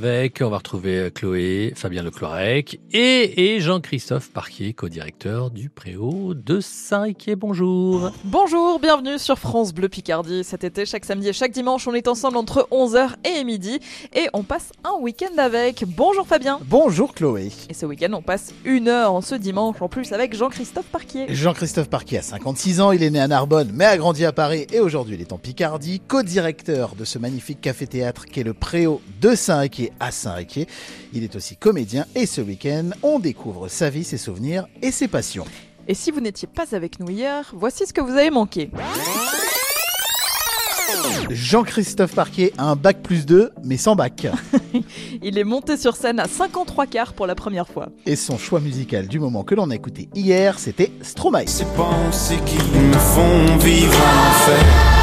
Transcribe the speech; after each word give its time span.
Avec, 0.00 0.42
on 0.42 0.48
va 0.48 0.58
retrouver 0.58 1.10
Chloé, 1.12 1.72
Fabien 1.74 2.04
Leclorec 2.04 2.78
et, 2.92 3.56
et 3.56 3.60
Jean-Christophe 3.60 4.30
Parquier, 4.30 4.72
co-directeur 4.72 5.50
du 5.50 5.70
Préau 5.70 6.34
de 6.34 6.60
Saint-Riquier. 6.60 7.34
Bonjour. 7.34 8.12
Bonjour, 8.22 8.78
bienvenue 8.78 9.18
sur 9.18 9.40
France 9.40 9.74
Bleu 9.74 9.88
Picardie. 9.88 10.44
Cet 10.44 10.62
été, 10.62 10.86
chaque 10.86 11.04
samedi 11.04 11.26
et 11.26 11.32
chaque 11.32 11.50
dimanche, 11.50 11.88
on 11.88 11.94
est 11.94 12.06
ensemble 12.06 12.36
entre 12.36 12.68
11h 12.70 13.14
et 13.24 13.42
midi 13.42 13.80
et 14.14 14.28
on 14.34 14.44
passe 14.44 14.70
un 14.84 15.02
week-end 15.02 15.36
avec. 15.36 15.82
Bonjour 15.84 16.28
Fabien. 16.28 16.60
Bonjour 16.66 17.12
Chloé. 17.12 17.50
Et 17.68 17.74
ce 17.74 17.84
week-end, 17.84 18.12
on 18.12 18.22
passe 18.22 18.54
une 18.64 18.86
heure 18.86 19.12
en 19.12 19.20
ce 19.20 19.34
dimanche 19.34 19.82
en 19.82 19.88
plus 19.88 20.12
avec 20.12 20.32
Jean-Christophe 20.32 20.86
Parquier. 20.86 21.26
Jean-Christophe 21.28 21.90
Parquier 21.90 22.18
a 22.18 22.22
56 22.22 22.80
ans, 22.80 22.92
il 22.92 23.02
est 23.02 23.10
né 23.10 23.18
à 23.18 23.26
Narbonne 23.26 23.72
mais 23.74 23.86
a 23.86 23.96
grandi 23.96 24.24
à 24.24 24.30
Paris 24.30 24.68
et 24.72 24.78
aujourd'hui 24.78 25.16
il 25.16 25.22
est 25.22 25.32
en 25.32 25.38
Picardie, 25.38 25.98
co-directeur 25.98 26.94
de 26.94 27.04
ce 27.04 27.18
magnifique 27.18 27.60
café-théâtre 27.60 28.26
qui 28.26 28.38
est 28.38 28.44
le 28.44 28.54
Préau 28.54 29.00
de 29.20 29.34
Saint-Riquier 29.34 29.87
à 30.00 30.10
Saint-Riquier. 30.10 30.66
Il 31.12 31.24
est 31.24 31.36
aussi 31.36 31.56
comédien 31.56 32.06
et 32.14 32.26
ce 32.26 32.40
week-end, 32.40 32.90
on 33.02 33.18
découvre 33.18 33.68
sa 33.68 33.90
vie, 33.90 34.04
ses 34.04 34.18
souvenirs 34.18 34.66
et 34.82 34.90
ses 34.90 35.08
passions. 35.08 35.46
Et 35.86 35.94
si 35.94 36.10
vous 36.10 36.20
n'étiez 36.20 36.48
pas 36.48 36.74
avec 36.74 37.00
nous 37.00 37.10
hier, 37.10 37.50
voici 37.54 37.86
ce 37.86 37.92
que 37.92 38.00
vous 38.00 38.12
avez 38.12 38.30
manqué. 38.30 38.70
Jean-Christophe 41.30 42.14
Parquier 42.14 42.52
a 42.58 42.64
un 42.64 42.76
bac 42.76 43.02
plus 43.02 43.26
2, 43.26 43.52
mais 43.64 43.76
sans 43.76 43.96
bac. 43.96 44.26
Il 45.22 45.38
est 45.38 45.44
monté 45.44 45.76
sur 45.76 45.96
scène 45.96 46.20
à 46.20 46.26
53 46.26 46.86
quarts 46.86 47.12
pour 47.12 47.26
la 47.26 47.34
première 47.34 47.68
fois. 47.68 47.88
Et 48.06 48.16
son 48.16 48.38
choix 48.38 48.60
musical 48.60 49.08
du 49.08 49.18
moment 49.18 49.44
que 49.44 49.54
l'on 49.54 49.70
a 49.70 49.74
écouté 49.74 50.08
hier, 50.14 50.58
c'était 50.58 50.92
Stromae. 51.02 51.46
Ces 51.46 51.66
pensées 51.76 52.38
qui 52.46 52.56
me 52.56 52.92
font 52.94 53.56
vivre 53.58 53.96
en 53.96 54.30
enfer. 54.30 54.97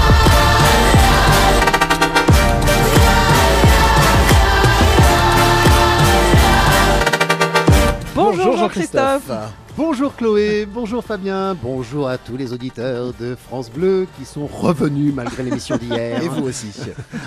Bonjour 8.45 8.55
Jean-Christophe. 8.66 9.32
Bonjour 9.77 10.16
Chloé, 10.16 10.66
bonjour 10.66 11.04
Fabien, 11.04 11.54
bonjour 11.54 12.08
à 12.08 12.18
tous 12.18 12.38
les 12.38 12.54
auditeurs 12.54 13.12
de 13.20 13.35
France 13.35 13.70
Bleu 13.70 14.07
qui 14.18 14.24
sont 14.24 14.48
revenus 14.48 15.13
malgré 15.13 15.44
l'émission 15.44 15.76
d'hier. 15.76 16.24
Et 16.24 16.30
vous 16.30 16.44
aussi. 16.46 16.68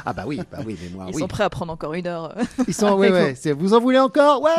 Ah 0.06 0.14
bah 0.14 0.24
oui, 0.26 0.40
bah 0.50 0.60
oui, 0.64 0.78
mais 0.82 0.88
moi 0.88 1.04
Ils 1.08 1.14
oui. 1.14 1.20
sont 1.20 1.28
prêts 1.28 1.44
à 1.44 1.50
prendre 1.50 1.70
encore 1.70 1.92
une 1.92 2.06
heure. 2.06 2.34
Ils 2.66 2.72
sont, 2.72 2.94
ouais, 2.96 3.10
ouais, 3.44 3.52
vous 3.52 3.74
en 3.74 3.80
voulez 3.80 3.98
encore? 3.98 4.40
Ouais 4.40 4.50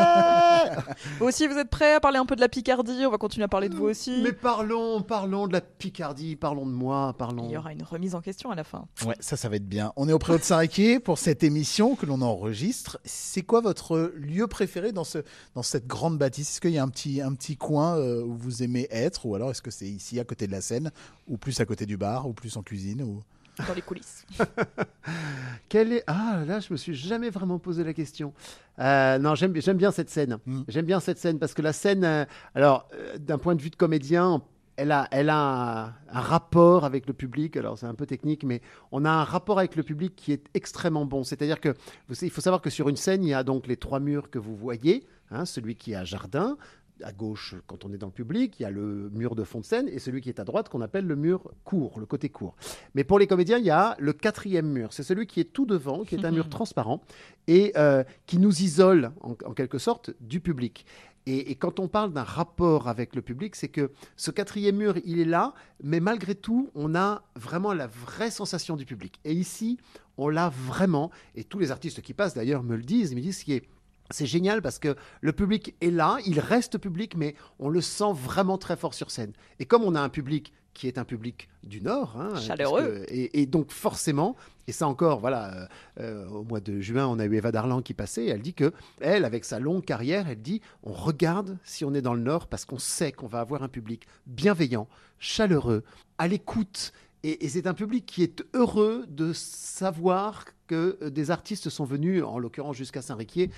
Vous 1.19 1.25
aussi, 1.25 1.47
vous 1.47 1.58
êtes 1.58 1.71
prêts 1.71 1.95
à 1.95 1.99
parler 1.99 2.19
un 2.19 2.27
peu 2.27 2.36
de 2.36 2.41
la 2.41 2.47
Picardie? 2.47 3.08
On 3.08 3.09
va 3.09 3.17
continuer 3.17 3.45
à 3.45 3.47
parler 3.47 3.69
de 3.69 3.75
vous 3.75 3.86
aussi. 3.86 4.21
Mais 4.23 4.33
parlons, 4.33 5.02
parlons 5.02 5.47
de 5.47 5.53
la 5.53 5.61
Picardie, 5.61 6.36
parlons 6.36 6.67
de 6.67 6.71
moi, 6.71 7.16
parlons. 7.17 7.45
Il 7.45 7.52
y 7.53 7.58
aura 7.58 7.73
une 7.73 7.81
remise 7.83 8.14
en 8.14 8.21
question 8.21 8.52
à 8.52 8.55
la 8.55 8.64
fin. 8.64 8.86
Ouais, 9.08 9.16
ça, 9.19 9.36
ça 9.36 9.49
va 9.49 9.55
être 9.55 9.67
bien. 9.67 9.93
On 9.95 10.08
est 10.08 10.14
au 10.14 10.19
Préau 10.19 10.38
de 10.38 10.43
Saint-Riquier 10.43 10.99
pour 10.99 11.17
cette 11.17 11.43
émission 11.43 11.95
que 11.95 12.05
l'on 12.05 12.21
enregistre. 12.21 12.99
C'est 13.03 13.41
quoi 13.41 13.61
votre 13.61 14.14
lieu 14.16 14.45
préféré 14.45 14.91
dans, 14.91 15.03
ce, 15.03 15.17
dans 15.55 15.64
cette 15.64 15.88
grande 15.88 16.19
bâtisse? 16.19 16.52
Est-ce 16.52 16.61
qu'il 16.69 16.77
y 16.77 16.79
a 16.79 16.83
un 16.83 16.89
petit, 16.89 17.21
un 17.21 17.33
petit 17.33 17.57
coin 17.57 17.97
euh, 17.97 18.23
où 18.23 18.33
vous 18.33 18.63
aimez 18.63 18.87
être 18.91 19.25
Ou 19.25 19.35
alors 19.35 19.51
est-ce 19.51 19.61
que 19.61 19.71
c'est 19.71 19.87
ici, 19.87 20.19
à 20.19 20.23
côté 20.23 20.47
de 20.47 20.51
la 20.51 20.61
scène 20.61 20.91
Ou 21.27 21.37
plus 21.37 21.59
à 21.59 21.65
côté 21.65 21.85
du 21.85 21.97
bar 21.97 22.27
Ou 22.27 22.33
plus 22.33 22.55
en 22.57 22.63
cuisine 22.63 23.01
ou... 23.01 23.23
Dans 23.67 23.73
les 23.73 23.81
coulisses. 23.81 24.25
Quelle 25.69 25.91
est... 25.91 26.03
Ah 26.07 26.43
là, 26.47 26.59
je 26.59 26.71
me 26.71 26.77
suis 26.77 26.95
jamais 26.95 27.29
vraiment 27.29 27.59
posé 27.59 27.83
la 27.83 27.93
question. 27.93 28.33
Euh, 28.79 29.17
non, 29.17 29.35
j'aime 29.35 29.53
j'aime 29.59 29.77
bien 29.77 29.91
cette 29.91 30.09
scène. 30.09 30.37
Mm. 30.45 30.61
J'aime 30.67 30.85
bien 30.85 30.99
cette 30.99 31.17
scène 31.17 31.39
parce 31.39 31.53
que 31.53 31.61
la 31.61 31.73
scène, 31.73 32.05
euh, 32.05 32.25
alors 32.55 32.87
euh, 32.93 33.17
d'un 33.17 33.37
point 33.37 33.55
de 33.55 33.61
vue 33.61 33.69
de 33.69 33.75
comédien, 33.75 34.41
elle 34.80 34.91
a, 34.91 35.08
elle 35.11 35.30
a 35.30 35.39
un, 35.39 35.85
un 35.88 36.22
rapport 36.22 36.85
avec 36.85 37.05
le 37.08 37.13
public. 37.13 37.58
Alors 37.58 37.77
c'est 37.77 37.85
un 37.85 37.95
peu 37.95 38.05
technique, 38.05 38.44
mais 38.44 38.61
on 38.91 39.05
a 39.05 39.11
un 39.11 39.23
rapport 39.23 39.59
avec 39.59 39.75
le 39.75 39.83
public 39.83 40.16
qui 40.16 40.31
est 40.31 40.45
extrêmement 40.53 41.05
bon. 41.05 41.23
C'est-à-dire 41.23 41.59
que 41.59 41.69
vous 42.08 42.16
savez, 42.16 42.27
il 42.27 42.31
faut 42.31 42.41
savoir 42.41 42.61
que 42.61 42.69
sur 42.69 42.89
une 42.89 42.95
scène, 42.95 43.23
il 43.23 43.30
y 43.30 43.33
a 43.33 43.44
donc 43.44 43.67
les 43.67 43.77
trois 43.77 43.99
murs 43.99 44.30
que 44.30 44.39
vous 44.39 44.55
voyez, 44.55 45.05
hein, 45.31 45.45
celui 45.45 45.75
qui 45.75 45.91
est 45.91 45.95
à 45.95 46.05
jardin. 46.05 46.58
À 47.02 47.13
gauche, 47.13 47.55
quand 47.66 47.86
on 47.86 47.94
est 47.94 47.97
dans 47.97 48.08
le 48.08 48.11
public, 48.11 48.59
il 48.59 48.63
y 48.63 48.66
a 48.66 48.69
le 48.69 49.09
mur 49.13 49.33
de 49.33 49.45
fond 49.45 49.61
de 49.61 49.66
scène 49.66 49.88
et 49.88 49.99
celui 49.99 50.19
qui 50.19 50.27
est 50.27 50.41
à 50.41 50.44
droite 50.44 50.67
qu'on 50.67 50.81
appelle 50.81 51.08
le 51.08 51.15
mur 51.15 51.49
court, 51.64 51.98
le 51.98 52.05
côté 52.05 52.27
court. 52.27 52.58
Mais 52.93 53.05
pour 53.05 53.20
les 53.20 53.26
comédiens, 53.26 53.58
il 53.58 53.64
y 53.64 53.70
a 53.70 53.95
le 53.99 54.11
quatrième 54.11 54.67
mur. 54.67 54.92
C'est 54.92 55.03
celui 55.03 55.26
qui 55.26 55.39
est 55.39 55.53
tout 55.53 55.65
devant, 55.65 56.03
qui 56.03 56.15
est 56.15 56.26
un 56.26 56.32
mur 56.32 56.49
transparent 56.49 56.99
et 57.48 57.71
euh, 57.77 58.03
qui 58.26 58.37
nous 58.37 58.53
isole 58.61 59.11
en, 59.21 59.32
en 59.45 59.53
quelque 59.53 59.77
sorte 59.77 60.11
du 60.20 60.42
public. 60.42 60.86
Et, 61.25 61.52
et 61.52 61.55
quand 61.55 61.80
on 61.80 61.87
parle 61.87 62.13
d'un 62.13 62.23
rapport 62.23 62.87
avec 62.87 63.15
le 63.15 63.21
public, 63.21 63.55
c'est 63.55 63.67
que 63.67 63.91
ce 64.15 64.31
quatrième 64.31 64.77
mur, 64.77 64.95
il 65.05 65.19
est 65.19 65.25
là, 65.25 65.53
mais 65.83 65.99
malgré 65.99 66.35
tout, 66.35 66.69
on 66.75 66.95
a 66.95 67.23
vraiment 67.35 67.73
la 67.73 67.87
vraie 67.87 68.31
sensation 68.31 68.75
du 68.75 68.85
public. 68.85 69.19
Et 69.25 69.33
ici, 69.33 69.77
on 70.17 70.29
l'a 70.29 70.49
vraiment. 70.49 71.11
Et 71.35 71.43
tous 71.43 71.59
les 71.59 71.71
artistes 71.71 72.02
qui 72.02 72.13
passent, 72.13 72.33
d'ailleurs, 72.33 72.63
me 72.63 72.75
le 72.75 72.83
disent. 72.83 73.11
Ils 73.11 73.15
me 73.15 73.21
disent 73.21 73.39
ce 73.39 73.45
qui 73.45 73.53
est 73.53 73.67
c'est 74.11 74.25
génial 74.25 74.63
parce 74.63 74.79
que 74.79 74.95
le 75.21 75.33
public 75.33 75.75
est 75.81 75.91
là, 75.91 76.17
il 76.25 76.39
reste 76.39 76.79
public, 76.79 77.15
mais 77.15 77.35
on 77.59 77.69
le 77.69 77.79
sent 77.79 78.11
vraiment 78.11 78.58
très 78.58 78.75
fort 78.75 78.95
sur 78.95 79.11
scène. 79.11 79.33
Et 79.59 79.65
comme 79.65 79.83
on 79.83 79.93
a 79.93 80.02
un 80.02 80.09
public 80.09 80.52
qui 80.73 80.87
est 80.87 80.97
un 80.97 81.03
public 81.03 81.47
du 81.63 81.79
Nord, 81.81 82.15
hein, 82.19 82.35
Chaleureux. 82.39 83.05
et 83.09 83.45
donc 83.45 83.71
forcément, 83.71 84.35
et 84.69 84.71
ça 84.71 84.87
encore, 84.87 85.19
voilà, 85.19 85.52
euh, 85.55 85.67
euh, 85.99 86.27
au 86.30 86.43
mois 86.43 86.59
de 86.59 86.80
juin, 86.80 87.07
on 87.07 87.17
a 87.17 87.25
eu 87.25 87.33
Eva 87.33 87.52
Darlan 87.52 87.81
qui 87.81 87.95
passait, 87.95 88.25
et 88.25 88.27
elle 88.27 88.43
dit 88.43 88.53
que 88.53 88.71
elle, 89.02 89.25
avec 89.25 89.43
sa 89.43 89.59
longue 89.59 89.83
carrière, 89.83 90.30
elle 90.30 90.43
dit, 90.43 90.61
on 90.83 90.93
regarde 90.93 91.57
si 91.63 91.83
on 91.85 91.95
est 91.95 92.03
dans 92.03 92.13
le 92.13 92.21
Nord 92.21 92.45
parce 92.45 92.65
qu'on 92.65 92.77
sait 92.77 93.11
qu'on 93.11 93.25
va 93.25 93.39
avoir 93.39 93.63
un 93.63 93.67
public 93.67 94.08
bienveillant, 94.27 94.87
chaleureux, 95.17 95.83
à 96.19 96.27
l'écoute. 96.27 96.93
Et, 97.23 97.49
c'est 97.49 97.65
un 97.65 97.73
public 97.73 98.05
qui 98.05 98.21
est 98.21 98.43
heureux 98.53 99.05
de 99.09 99.33
savoir 99.33 100.45
que 100.67 100.99
euh, 101.02 101.09
des 101.09 101.31
artistes 101.31 101.69
sont 101.69 101.83
venus, 101.83 102.23
en 102.23 102.37
l'occurrence 102.37 102.77
jusqu'à 102.77 103.02
Saint-Riquier, 103.02 103.49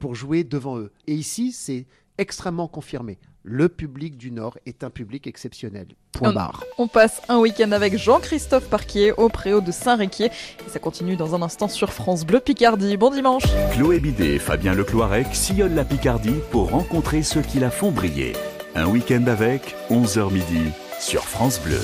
pour 0.00 0.14
jouer 0.14 0.44
devant 0.44 0.78
eux. 0.78 0.92
Et 1.06 1.14
ici, 1.14 1.52
c'est 1.52 1.86
extrêmement 2.18 2.68
confirmé. 2.68 3.18
Le 3.42 3.68
public 3.68 4.16
du 4.16 4.30
Nord 4.30 4.56
est 4.64 4.84
un 4.84 4.90
public 4.90 5.26
exceptionnel. 5.26 5.86
Point 6.12 6.30
On- 6.30 6.34
barre. 6.34 6.64
On 6.78 6.88
passe 6.88 7.20
un 7.28 7.38
week-end 7.38 7.72
avec 7.72 7.98
Jean-Christophe 7.98 8.68
Parquier 8.70 9.12
au 9.12 9.28
Préau 9.28 9.60
de 9.60 9.70
Saint-Riquier. 9.70 10.26
Et 10.26 10.70
ça 10.70 10.78
continue 10.78 11.16
dans 11.16 11.34
un 11.34 11.42
instant 11.42 11.68
sur 11.68 11.92
France 11.92 12.24
Bleu 12.24 12.40
Picardie. 12.40 12.96
Bon 12.96 13.10
dimanche 13.10 13.42
Chloé 13.72 14.00
Bidet 14.00 14.36
et 14.36 14.38
Fabien 14.38 14.72
Lecloirec 14.74 15.26
sillonnent 15.34 15.74
la 15.74 15.84
Picardie 15.84 16.36
pour 16.50 16.70
rencontrer 16.70 17.22
ceux 17.22 17.42
qui 17.42 17.58
la 17.58 17.70
font 17.70 17.90
briller. 17.90 18.32
Un 18.74 18.86
week-end 18.86 19.24
avec, 19.26 19.74
11h 19.90 20.32
midi, 20.32 20.70
sur 20.98 21.24
France 21.24 21.60
Bleu. 21.60 21.80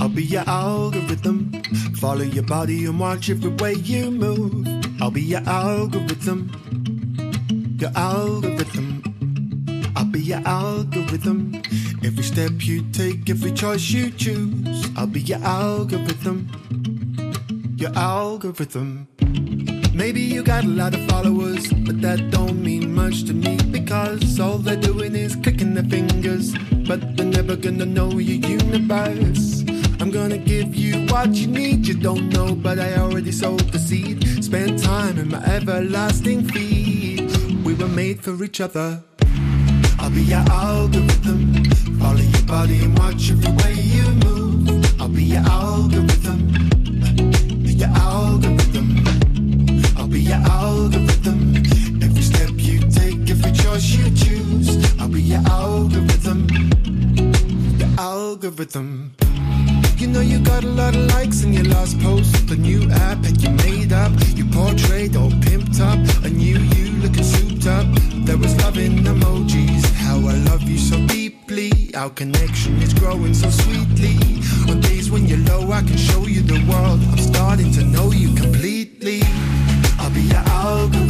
I'll 0.00 0.08
be 0.10 0.20
your 0.28 0.42
algorithm. 0.48 1.50
Follow 1.94 2.24
your 2.24 2.44
body 2.44 2.86
and 2.88 2.98
watch 2.98 3.30
every 3.30 3.50
way 3.62 3.74
you 3.76 4.10
move. 4.10 4.66
I'll 5.00 5.10
be 5.10 5.20
your 5.22 5.40
algorithm. 5.48 6.48
Your 7.84 7.92
algorithm. 7.96 9.92
I'll 9.94 10.06
be 10.06 10.18
your 10.18 10.40
algorithm. 10.46 11.60
Every 12.02 12.22
step 12.22 12.52
you 12.60 12.80
take, 12.92 13.28
every 13.28 13.52
choice 13.52 13.90
you 13.90 14.10
choose. 14.10 14.88
I'll 14.96 15.06
be 15.06 15.20
your 15.20 15.44
algorithm. 15.44 16.48
Your 17.76 17.94
algorithm. 17.94 19.06
Maybe 19.92 20.22
you 20.22 20.42
got 20.42 20.64
a 20.64 20.66
lot 20.66 20.94
of 20.94 21.06
followers, 21.10 21.70
but 21.84 22.00
that 22.00 22.30
don't 22.30 22.62
mean 22.62 22.94
much 22.94 23.24
to 23.24 23.34
me 23.34 23.58
because 23.70 24.40
all 24.40 24.56
they're 24.56 24.76
doing 24.76 25.14
is 25.14 25.36
clicking 25.36 25.74
their 25.74 25.84
fingers, 25.84 26.54
but 26.88 27.18
they're 27.18 27.26
never 27.26 27.54
gonna 27.54 27.84
know 27.84 28.12
your 28.12 28.48
universe. 28.48 29.62
I'm 30.00 30.10
gonna 30.10 30.38
give 30.38 30.74
you 30.74 31.04
what 31.08 31.34
you 31.34 31.48
need, 31.48 31.86
you 31.86 31.98
don't 31.98 32.30
know, 32.30 32.54
but 32.54 32.78
I 32.78 32.94
already 32.96 33.30
sowed 33.30 33.72
the 33.72 33.78
seed. 33.78 34.42
Spend 34.42 34.82
time 34.82 35.18
in 35.18 35.28
my 35.28 35.44
everlasting 35.44 36.48
feed. 36.48 37.13
We 37.76 37.82
were 37.82 37.90
made 37.90 38.22
for 38.22 38.44
each 38.44 38.60
other. 38.60 39.02
I'll 39.98 40.08
be 40.08 40.22
your 40.22 40.44
algorithm. 40.48 41.64
Follow 41.98 42.20
your 42.20 42.42
body 42.42 42.84
and 42.84 42.96
watch 42.96 43.32
every 43.32 43.50
way 43.50 43.74
you 43.74 44.04
move. 44.24 45.00
I'll 45.00 45.08
be 45.08 45.24
your 45.24 45.40
algorithm. 45.40 46.54
Your 47.64 47.88
algorithm. 47.88 49.04
I'll 49.96 50.06
be 50.06 50.20
your 50.20 50.36
algorithm. 50.36 51.56
Every 52.00 52.22
step 52.22 52.50
you 52.54 52.78
take, 52.78 53.28
every 53.28 53.50
choice 53.50 53.90
you 53.90 54.04
choose. 54.14 55.00
I'll 55.00 55.08
be 55.08 55.22
your 55.22 55.42
algorithm. 55.48 56.46
Your 57.76 57.88
algorithm. 57.98 59.16
You 59.96 60.08
know 60.08 60.20
you 60.20 60.38
got 60.38 60.64
a 60.64 60.68
lot 60.68 60.94
of 60.94 61.06
likes 61.14 61.42
in 61.44 61.52
your 61.52 61.64
last 61.64 61.98
post. 62.00 62.48
The 62.48 62.56
new 62.56 62.90
app 62.90 63.22
that 63.22 63.42
you 63.42 63.50
made 63.50 63.92
up. 63.92 64.12
You 64.34 64.44
portrayed 64.46 65.16
all 65.16 65.30
pimped 65.30 65.80
up. 65.80 65.98
A 66.24 66.28
new 66.28 66.58
you 66.58 66.92
looking 67.02 67.24
souped 67.24 67.66
up. 67.66 67.86
There 68.26 68.36
was 68.36 68.54
love 68.62 68.76
in 68.76 69.04
emojis. 69.04 69.84
How 69.94 70.16
I 70.16 70.34
love 70.50 70.62
you 70.62 70.78
so 70.78 70.98
deeply. 71.06 71.94
Our 71.94 72.10
connection 72.10 72.82
is 72.82 72.92
growing 72.92 73.34
so 73.34 73.48
sweetly. 73.50 74.18
On 74.68 74.80
days 74.80 75.10
when 75.10 75.26
you're 75.26 75.44
low, 75.50 75.70
I 75.70 75.82
can 75.82 75.96
show 75.96 76.26
you 76.26 76.42
the 76.42 76.60
world. 76.70 77.00
I'm 77.12 77.18
starting 77.18 77.72
to 77.72 77.84
know 77.84 78.10
you 78.10 78.34
completely. 78.34 79.22
I'll 79.98 80.10
be 80.10 80.22
your 80.22 80.44
algorithm. 80.48 81.03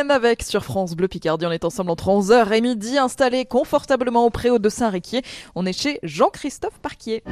Avec 0.00 0.42
sur 0.42 0.64
France 0.64 0.94
Bleu 0.94 1.06
Picardie. 1.06 1.44
On 1.46 1.50
est 1.50 1.64
ensemble 1.64 1.90
entre 1.90 2.08
11h 2.08 2.52
et 2.52 2.60
midi, 2.60 2.98
installé 2.98 3.44
confortablement 3.44 4.24
au 4.24 4.30
préau 4.30 4.58
de 4.58 4.68
Saint-Réquier. 4.68 5.22
On 5.54 5.66
est 5.66 5.78
chez 5.78 5.98
Jean-Christophe 6.02 6.78
Parquier. 6.80 7.22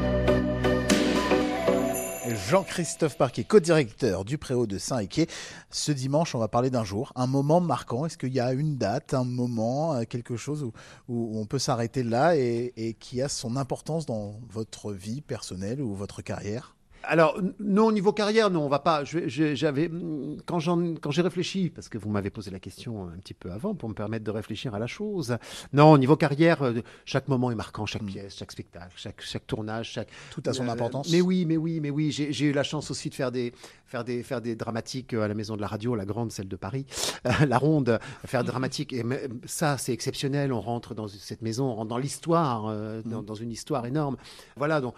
Jean-Christophe 2.48 3.16
Parquet, 3.16 3.44
co-directeur 3.44 4.24
du 4.24 4.38
Préau 4.38 4.66
de 4.66 4.78
Saint-Équier. 4.78 5.26
Ce 5.70 5.90
dimanche, 5.90 6.34
on 6.34 6.38
va 6.38 6.48
parler 6.48 6.70
d'un 6.70 6.84
jour, 6.84 7.12
un 7.16 7.26
moment 7.26 7.60
marquant. 7.60 8.06
Est-ce 8.06 8.18
qu'il 8.18 8.32
y 8.32 8.40
a 8.40 8.52
une 8.52 8.76
date, 8.76 9.14
un 9.14 9.24
moment, 9.24 9.94
euh, 9.94 10.04
quelque 10.04 10.36
chose 10.36 10.62
où, 10.62 10.72
on 11.08 11.46
peut 11.46 11.58
s'arrêter 11.58 12.02
là 12.02 12.36
et 12.36 12.96
qui 13.00 13.20
a 13.22 13.28
son 13.28 13.56
importance 13.56 14.06
dans 14.06 14.34
votre 14.48 14.92
vie 14.92 15.22
personnelle 15.22 15.80
ou 15.80 15.94
votre 15.94 16.22
carrière? 16.22 16.76
Alors, 17.02 17.40
non, 17.58 17.86
au 17.86 17.92
niveau 17.92 18.12
carrière, 18.12 18.50
non, 18.50 18.64
on 18.64 18.68
va 18.68 18.78
pas. 18.78 19.04
J'avais, 19.04 19.88
mm, 19.88 20.38
quand 20.46 21.10
j'ai 21.10 21.22
réfléchi, 21.22 21.70
parce 21.70 21.88
que 21.88 21.98
vous 21.98 22.10
m'avez 22.10 22.30
posé 22.30 22.50
la 22.50 22.58
question 22.58 23.04
un 23.08 23.18
petit 23.18 23.34
peu 23.34 23.50
avant 23.50 23.74
pour 23.74 23.88
me 23.88 23.94
permettre 23.94 24.24
de 24.24 24.30
réfléchir 24.30 24.74
à 24.74 24.78
la 24.78 24.86
chose. 24.86 25.36
Non, 25.72 25.92
au 25.92 25.98
niveau 25.98 26.16
carrière, 26.16 26.62
euh, 26.62 26.80
chaque 27.04 27.28
moment 27.28 27.50
est 27.50 27.54
marquant, 27.54 27.86
chaque 27.86 28.04
pièce, 28.04 28.36
chaque 28.36 28.52
spectacle, 28.52 28.92
chaque, 28.96 29.20
chaque 29.20 29.46
tournage, 29.46 29.90
chaque. 29.90 30.08
Tout 30.30 30.42
a 30.46 30.52
son 30.52 30.68
Euh, 30.68 30.72
importance. 30.72 31.10
Mais 31.10 31.20
oui, 31.20 31.46
mais 31.46 31.56
oui, 31.56 31.80
mais 31.80 31.90
oui. 31.90 32.10
J'ai 32.12 32.44
eu 32.44 32.52
la 32.52 32.62
chance 32.62 32.90
aussi 32.90 33.08
de 33.08 33.14
faire 33.14 33.32
des, 33.32 33.52
faire 33.86 34.04
des, 34.04 34.22
faire 34.22 34.40
des 34.40 34.54
dramatiques 34.54 35.14
euh, 35.14 35.22
à 35.22 35.28
la 35.28 35.34
Maison 35.34 35.56
de 35.56 35.60
la 35.60 35.68
Radio, 35.68 35.94
la 35.94 36.04
grande, 36.04 36.32
celle 36.32 36.48
de 36.48 36.56
Paris, 36.56 36.86
la 37.46 37.58
ronde, 37.58 37.98
faire 38.26 38.44
dramatique. 38.44 38.92
Et 38.92 39.02
mais, 39.02 39.28
ça, 39.46 39.78
c'est 39.78 39.92
exceptionnel. 39.92 40.52
On 40.52 40.60
rentre 40.60 40.94
dans 40.94 41.08
cette 41.08 41.42
maison, 41.42 41.66
on 41.66 41.74
rentre 41.74 41.88
dans 41.88 41.98
l'histoire, 41.98 42.74
dans, 43.04 43.22
dans 43.22 43.34
une 43.34 43.50
histoire 43.50 43.86
énorme. 43.86 44.16
Voilà. 44.56 44.80
Donc, 44.80 44.94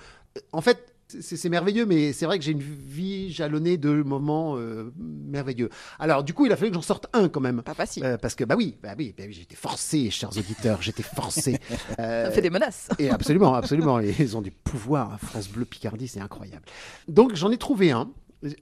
en 0.53 0.61
fait. 0.61 0.92
C'est 1.21 1.37
c'est 1.37 1.49
merveilleux, 1.49 1.85
mais 1.87 2.13
c'est 2.13 2.27
vrai 2.27 2.39
que 2.39 2.45
j'ai 2.45 2.53
une 2.53 2.61
vie 2.61 3.31
jalonnée 3.33 3.77
de 3.77 3.91
moments 4.03 4.57
euh, 4.57 4.93
merveilleux. 4.99 5.69
Alors, 5.99 6.25
du 6.25 6.33
coup, 6.35 6.47
il 6.47 6.53
a 6.53 6.57
fallu 6.57 6.71
que 6.71 6.75
j'en 6.75 6.83
sorte 6.83 7.07
un 7.13 7.29
quand 7.29 7.41
même. 7.41 7.63
Pas 7.63 7.75
facile. 7.75 8.05
Euh, 8.05 8.17
parce 8.17 8.35
que, 8.35 8.45
bah 8.45 8.55
oui, 8.57 8.77
bah 8.83 8.95
oui, 8.97 9.15
bah 9.17 9.25
oui 9.27 9.33
j'étais 9.33 9.57
forcé, 9.57 10.11
chers 10.11 10.37
auditeurs, 10.37 10.81
j'étais 10.83 11.03
forcé. 11.03 11.59
Euh, 11.99 12.27
Ça 12.27 12.31
fait 12.31 12.41
des 12.41 12.51
menaces. 12.51 12.89
et 12.99 13.11
absolument, 13.11 13.55
absolument. 13.55 14.01
Et 14.01 14.15
ils 14.19 14.37
ont 14.37 14.41
du 14.43 14.51
pouvoir. 14.51 15.19
France 15.21 15.49
Bleu 15.49 15.65
Picardie, 15.65 16.09
c'est 16.09 16.21
incroyable. 16.21 16.65
Donc 17.09 17.35
j'en 17.35 17.51
ai 17.51 17.59
trouvé 17.59 17.91
un. 17.91 18.11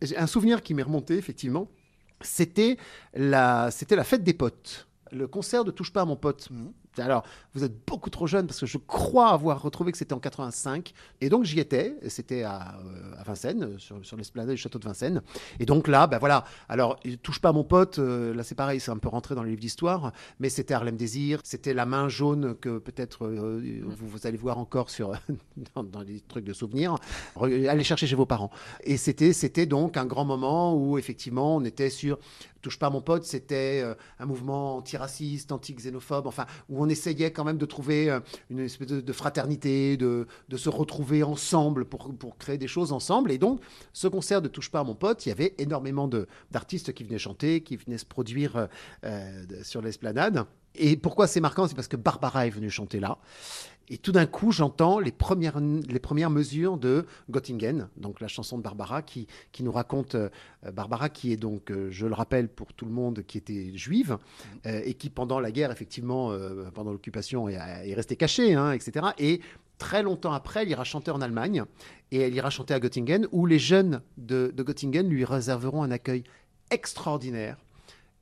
J'ai 0.03 0.17
Un 0.17 0.27
souvenir 0.27 0.63
qui 0.63 0.75
m'est 0.75 0.83
remonté, 0.83 1.17
effectivement. 1.17 1.69
C'était 2.21 2.77
la, 3.15 3.71
c'était 3.71 3.97
la 3.97 4.05
fête 4.05 4.23
des 4.25 4.35
potes. 4.35 4.89
Le 5.13 5.27
concert 5.27 5.65
de 5.65 5.71
Touche 5.71 5.93
pas 5.93 6.03
à 6.03 6.05
mon 6.05 6.17
pote. 6.17 6.49
Alors, 6.99 7.25
vous 7.55 7.65
êtes 7.65 7.73
beaucoup 7.87 8.11
trop 8.11 8.27
jeune 8.27 8.47
parce 8.47 8.61
que 8.61 8.67
je 8.67 8.77
crois 8.79 9.29
avoir 9.31 9.63
retrouvé 9.63 9.93
que 9.93 9.99
c'était 9.99 10.13
en 10.13 10.19
85. 10.19 10.93
Et 11.21 11.29
donc, 11.29 11.45
j'y 11.45 11.61
étais. 11.61 11.97
C'était 12.09 12.43
à, 12.43 12.79
euh, 12.85 13.15
à 13.19 13.23
Vincennes, 13.23 13.79
sur, 13.79 14.05
sur 14.05 14.17
l'esplanade 14.17 14.51
du 14.51 14.57
château 14.57 14.79
de 14.79 14.85
Vincennes. 14.85 15.23
Et 15.61 15.67
donc 15.67 15.87
là, 15.89 16.07
ben 16.07 16.19
voilà. 16.19 16.45
Alors, 16.69 16.99
touche 17.23 17.39
pas 17.41 17.51
à 17.51 17.53
mon 17.53 17.65
pote. 17.65 17.99
euh, 17.99 18.35
là, 18.35 18.43
c'est 18.43 18.55
pareil, 18.55 18.81
c'est 18.81 18.91
un 18.91 18.99
peu 18.99 19.09
rentré 19.09 19.35
dans 19.35 19.43
les 19.43 19.51
livres 19.51 19.61
d'histoire. 19.61 20.13
Mais 20.41 20.49
c'était 20.49 20.75
Harlem 20.75 20.97
Désir. 20.97 21.41
C'était 21.45 21.75
la 21.75 21.87
main 21.87 22.09
jaune 22.09 22.55
que 22.57 22.79
peut-être 22.79 23.25
euh, 23.27 23.81
vous, 23.85 24.09
vous 24.09 24.27
allez 24.27 24.37
voir 24.39 24.59
encore 24.59 24.91
sur, 24.91 25.13
dans, 25.75 25.85
dans 25.85 26.03
les 26.03 26.21
trucs 26.21 26.45
de 26.45 26.53
souvenirs. 26.53 26.97
Re- 27.37 27.69
Allez 27.69 27.85
chercher 27.85 28.07
chez 28.07 28.17
vos 28.17 28.27
parents. 28.27 28.51
Et 28.85 28.97
c'était, 28.97 29.33
c'était 29.33 29.67
donc 29.67 29.97
un 29.97 30.07
grand 30.07 30.25
moment 30.25 30.75
où, 30.75 30.99
effectivement, 30.99 31.57
on 31.57 31.65
était 31.65 31.91
sur 31.91 32.19
Touche 32.63 32.79
pas 32.79 32.89
à 32.89 32.91
mon 32.91 33.01
pote, 33.01 33.25
c'était 33.25 33.81
euh, 33.83 33.95
un 34.19 34.27
mouvement 34.27 34.77
antiraciste, 34.77 35.53
anti-xénophobe, 35.53 36.27
enfin, 36.27 36.47
où 36.69 36.83
on 36.83 36.89
essayait 36.89 37.31
quand 37.31 37.45
même 37.45 37.59
de 37.59 37.67
trouver 37.67 38.11
euh, 38.11 38.21
une 38.51 38.61
espèce 38.61 38.89
de, 38.89 39.13
fraternité, 39.13 39.97
de, 39.97 40.27
se 40.57 40.69
retrouver 40.69 41.23
ensemble 41.23 41.87
pour, 41.87 42.37
créer 42.39 42.59
des 42.59 42.69
choses 42.69 42.93
ensemble. 42.93 43.33
Et 43.33 43.39
donc, 43.39 43.61
ce 43.93 44.09
concert 44.09 44.43
de 44.43 44.49
Touche 44.49 44.71
pas 44.71 44.81
à 44.81 44.85
mon 44.85 44.95
pote, 44.95 45.25
il 45.25 45.31
y 45.31 45.33
avait 45.33 45.55
énormément 45.59 46.09
d'artistes 46.51 46.93
qui 46.93 47.05
venaient 47.05 47.19
chanter, 47.19 47.63
qui 47.63 47.77
venaient 47.77 47.99
se 47.99 48.05
produire 48.05 48.69
euh, 49.05 49.45
sur 49.63 49.81
l'esplanade. 49.81 50.45
Et 50.75 50.97
pourquoi 50.97 51.27
c'est 51.27 51.41
marquant 51.41 51.67
C'est 51.67 51.75
parce 51.75 51.89
que 51.89 51.97
Barbara 51.97 52.47
est 52.47 52.51
venue 52.51 52.71
chanter 52.71 53.01
là. 53.01 53.19
Et 53.93 53.99
tout 53.99 54.13
d'un 54.13 54.27
coup, 54.27 54.53
j'entends 54.53 55.01
les 55.01 55.11
premières, 55.11 55.59
les 55.59 55.99
premières 55.99 56.31
mesures 56.31 56.79
de 56.79 57.07
Göttingen, 57.29 57.89
donc 57.97 58.21
la 58.21 58.29
chanson 58.29 58.57
de 58.57 58.63
Barbara, 58.63 59.03
qui, 59.03 59.27
qui 59.51 59.65
nous 59.65 59.73
raconte 59.73 60.15
euh, 60.15 60.29
Barbara, 60.73 61.09
qui 61.09 61.33
est 61.33 61.37
donc, 61.37 61.73
euh, 61.73 61.89
je 61.91 62.07
le 62.07 62.15
rappelle 62.15 62.49
pour 62.49 62.73
tout 62.73 62.85
le 62.85 62.93
monde, 62.93 63.25
qui 63.27 63.37
était 63.37 63.77
juive, 63.77 64.17
euh, 64.67 64.81
et 64.85 64.95
qui 64.95 65.11
pendant 65.11 65.41
la 65.41 65.51
guerre, 65.51 65.73
effectivement, 65.73 66.33
pendant 66.73 66.93
l'occupation, 66.93 67.49
est, 67.49 67.55
est 67.55 67.95
restée 67.95 68.15
cachée, 68.15 68.55
hein, 68.55 68.71
etc. 68.71 69.09
Et 69.19 69.41
très 69.79 70.05
longtemps 70.05 70.33
après, 70.33 70.63
elle 70.63 70.71
ira 70.71 70.85
chanter 70.85 71.11
en 71.11 71.21
Allemagne, 71.21 71.65
et 72.13 72.21
elle 72.21 72.35
ira 72.35 72.51
chanter 72.51 72.75
à 72.75 72.79
Göttingen, 72.79 73.27
où 73.33 73.45
les 73.45 73.59
jeunes 73.59 74.03
de, 74.17 74.53
de 74.55 74.63
Göttingen 74.63 75.09
lui 75.09 75.25
réserveront 75.25 75.83
un 75.83 75.91
accueil 75.91 76.23
extraordinaire 76.71 77.57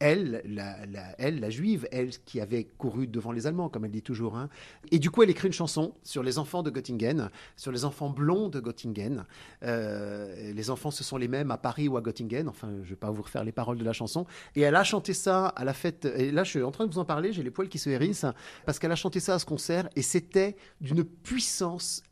elle 0.01 0.43
la, 0.47 1.51
juive, 1.51 1.89
elle 1.91 2.11
qui 2.11 2.41
avait 2.41 2.65
couru 2.65 3.07
devant 3.07 3.33
les 3.33 3.47
Allemands, 3.47 3.69
comme 3.69 3.85
elle 3.85 3.91
dit 3.91 4.03
toujours. 4.03 4.37
hein. 4.37 4.49
Et 4.91 4.99
du 4.99 5.11
coup, 5.11 5.23
elle 5.23 5.31
écrit 5.31 5.49
une 5.49 5.53
chanson 5.53 5.95
sur 6.03 6.23
les 6.23 6.39
enfants 6.39 6.63
de 6.63 6.71
Göttingen, 6.71 7.31
sur 7.57 7.73
les 7.73 7.85
enfants 7.85 8.11
blonds 8.11 8.49
de 8.49 8.61
Göttingen. 8.61 9.25
Euh, 9.63 10.53
les 10.53 10.71
enfants, 10.71 10.91
ce 10.91 11.03
sont 11.03 11.17
les 11.17 11.29
mêmes 11.29 11.51
à 11.51 11.59
Paris 11.59 11.89
ou 11.89 11.97
à 11.97 12.01
Göttingen. 12.01 12.49
Enfin, 12.49 12.69
je 12.71 12.79
ne 12.79 12.85
vais 12.85 12.97
pas 12.97 13.11
vous 13.11 13.23
refaire 13.23 13.45
les 13.45 13.53
paroles 13.53 13.79
de 13.79 13.85
la 13.85 13.93
chanson. 13.93 14.27
Et 14.55 14.61
elle 14.61 14.77
a 14.77 14.85
chanté 14.85 15.15
ça 15.15 15.49
à 15.49 15.65
la 15.65 15.75
fête. 15.75 16.05
Et 16.05 16.31
là, 16.31 16.45
je 16.45 16.51
suis 16.51 16.63
en 16.63 16.71
train 16.71 16.87
de 16.87 16.93
vous 16.93 16.99
en 17.01 17.05
parler, 17.05 17.33
j'ai 17.33 17.43
les 17.43 17.51
poils 17.51 17.69
qui 17.69 17.79
se 17.79 17.91
hérissent, 17.91 18.27
parce 18.67 18.79
qu'elle 18.79 18.93
a 18.93 18.97
chanté 18.97 19.21
ça 19.21 19.35
à 19.35 19.39
ce 19.39 19.47
concert, 19.47 19.89
et 19.97 20.03
c'était 20.03 20.57
d'une 20.81 21.05
puissance 21.05 22.03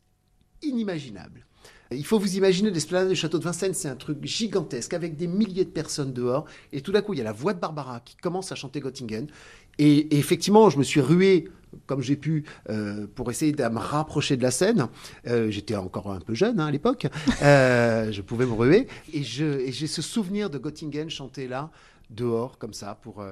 inimaginable. 0.61 1.45
Il 1.91 2.05
faut 2.05 2.19
vous 2.19 2.35
imaginer 2.35 2.69
l'esplanade 2.69 3.09
du 3.09 3.15
château 3.15 3.39
de 3.39 3.43
Vincennes, 3.43 3.73
c'est 3.73 3.87
un 3.87 3.95
truc 3.95 4.23
gigantesque 4.25 4.93
avec 4.93 5.15
des 5.15 5.27
milliers 5.27 5.65
de 5.65 5.69
personnes 5.69 6.11
dehors. 6.11 6.45
Et 6.73 6.81
tout 6.81 6.91
d'un 6.91 7.01
coup, 7.01 7.13
il 7.13 7.17
y 7.17 7.21
a 7.21 7.23
la 7.23 7.31
voix 7.31 7.53
de 7.53 7.59
Barbara 7.59 8.01
qui 8.01 8.15
commence 8.17 8.51
à 8.51 8.55
chanter 8.55 8.81
Göttingen. 8.81 9.27
Et, 9.79 10.17
effectivement, 10.17 10.69
je 10.69 10.77
me 10.77 10.83
suis 10.83 11.01
rué 11.01 11.49
comme 11.85 12.01
j'ai 12.01 12.15
pu 12.15 12.45
euh, 12.69 13.07
pour 13.13 13.29
essayer 13.29 13.51
de 13.51 13.63
me 13.63 13.77
rapprocher 13.77 14.35
de 14.35 14.43
la 14.43 14.51
scène. 14.51 14.87
Euh, 15.27 15.51
J'étais 15.51 15.75
encore 15.75 16.11
un 16.11 16.19
peu 16.19 16.33
jeune 16.33 16.59
hein, 16.59 16.67
à 16.67 16.71
l'époque. 16.71 17.07
Euh, 17.41 18.11
je 18.11 18.21
pouvais 18.21 18.45
me 18.45 18.53
ruer. 18.53 18.87
Et 19.13 19.23
j'ai 19.23 19.87
ce 19.87 20.01
souvenir 20.01 20.49
de 20.49 20.57
Göttingen 20.57 21.09
chanter 21.09 21.47
là, 21.47 21.69
dehors, 22.09 22.57
comme 22.57 22.73
ça, 22.73 22.95
pour 22.95 23.23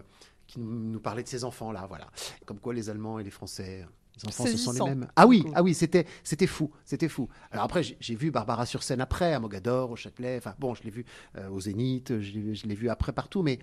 qui 0.48 0.60
nous, 0.60 0.92
nous 0.92 1.00
parlait 1.00 1.24
de 1.24 1.28
ses 1.28 1.44
enfants 1.44 1.72
là. 1.72 1.86
Voilà. 1.90 2.08
Comme 2.46 2.60
quoi 2.60 2.74
les 2.74 2.90
Allemands 2.90 3.20
et 3.20 3.24
les 3.24 3.32
Français. 3.32 3.86
Les 4.22 4.27
enfants, 4.29 4.45
ce 4.45 4.57
sont 4.57 4.72
les 4.72 4.81
mêmes. 4.81 5.07
Ah 5.15 5.27
oui, 5.27 5.45
ah 5.53 5.62
oui, 5.63 5.74
c'était, 5.74 6.05
c'était 6.24 6.48
fou, 6.48 6.72
c'était 6.86 7.10
fou. 7.10 7.27
Alors 7.51 7.65
après, 7.65 7.81
j'ai 8.00 8.15
vu 8.15 8.31
Barbara 8.31 8.65
sur 8.65 8.84
scène 8.84 9.01
après, 9.01 9.34
à 9.34 9.39
Mogador, 9.39 9.91
au 9.91 9.95
Châtelet. 9.95 10.38
Enfin 10.38 10.55
bon, 10.57 10.74
je 10.74 10.84
l'ai 10.84 10.89
vu 10.89 11.05
euh, 11.38 11.50
au 11.50 11.60
Zénith, 11.60 12.19
je 12.22 12.31
l'ai 12.34 12.55
je 12.55 12.67
l'ai 12.67 12.75
vu 12.75 12.89
après 12.89 13.12
partout, 13.12 13.41
mais 13.41 13.60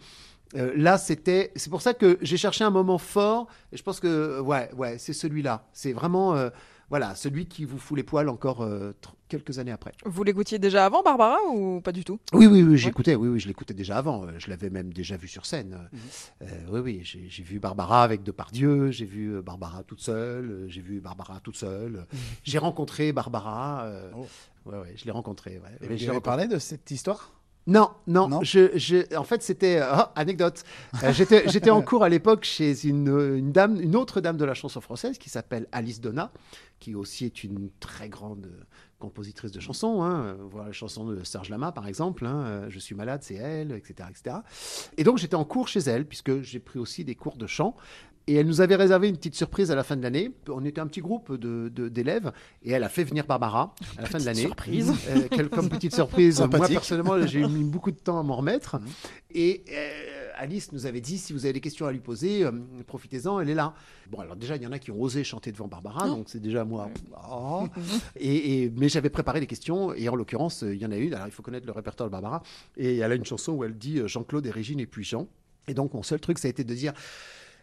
euh, 0.55 0.73
là, 0.77 0.99
c'était. 0.99 1.53
C'est 1.57 1.71
pour 1.71 1.81
ça 1.81 1.95
que 1.95 2.19
j'ai 2.21 2.37
cherché 2.37 2.65
un 2.65 2.71
moment 2.71 2.99
fort. 2.99 3.47
Et 3.73 3.77
je 3.77 3.83
pense 3.83 4.01
que 4.01 4.41
ouais, 4.41 4.71
ouais, 4.75 4.99
c'est 4.99 5.15
celui-là. 5.15 5.67
C'est 5.73 5.93
vraiment. 5.93 6.35
euh, 6.37 6.51
Voilà, 6.93 7.15
celui 7.15 7.47
qui 7.47 7.65
vous 7.65 7.79
fout 7.79 7.97
les 7.97 8.03
poils 8.03 8.29
encore 8.29 8.61
euh, 8.61 8.93
quelques 9.29 9.59
années 9.59 9.71
après. 9.73 9.93
Vous 10.05 10.23
l'écoutiez 10.25 10.59
déjà 10.59 10.85
avant, 10.85 11.03
Barbara, 11.03 11.39
ou 11.51 11.81
pas 11.81 11.91
du 11.91 12.05
tout? 12.05 12.21
Oui, 12.35 12.47
oui, 12.47 12.63
oui, 12.63 12.77
j'écoutais, 12.77 13.15
oui, 13.15 13.29
oui, 13.29 13.41
je 13.41 13.49
l'écoutais 13.49 13.73
déjà 13.73 13.97
avant. 13.97 14.27
euh, 14.27 14.33
Je 14.37 14.51
l'avais 14.51 14.69
même 14.69 14.93
déjà 14.93 15.17
vu 15.17 15.27
sur 15.27 15.47
scène. 15.47 15.89
Euh, 16.43 16.47
oui, 16.71 16.81
oui, 16.81 17.01
j'ai 17.03 17.43
vu 17.43 17.59
Barbara 17.59 18.03
avec 18.05 18.23
Depardieu, 18.23 18.91
j'ai 18.91 19.07
vu 19.07 19.41
Barbara 19.41 19.85
toute 19.85 20.01
seule, 20.03 20.67
j'ai 20.69 20.83
vu 20.83 21.01
Barbara 21.01 21.41
toute 21.41 21.57
seule. 21.57 22.07
J'ai 22.45 22.59
rencontré 22.59 23.13
Barbara. 23.13 23.85
euh, 23.87 24.11
Oh. 24.15 24.27
Ouais, 24.67 24.79
ouais, 24.79 24.93
je 24.95 25.07
l'ai 25.07 25.11
rencontrée. 25.13 25.59
ouais. 25.61 25.71
Et 25.81 25.89
Mais 25.89 25.97
vous 25.97 26.05
rencontrée. 26.09 26.21
parlé 26.21 26.47
de 26.47 26.59
cette 26.59 26.91
histoire? 26.91 27.33
Non, 27.67 27.91
non, 28.09 28.29
Non 28.29 28.43
je, 28.43 28.77
je- 28.77 29.15
en 29.17 29.23
fait, 29.25 29.43
c'était 29.43 29.81
oh, 29.83 30.03
anecdote. 30.17 30.65
Euh, 31.05 31.13
j'étais, 31.47 31.71
en 31.71 31.81
cours 31.83 32.03
à 32.03 32.09
l'époque 32.09 32.45
chez 32.45 32.87
une, 32.89 33.09
une 33.37 33.53
dame, 33.53 33.81
une 33.81 33.95
autre 33.95 34.21
dame 34.21 34.37
de 34.37 34.45
la 34.45 34.55
chanson 34.55 34.81
française 34.81 35.17
qui 35.19 35.31
s'appelle 35.31 35.69
Alice 35.71 36.01
Donna, 36.01 36.33
qui 36.81 36.95
aussi 36.97 37.25
est 37.25 37.45
une 37.45 37.71
très 37.79 38.09
grande 38.09 38.47
euh, 38.47 38.65
compositrice 38.99 39.53
de 39.53 39.61
chansons. 39.61 40.03
Hein. 40.03 40.25
Euh, 40.25 40.35
Voilà 40.51 40.67
la 40.69 40.73
chanson 40.73 41.05
de 41.07 41.23
Serge 41.23 41.51
Lama, 41.51 41.71
par 41.71 41.87
exemple. 41.87 42.27
hein, 42.27 42.43
euh, 42.47 42.67
Je 42.69 42.79
suis 42.81 42.97
malade, 42.97 43.23
c'est 43.23 43.35
elle, 43.37 43.71
etc., 43.73 44.09
etc. 44.11 44.37
Et 44.97 45.05
donc, 45.05 45.19
j'étais 45.19 45.37
en 45.37 45.45
cours 45.45 45.69
chez 45.69 45.81
elle, 45.81 46.05
puisque 46.07 46.43
j'ai 46.43 46.59
pris 46.59 46.81
aussi 46.81 47.05
des 47.05 47.15
cours 47.15 47.37
de 47.37 47.47
chant. 47.47 47.77
Et 48.29 48.35
elle 48.35 48.47
nous 48.47 48.61
avait 48.61 48.77
réservé 48.77 49.09
une 49.09 49.17
petite 49.17 49.35
surprise 49.35 49.71
à 49.73 49.75
la 49.75 49.83
fin 49.83 49.97
de 49.97 50.03
l'année. 50.03 50.31
On 50.49 50.65
était 50.65 50.81
un 50.81 50.87
petit 50.87 51.01
groupe 51.01 51.33
de, 51.37 51.69
de- 51.75 51.89
d'élèves 51.89 52.31
et 52.63 52.71
elle 52.71 52.85
a 52.85 52.89
fait 52.89 53.03
venir 53.03 53.27
Barbara 53.27 53.75
à 53.99 54.03
la 54.03 54.07
fin 54.09 54.19
de 54.19 54.25
l'année. 54.25 54.43
surprise. 54.43 54.93
Euh, 55.09 55.27
quelle- 55.29 55.49
comme 55.49 55.69
petite 55.69 55.93
surprise. 55.95 56.39
Moi, 56.41 56.69
personnellement, 56.69 57.27
j'ai 57.27 57.45
mis 57.47 57.65
beaucoup 57.71 57.91
de 57.91 57.97
temps 57.99 58.21
à 58.21 58.23
m'en 58.23 58.37
remettre. 58.37 58.77
Et 59.35 59.65
euh, 59.73 60.31
Alice 60.37 60.71
nous 60.73 60.87
avait 60.87 61.01
dit 61.01 61.19
si 61.19 61.33
vous 61.33 61.45
avez 61.47 61.55
des 61.55 61.61
questions 61.61 61.85
à 61.87 61.91
lui 61.93 61.99
poser, 61.99 62.45
euh, 62.45 62.53
profitez-en, 62.87 63.41
elle 63.41 63.51
est 63.51 63.55
là. 63.55 63.75
Bon, 64.09 64.21
alors 64.21 64.37
déjà, 64.37 64.55
il 64.55 64.63
y 64.63 64.67
en 64.69 64.73
a 64.73 64.79
qui 64.79 64.93
ont 64.93 65.01
osé 65.01 65.25
chanter 65.25 65.51
devant 65.51 65.67
Barbara, 65.67 66.07
donc 66.07 66.27
c'est 66.29 66.41
déjà 66.41 66.65
moi. 66.65 66.91
Oh. 67.31 67.67
Et, 68.17 68.63
et- 68.65 68.73
mais 68.77 68.89
j'avais 68.89 69.11
préparé 69.11 69.41
des 69.41 69.47
questions, 69.49 69.95
et 69.95 70.09
en 70.09 70.15
l'occurrence, 70.15 70.63
euh, 70.63 70.73
il 70.75 70.81
y 70.81 70.87
en 70.87 70.93
a 70.93 70.97
une. 70.97 71.15
Alors, 71.15 71.27
il 71.27 71.33
faut 71.33 71.43
connaître 71.43 71.67
le 71.67 71.73
répertoire 71.73 72.09
de 72.09 72.13
Barbara. 72.13 72.43
Et 72.77 72.99
elle 72.99 73.11
a 73.11 73.15
une 73.17 73.25
chanson 73.25 73.53
où 73.53 73.65
elle 73.65 73.77
dit 73.77 74.01
Jean-Claude 74.07 74.47
et 74.47 74.51
Régine 74.51 74.79
et 74.79 74.87
puis 74.87 75.03
Jean. 75.03 75.27
Et 75.67 75.75
donc, 75.75 75.93
mon 75.95 76.03
seul 76.05 76.21
truc, 76.21 76.39
ça 76.39 76.47
a 76.47 76.51
été 76.51 76.63
de 76.65 76.75
dire. 76.75 76.93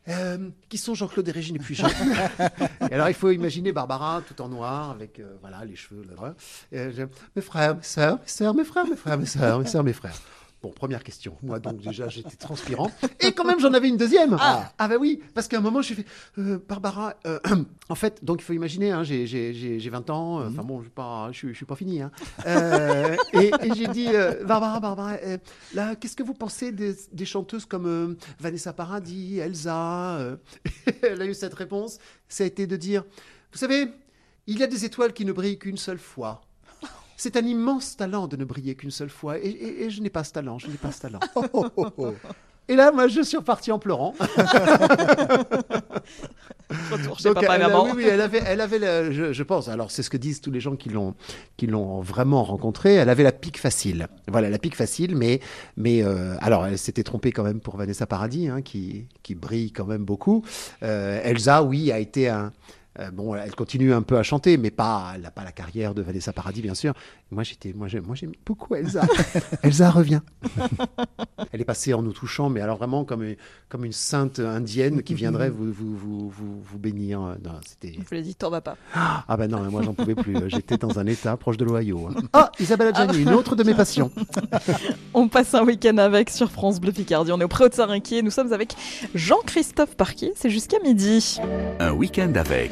Euh, 0.10 0.50
qui 0.70 0.78
sont 0.78 0.96
Jean-Claude 0.96 1.28
et 1.28 1.32
Régine 1.32 1.58
Jean 1.76 1.88
Et 2.90 2.94
alors, 2.94 3.10
il 3.10 3.14
faut 3.14 3.30
imaginer 3.32 3.72
Barbara 3.72 4.22
tout 4.28 4.42
en 4.42 4.50
noir, 4.50 4.90
avec 4.92 5.20
euh, 5.20 5.36
voilà, 5.42 5.64
les 5.66 5.76
cheveux. 5.76 6.04
Là, 6.10 6.34
Euh, 6.74 6.92
je- 6.96 7.04
mes 7.36 7.42
frères, 7.42 7.76
mes 7.76 7.84
sœurs, 7.84 8.16
mes 8.18 8.28
sœurs, 8.28 8.54
mes 8.56 8.64
frères, 8.64 8.88
mes 8.88 8.96
frères, 8.96 9.18
mes 9.20 9.26
sœurs, 9.26 9.84
mes 9.84 9.94
frères. 9.94 10.16
Bon, 10.62 10.72
première 10.72 11.04
question. 11.06 11.38
Moi, 11.42 11.60
donc, 11.60 11.78
déjà, 11.82 12.10
j'étais 12.10 12.36
transpirant. 12.36 12.92
Et 13.22 13.32
quand 13.32 13.46
même, 13.46 13.60
j'en 13.62 13.74
avais 13.74 13.88
une 13.88 13.96
deuxième. 13.96 14.36
Ah, 14.40 14.72
bah 14.78 14.96
oui, 15.00 15.22
parce 15.34 15.48
qu'à 15.48 15.58
un 15.58 15.62
moment, 15.62 15.82
j'ai 15.82 15.96
fait 15.96 16.06
euh, 16.38 16.60
Barbara. 16.68 17.16
euh, 17.26 17.40
en 17.90 17.96
fait, 17.96 18.24
donc, 18.26 18.42
il 18.42 18.44
faut 18.44 18.52
imaginer, 18.54 18.92
hein, 18.92 19.04
j'ai- 19.04 19.26
j'ai 19.26 19.54
j'ai- 19.54 19.80
j'ai 19.80 19.90
20 19.90 20.10
ans. 20.10 20.42
euh, 20.42 20.50
Enfin, 20.50 20.64
bon, 20.64 20.82
je 20.82 20.90
je 21.32 21.38
suis- 21.38 21.50
je 21.50 21.54
suis 21.54 21.66
pas 21.66 21.76
fini. 21.78 22.02
hein. 22.02 22.12
Euh, 22.46 23.16
et 23.34 23.52
et 23.64 23.74
j'ai 23.74 23.88
dit 23.88 24.08
Barbara, 24.46 24.80
Barbara, 24.82 25.14
là, 25.74 25.96
qu'est-ce 25.96 26.16
que 26.18 26.24
vous 26.24 26.34
pensez 26.34 26.72
des, 26.74 26.94
des 27.14 27.26
chanteuses 27.26 27.66
comme 27.66 28.18
Vanessa 28.40 28.74
Paradis, 28.74 29.40
Elsa 29.40 30.20
Elle 31.04 31.22
a 31.22 31.26
eu 31.26 31.34
cette 31.34 31.54
réponse. 31.54 32.00
Ça 32.28 32.44
a 32.44 32.48
été 32.48 32.68
de 32.68 32.76
dire 32.76 33.04
Vous 33.54 33.58
savez, 33.58 33.88
il 34.48 34.60
y 34.60 34.64
a 34.64 34.68
des 34.68 34.84
étoiles 34.84 35.14
qui 35.14 35.24
ne 35.24 35.32
brillent 35.32 35.58
qu'une 35.60 35.78
seule 35.78 36.00
fois. 36.00 36.42
C'est 37.22 37.36
un 37.36 37.46
immense 37.46 37.98
talent 37.98 38.28
de 38.28 38.38
ne 38.38 38.46
briller 38.46 38.76
qu'une 38.76 38.92
seule 38.92 39.10
fois. 39.10 39.38
Et, 39.40 39.50
et- 39.50 39.84
et 39.84 39.90
je 39.90 40.02
n'ai 40.02 40.10
pas 40.10 40.24
ce 40.24 40.32
talent, 40.32 40.58
je 40.58 40.68
n'ai 40.68 40.78
pas 40.78 40.92
ce 40.94 41.02
talent. 41.02 41.20
Oh, 41.36 41.44
oh, 41.76 41.88
oh. 41.98 42.14
Et 42.70 42.76
là, 42.76 42.92
moi, 42.94 43.08
je 43.10 43.22
suis 43.22 43.36
reparti 43.36 43.72
en 43.74 43.80
pleurant. 43.80 44.14
Retour 46.92 47.18
chez 47.20 47.24
Donc, 47.26 47.34
papa 47.36 47.54
et 47.54 47.56
elle, 47.56 47.62
maman. 47.68 47.84
oui, 47.86 47.92
oui, 47.96 48.04
elle 48.10 48.22
avait, 48.22 48.44
elle 48.46 48.62
avait 48.62 49.34
je 49.34 49.44
pense, 49.44 49.68
alors 49.70 49.90
c'est 49.92 50.04
ce 50.04 50.10
que 50.10 50.18
disent 50.18 50.40
tous 50.40 50.52
les 50.52 50.60
gens 50.60 50.76
qui 50.76 50.90
l'ont, 50.90 51.16
qui 51.58 51.66
l'ont 51.68 52.00
vraiment 52.02 52.44
rencontrée, 52.44 52.94
elle 52.96 53.10
avait 53.10 53.24
la 53.24 53.32
pique 53.32 53.60
facile. 53.60 54.08
Voilà, 54.28 54.50
la 54.50 54.60
pique 54.60 54.76
facile, 54.76 55.16
mais, 55.16 55.40
mais 55.78 56.04
euh, 56.04 56.36
alors 56.42 56.68
elle 56.68 56.78
s'était 56.78 57.04
trompée 57.04 57.32
quand 57.32 57.44
même 57.44 57.60
pour 57.60 57.76
Vanessa 57.76 58.06
Paradis, 58.06 58.48
hein, 58.50 58.62
qui, 58.62 59.08
qui 59.24 59.34
brille 59.36 59.72
quand 59.72 59.86
même 59.86 60.06
beaucoup. 60.06 60.44
Euh, 60.84 61.20
Elsa, 61.24 61.64
oui, 61.64 61.92
a 61.92 62.00
été 62.00 62.30
un. 62.30 62.52
Euh, 63.00 63.12
bon, 63.12 63.34
elle 63.36 63.56
continue 63.56 63.94
un 63.94 64.02
peu 64.02 64.18
à 64.18 64.24
chanter, 64.24 64.58
mais 64.58 64.72
pas, 64.72 65.12
elle 65.16 65.22
n'a 65.22 65.32
pas 65.32 65.44
la 65.44 65.52
carrière 65.52 65.94
de 65.94 66.02
Vanessa 66.02 66.34
Paradis, 66.34 66.62
bien 66.62 66.74
sûr. 66.76 66.94
Moi, 67.32 67.44
j'étais, 67.44 67.74
moi, 67.74 67.88
j'aime, 67.88 68.04
moi, 68.06 68.16
j'aime 68.16 68.32
beaucoup 68.46 68.76
Elsa. 68.76 69.02
Elsa 69.64 69.90
revient. 69.92 70.22
Elle 71.52 71.62
est 71.62 71.66
passée 71.66 71.94
en 71.94 72.02
nous 72.02 72.12
touchant, 72.12 72.50
mais 72.50 72.60
alors 72.62 72.78
vraiment 72.78 73.06
comme, 73.06 73.24
une- 73.24 73.36
comme 73.70 73.86
une 73.86 73.92
sainte 73.94 74.40
indienne 74.40 75.02
qui 75.04 75.14
viendrait 75.14 75.50
vous, 75.50 75.72
vous, 75.72 75.96
vous, 75.96 76.30
vous, 76.30 76.62
vous 76.64 76.80
bénir. 76.80 77.20
Non, 77.44 77.52
c'était... 77.66 77.94
Je 77.94 78.00
vous 78.00 78.06
l'ai 78.16 78.22
dit, 78.22 78.36
t'en 78.36 78.50
vas 78.50 78.62
pas. 78.62 78.76
Ah 78.94 79.24
ben 79.38 79.50
non, 79.50 79.62
mais 79.62 79.70
moi 79.70 79.82
j'en 79.84 79.94
pouvais 79.94 80.16
plus. 80.16 80.36
J'étais 80.48 80.78
dans 80.78 81.00
un 81.00 81.06
état 81.06 81.36
proche 81.38 81.58
de 81.58 81.66
l'Ohio. 81.66 82.08
hein. 82.10 82.22
Ah, 82.34 82.52
Isabelle 82.60 82.90
Adjani, 82.96 83.22
une 83.22 83.30
autre 83.34 83.56
de 83.56 83.64
mes 83.64 83.74
passions. 83.74 84.12
On 85.14 85.28
passe 85.28 85.54
un 85.54 85.64
week-end 85.64 85.98
avec 85.98 86.30
sur 86.30 86.52
France 86.52 86.80
Bleu 86.80 86.92
Picardie. 86.92 87.32
On 87.32 87.40
est 87.40 87.44
au 87.44 87.48
Préau 87.48 87.70
de 87.70 87.74
Saint-Riquier. 87.74 88.22
Nous 88.22 88.32
sommes 88.32 88.52
avec 88.54 88.76
Jean-Christophe 89.16 89.96
Parquier. 89.96 90.34
C'est 90.36 90.50
jusqu'à 90.50 90.80
midi. 90.84 91.40
Un 91.80 91.92
week-end 91.92 92.32
avec 92.36 92.72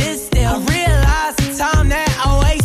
time 1.57 1.89
that 1.89 2.23
I 2.25 2.39
wasted 2.39 2.60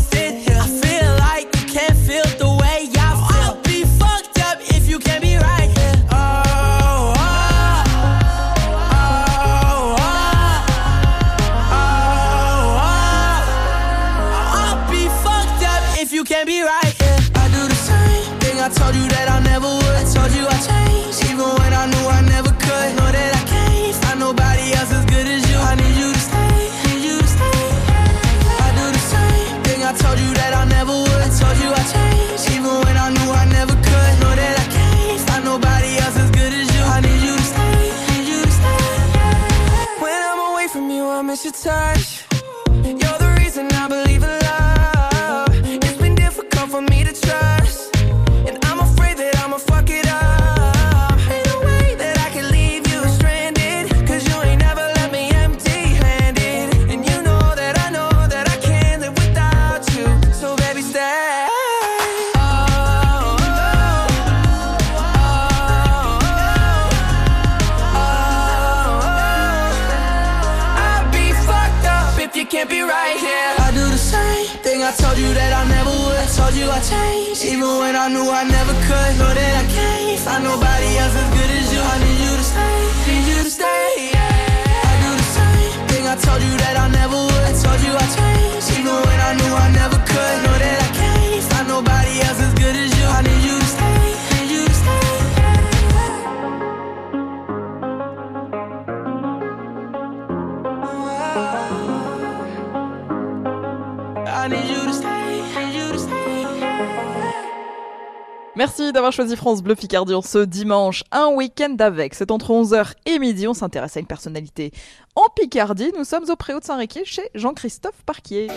d'avoir 109.06 109.12
choisi 109.12 109.36
France 109.36 109.62
Bleu 109.62 109.76
Picardie 109.76 110.14
en 110.14 110.20
ce 110.22 110.38
dimanche. 110.38 111.04
Un 111.12 111.28
week-end 111.28 111.76
avec. 111.78 112.12
C'est 112.14 112.32
entre 112.32 112.50
11h 112.50 112.94
et 113.06 113.20
midi. 113.20 113.46
On 113.46 113.54
s'intéresse 113.54 113.96
à 113.96 114.00
une 114.00 114.06
personnalité 114.06 114.72
en 115.14 115.28
Picardie. 115.28 115.92
Nous 115.96 116.02
sommes 116.02 116.28
au 116.28 116.34
Préau 116.34 116.58
de 116.58 116.64
Saint-Réquier 116.64 117.04
chez 117.04 117.22
Jean-Christophe 117.36 118.02
Parquier. 118.04 118.48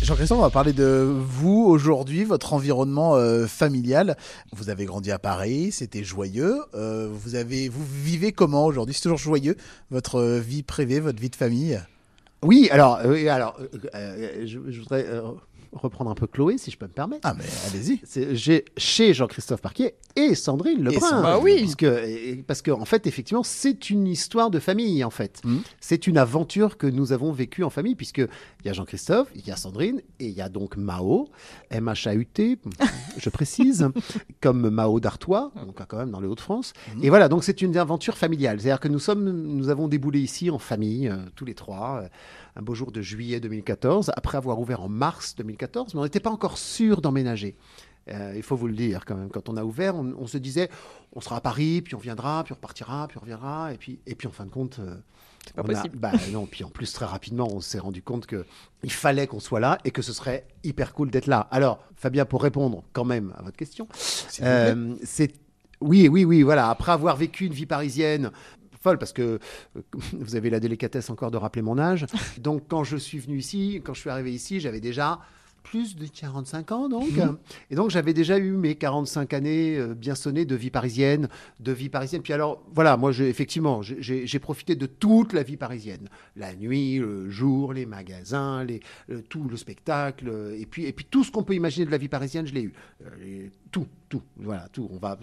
Jean-Christophe, 0.00 0.38
on 0.38 0.40
va 0.40 0.48
parler 0.48 0.72
de 0.72 1.14
vous 1.14 1.62
aujourd'hui, 1.68 2.24
votre 2.24 2.54
environnement 2.54 3.16
euh, 3.16 3.46
familial. 3.46 4.16
Vous 4.54 4.70
avez 4.70 4.86
grandi 4.86 5.12
à 5.12 5.18
Paris, 5.18 5.72
c'était 5.72 6.04
joyeux. 6.04 6.62
Euh, 6.74 7.06
vous 7.12 7.34
avez, 7.34 7.68
vous 7.68 7.84
vivez 7.84 8.32
comment 8.32 8.64
aujourd'hui? 8.64 8.94
C'est 8.94 9.02
toujours 9.02 9.18
joyeux 9.18 9.58
votre 9.90 10.20
euh, 10.20 10.38
vie 10.38 10.62
privée, 10.62 11.00
votre 11.00 11.20
vie 11.20 11.28
de 11.28 11.36
famille? 11.36 11.78
Oui, 12.42 12.68
alors, 12.70 12.96
euh, 13.04 13.12
oui, 13.12 13.28
alors 13.28 13.58
euh, 13.60 13.68
euh, 13.94 14.46
je, 14.46 14.58
je 14.68 14.78
voudrais 14.78 15.04
euh, 15.06 15.32
reprendre 15.72 16.10
un 16.10 16.14
peu 16.14 16.26
Chloé, 16.26 16.58
si 16.58 16.70
je 16.70 16.78
peux 16.78 16.86
me 16.86 16.92
permettre. 16.92 17.28
Ah 17.28 17.34
mais 17.36 17.44
allez-y. 17.68 18.00
J'ai 18.34 18.64
chez 18.76 19.14
Jean-Christophe 19.14 19.60
Parquet 19.60 19.96
et 20.14 20.34
Sandrine 20.34 20.82
Lebrun. 20.82 21.22
Bah 21.22 21.38
oui. 21.40 21.74
Parce 22.46 22.62
que, 22.62 22.70
en 22.70 22.84
fait, 22.84 23.06
effectivement, 23.06 23.42
c'est 23.42 23.90
une 23.90 24.06
histoire 24.06 24.50
de 24.50 24.58
famille, 24.58 25.04
en 25.04 25.10
fait. 25.10 25.40
Mhm. 25.44 25.62
C'est 25.80 26.06
une 26.06 26.18
aventure 26.18 26.78
que 26.78 26.86
nous 26.86 27.12
avons 27.12 27.32
vécue 27.32 27.64
en 27.64 27.70
famille, 27.70 27.94
puisque 27.94 28.18
il 28.18 28.66
y 28.66 28.68
a 28.68 28.72
Jean-Christophe, 28.72 29.28
il 29.34 29.46
y 29.46 29.50
a 29.50 29.56
Sandrine, 29.56 30.00
et 30.20 30.26
il 30.26 30.34
y 30.34 30.40
a 30.40 30.48
donc 30.48 30.76
Mao, 30.76 31.28
M-H-A-U-T, 31.70 32.58
je 33.18 33.30
précise, 33.30 33.88
comme 34.40 34.70
Mao 34.70 35.00
d'Artois, 35.00 35.52
donc 35.66 35.76
quand 35.86 35.96
même 35.98 36.10
dans 36.10 36.20
les 36.20 36.28
Hauts-de-France. 36.28 36.72
Et 37.02 37.08
voilà, 37.08 37.28
donc 37.28 37.44
c'est 37.44 37.62
une 37.62 37.76
aventure 37.76 38.16
familiale. 38.16 38.60
C'est-à-dire 38.60 38.80
que 38.80 38.88
nous 38.88 38.98
sommes, 38.98 39.30
nous 39.30 39.68
avons 39.68 39.88
déboulé 39.88 40.20
ici 40.20 40.50
en 40.50 40.58
famille, 40.58 41.08
euh, 41.08 41.16
tous 41.34 41.44
les 41.44 41.54
trois, 41.54 42.02
euh, 42.02 42.08
un 42.56 42.62
beau 42.62 42.74
jour 42.74 42.90
de 42.90 43.02
juillet 43.02 43.38
2014, 43.38 44.12
après 44.16 44.38
avoir 44.38 44.58
ouvert 44.58 44.80
en 44.80 44.88
mars 44.88 45.34
2014, 45.36 45.55
mais 45.60 46.00
on 46.00 46.04
n'était 46.04 46.20
pas 46.20 46.30
encore 46.30 46.58
sûr 46.58 47.00
d'emménager. 47.00 47.56
Euh, 48.08 48.34
il 48.36 48.42
faut 48.42 48.54
vous 48.56 48.68
le 48.68 48.74
dire 48.74 49.04
quand 49.04 49.16
même. 49.16 49.30
Quand 49.30 49.48
on 49.48 49.56
a 49.56 49.64
ouvert, 49.64 49.96
on, 49.96 50.14
on 50.16 50.26
se 50.28 50.38
disait, 50.38 50.70
on 51.12 51.20
sera 51.20 51.36
à 51.36 51.40
Paris, 51.40 51.82
puis 51.82 51.94
on 51.96 51.98
viendra, 51.98 52.44
puis 52.44 52.52
on 52.52 52.56
repartira, 52.56 53.08
puis 53.08 53.18
on 53.18 53.22
reviendra, 53.22 53.72
et 53.72 53.78
puis, 53.78 53.98
et 54.06 54.14
puis 54.14 54.28
en 54.28 54.30
fin 54.30 54.44
de 54.44 54.50
compte, 54.50 54.78
euh, 54.78 54.94
pas 55.56 55.62
on 55.62 55.68
a- 55.68 55.74
possible. 55.74 55.98
bah 55.98 56.12
non. 56.30 56.46
Puis 56.46 56.62
en 56.62 56.70
plus 56.70 56.92
très 56.92 57.04
rapidement, 57.04 57.48
on 57.52 57.60
s'est 57.60 57.80
rendu 57.80 58.02
compte 58.02 58.26
que 58.26 58.44
il 58.84 58.92
fallait 58.92 59.26
qu'on 59.26 59.40
soit 59.40 59.58
là 59.58 59.78
et 59.84 59.90
que 59.90 60.02
ce 60.02 60.12
serait 60.12 60.46
hyper 60.62 60.92
cool 60.94 61.10
d'être 61.10 61.26
là. 61.26 61.48
Alors, 61.50 61.80
Fabien, 61.96 62.24
pour 62.26 62.42
répondre 62.42 62.84
quand 62.92 63.04
même 63.04 63.32
à 63.36 63.42
votre 63.42 63.56
question, 63.56 63.88
euh, 64.42 64.94
c'est 65.02 65.32
oui, 65.80 66.08
oui, 66.08 66.24
oui, 66.24 66.42
voilà. 66.42 66.70
Après 66.70 66.92
avoir 66.92 67.16
vécu 67.16 67.46
une 67.46 67.52
vie 67.52 67.66
parisienne 67.66 68.30
folle, 68.80 68.98
parce 68.98 69.12
que 69.12 69.40
euh, 69.76 69.82
vous 70.12 70.36
avez 70.36 70.48
la 70.48 70.60
délicatesse 70.60 71.10
encore 71.10 71.32
de 71.32 71.38
rappeler 71.38 71.62
mon 71.62 71.76
âge. 71.76 72.06
Donc, 72.38 72.64
quand 72.68 72.84
je 72.84 72.96
suis 72.96 73.18
venu 73.18 73.38
ici, 73.38 73.82
quand 73.84 73.94
je 73.94 74.00
suis 74.00 74.10
arrivé 74.10 74.32
ici, 74.32 74.60
j'avais 74.60 74.80
déjà 74.80 75.18
plus 75.70 75.96
de 75.96 76.06
45 76.06 76.72
ans, 76.72 76.88
donc. 76.88 77.08
Et 77.70 77.74
donc, 77.74 77.90
j'avais 77.90 78.14
déjà 78.14 78.38
eu 78.38 78.52
mes 78.52 78.76
45 78.76 79.32
années 79.34 79.76
euh, 79.76 79.94
bien 79.94 80.14
sonnées 80.14 80.44
de 80.44 80.54
vie 80.54 80.70
parisienne, 80.70 81.28
de 81.60 81.72
vie 81.72 81.88
parisienne. 81.88 82.22
Puis 82.22 82.32
alors, 82.32 82.62
voilà, 82.74 82.96
moi, 82.96 83.10
effectivement, 83.12 83.82
j'ai- 83.82 84.38
profité 84.38 84.76
de 84.76 84.86
toute 84.86 85.32
la 85.32 85.42
vie 85.42 85.56
parisienne. 85.56 86.08
La 86.36 86.54
nuit, 86.54 86.98
le 86.98 87.28
jour, 87.30 87.72
les 87.72 87.84
magasins, 87.86 88.62
les, 88.64 88.80
le- 89.08 89.22
tout 89.22 89.44
le 89.44 89.56
spectacle, 89.56 90.28
euh, 90.28 90.56
et 90.58 90.66
puis, 90.66 90.84
et 90.84 90.92
puis 90.92 91.04
tout 91.10 91.24
ce 91.24 91.32
qu'on 91.32 91.42
peut 91.42 91.54
imaginer 91.54 91.84
de 91.86 91.90
la 91.90 91.98
vie 91.98 92.08
parisienne, 92.08 92.46
je 92.46 92.54
l'ai 92.54 92.62
eu. 92.62 92.72
Euh, 93.04 93.48
tout, 93.72 93.86
tout, 94.08 94.22
voilà, 94.36 94.68
tout. 94.72 94.88
On 94.92 94.98
va. 94.98 95.18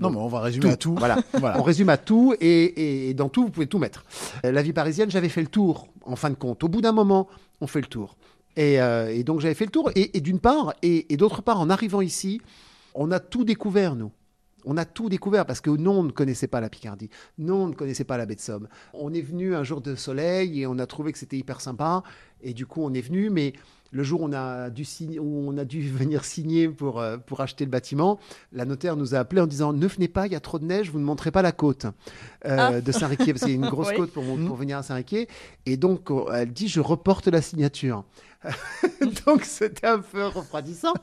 Non 0.00 0.10
mais 0.10 0.16
on 0.16 0.28
va 0.28 0.40
résumer 0.40 0.70
à 0.70 0.76
tout. 0.76 0.94
Voilà. 0.98 1.16
Voilà. 1.34 1.60
On 1.60 1.62
résume 1.62 1.90
à 1.90 1.96
tout 1.98 2.34
et, 2.40 2.46
et- 2.64 3.10
et 3.10 3.14
dans 3.14 3.28
tout, 3.28 3.42
vous 3.44 3.50
pouvez 3.50 3.66
tout 3.66 3.78
mettre. 3.78 4.04
La 4.42 4.62
vie 4.62 4.72
parisienne, 4.72 5.10
j'avais 5.10 5.28
fait 5.28 5.42
le 5.42 5.48
tour, 5.48 5.88
en 6.04 6.16
fin 6.16 6.30
de 6.30 6.34
compte. 6.36 6.64
Au 6.64 6.68
bout 6.68 6.80
d'un 6.80 6.92
moment, 6.92 7.28
on 7.60 7.66
fait 7.66 7.80
le 7.80 7.86
tour. 7.86 8.16
Et, 8.56 8.80
euh, 8.80 9.12
et 9.14 9.24
donc, 9.24 9.40
j'avais 9.40 9.54
fait 9.54 9.64
le 9.66 9.70
tour. 9.70 9.90
Et, 9.94 10.16
et 10.16 10.20
d'une 10.20 10.38
part, 10.40 10.74
et, 10.82 11.12
et 11.12 11.16
d'autre 11.16 11.42
part, 11.42 11.60
en 11.60 11.70
arrivant 11.70 12.00
ici, 12.00 12.40
on 12.94 13.10
a 13.10 13.20
tout 13.20 13.44
découvert, 13.44 13.96
nous. 13.96 14.12
On 14.66 14.78
a 14.78 14.86
tout 14.86 15.10
découvert 15.10 15.44
parce 15.44 15.60
que 15.60 15.68
nous, 15.68 15.90
on 15.90 16.02
ne 16.04 16.10
connaissait 16.10 16.46
pas 16.46 16.60
la 16.60 16.70
Picardie. 16.70 17.10
Nous, 17.36 17.52
on 17.52 17.66
ne 17.68 17.74
connaissait 17.74 18.04
pas 18.04 18.16
la 18.16 18.24
baie 18.24 18.34
de 18.36 18.40
Somme. 18.40 18.66
On 18.94 19.12
est 19.12 19.20
venu 19.20 19.54
un 19.54 19.62
jour 19.62 19.82
de 19.82 19.94
soleil 19.94 20.62
et 20.62 20.66
on 20.66 20.78
a 20.78 20.86
trouvé 20.86 21.12
que 21.12 21.18
c'était 21.18 21.36
hyper 21.36 21.60
sympa. 21.60 22.02
Et 22.42 22.54
du 22.54 22.64
coup, 22.64 22.80
on 22.82 22.94
est 22.94 23.02
venu. 23.02 23.28
Mais 23.28 23.52
le 23.90 24.02
jour 24.02 24.22
où 24.22 24.24
on 24.24 24.32
a 24.32 24.70
dû, 24.70 24.86
signer, 24.86 25.18
où 25.18 25.44
on 25.46 25.58
a 25.58 25.66
dû 25.66 25.82
venir 25.90 26.24
signer 26.24 26.70
pour, 26.70 26.98
euh, 26.98 27.18
pour 27.18 27.42
acheter 27.42 27.66
le 27.66 27.70
bâtiment, 27.70 28.18
la 28.52 28.64
notaire 28.64 28.96
nous 28.96 29.14
a 29.14 29.18
appelé 29.18 29.42
en 29.42 29.46
disant 29.46 29.74
Ne 29.74 29.86
venez 29.86 30.08
pas, 30.08 30.26
il 30.26 30.32
y 30.32 30.36
a 30.36 30.40
trop 30.40 30.58
de 30.58 30.64
neige, 30.64 30.88
vous 30.90 30.98
ne 30.98 31.04
montrez 31.04 31.30
pas 31.30 31.42
la 31.42 31.52
côte 31.52 31.84
euh, 31.84 32.56
Ah. 32.76 32.80
de 32.80 32.90
Saint-Riquier. 32.92 33.34
Parce 33.34 33.44
qu'il 33.44 33.50
y 33.52 33.56
a 33.56 33.62
une 33.62 33.68
grosse 33.70 33.88
Oui. 33.90 33.96
côte 33.96 34.12
pour, 34.12 34.24
pour 34.24 34.56
venir 34.56 34.78
à 34.78 34.82
Saint-Riquier. 34.82 35.28
Et 35.66 35.76
donc, 35.76 36.08
elle 36.32 36.50
dit 36.54 36.68
Je 36.68 36.80
reporte 36.80 37.26
la 37.28 37.42
signature. 37.42 38.02
donc, 39.26 39.44
c'était 39.44 39.86
un 39.86 40.00
peu 40.00 40.26
refroidissant. 40.26 40.94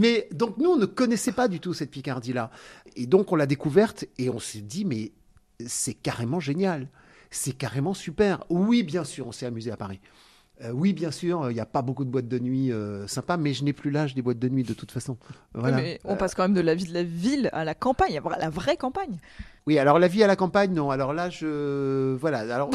Mais 0.00 0.28
donc, 0.32 0.58
nous, 0.58 0.70
on 0.70 0.76
ne 0.76 0.86
connaissait 0.86 1.32
pas 1.32 1.48
du 1.48 1.60
tout 1.60 1.74
cette 1.74 1.90
Picardie-là. 1.90 2.50
Et 2.96 3.06
donc, 3.06 3.32
on 3.32 3.36
l'a 3.36 3.46
découverte 3.46 4.04
et 4.18 4.30
on 4.30 4.38
s'est 4.38 4.60
dit 4.60 4.84
Mais 4.84 5.12
c'est 5.66 5.94
carrément 5.94 6.40
génial. 6.40 6.88
C'est 7.30 7.52
carrément 7.52 7.94
super. 7.94 8.44
Oui, 8.48 8.82
bien 8.82 9.04
sûr, 9.04 9.26
on 9.26 9.32
s'est 9.32 9.46
amusé 9.46 9.70
à 9.70 9.76
Paris. 9.76 10.00
Euh, 10.62 10.72
oui, 10.72 10.92
bien 10.92 11.10
sûr, 11.10 11.50
il 11.50 11.54
n'y 11.54 11.60
a 11.60 11.66
pas 11.66 11.80
beaucoup 11.80 12.04
de 12.04 12.10
boîtes 12.10 12.28
de 12.28 12.38
nuit 12.38 12.70
euh, 12.70 13.06
sympas, 13.06 13.38
mais 13.38 13.54
je 13.54 13.64
n'ai 13.64 13.72
plus 13.72 13.90
l'âge 13.90 14.14
des 14.14 14.20
boîtes 14.20 14.38
de 14.38 14.48
nuit 14.48 14.62
de 14.62 14.74
toute 14.74 14.90
façon. 14.90 15.16
Voilà. 15.54 15.76
Oui, 15.76 15.82
mais 15.82 16.00
on 16.04 16.16
passe 16.16 16.34
quand 16.34 16.42
même 16.42 16.54
de 16.54 16.60
la 16.60 16.74
vie 16.74 16.84
de 16.84 16.92
la 16.92 17.02
ville 17.02 17.48
à 17.52 17.64
la 17.64 17.74
campagne, 17.74 18.18
à 18.18 18.38
la 18.38 18.50
vraie 18.50 18.76
campagne. 18.76 19.16
Oui, 19.66 19.78
alors 19.78 19.98
la 19.98 20.08
vie 20.08 20.22
à 20.22 20.26
la 20.26 20.36
campagne, 20.36 20.74
non. 20.74 20.90
Alors 20.90 21.14
là, 21.14 21.30
je. 21.30 22.14
Voilà. 22.16 22.40
Alors, 22.54 22.70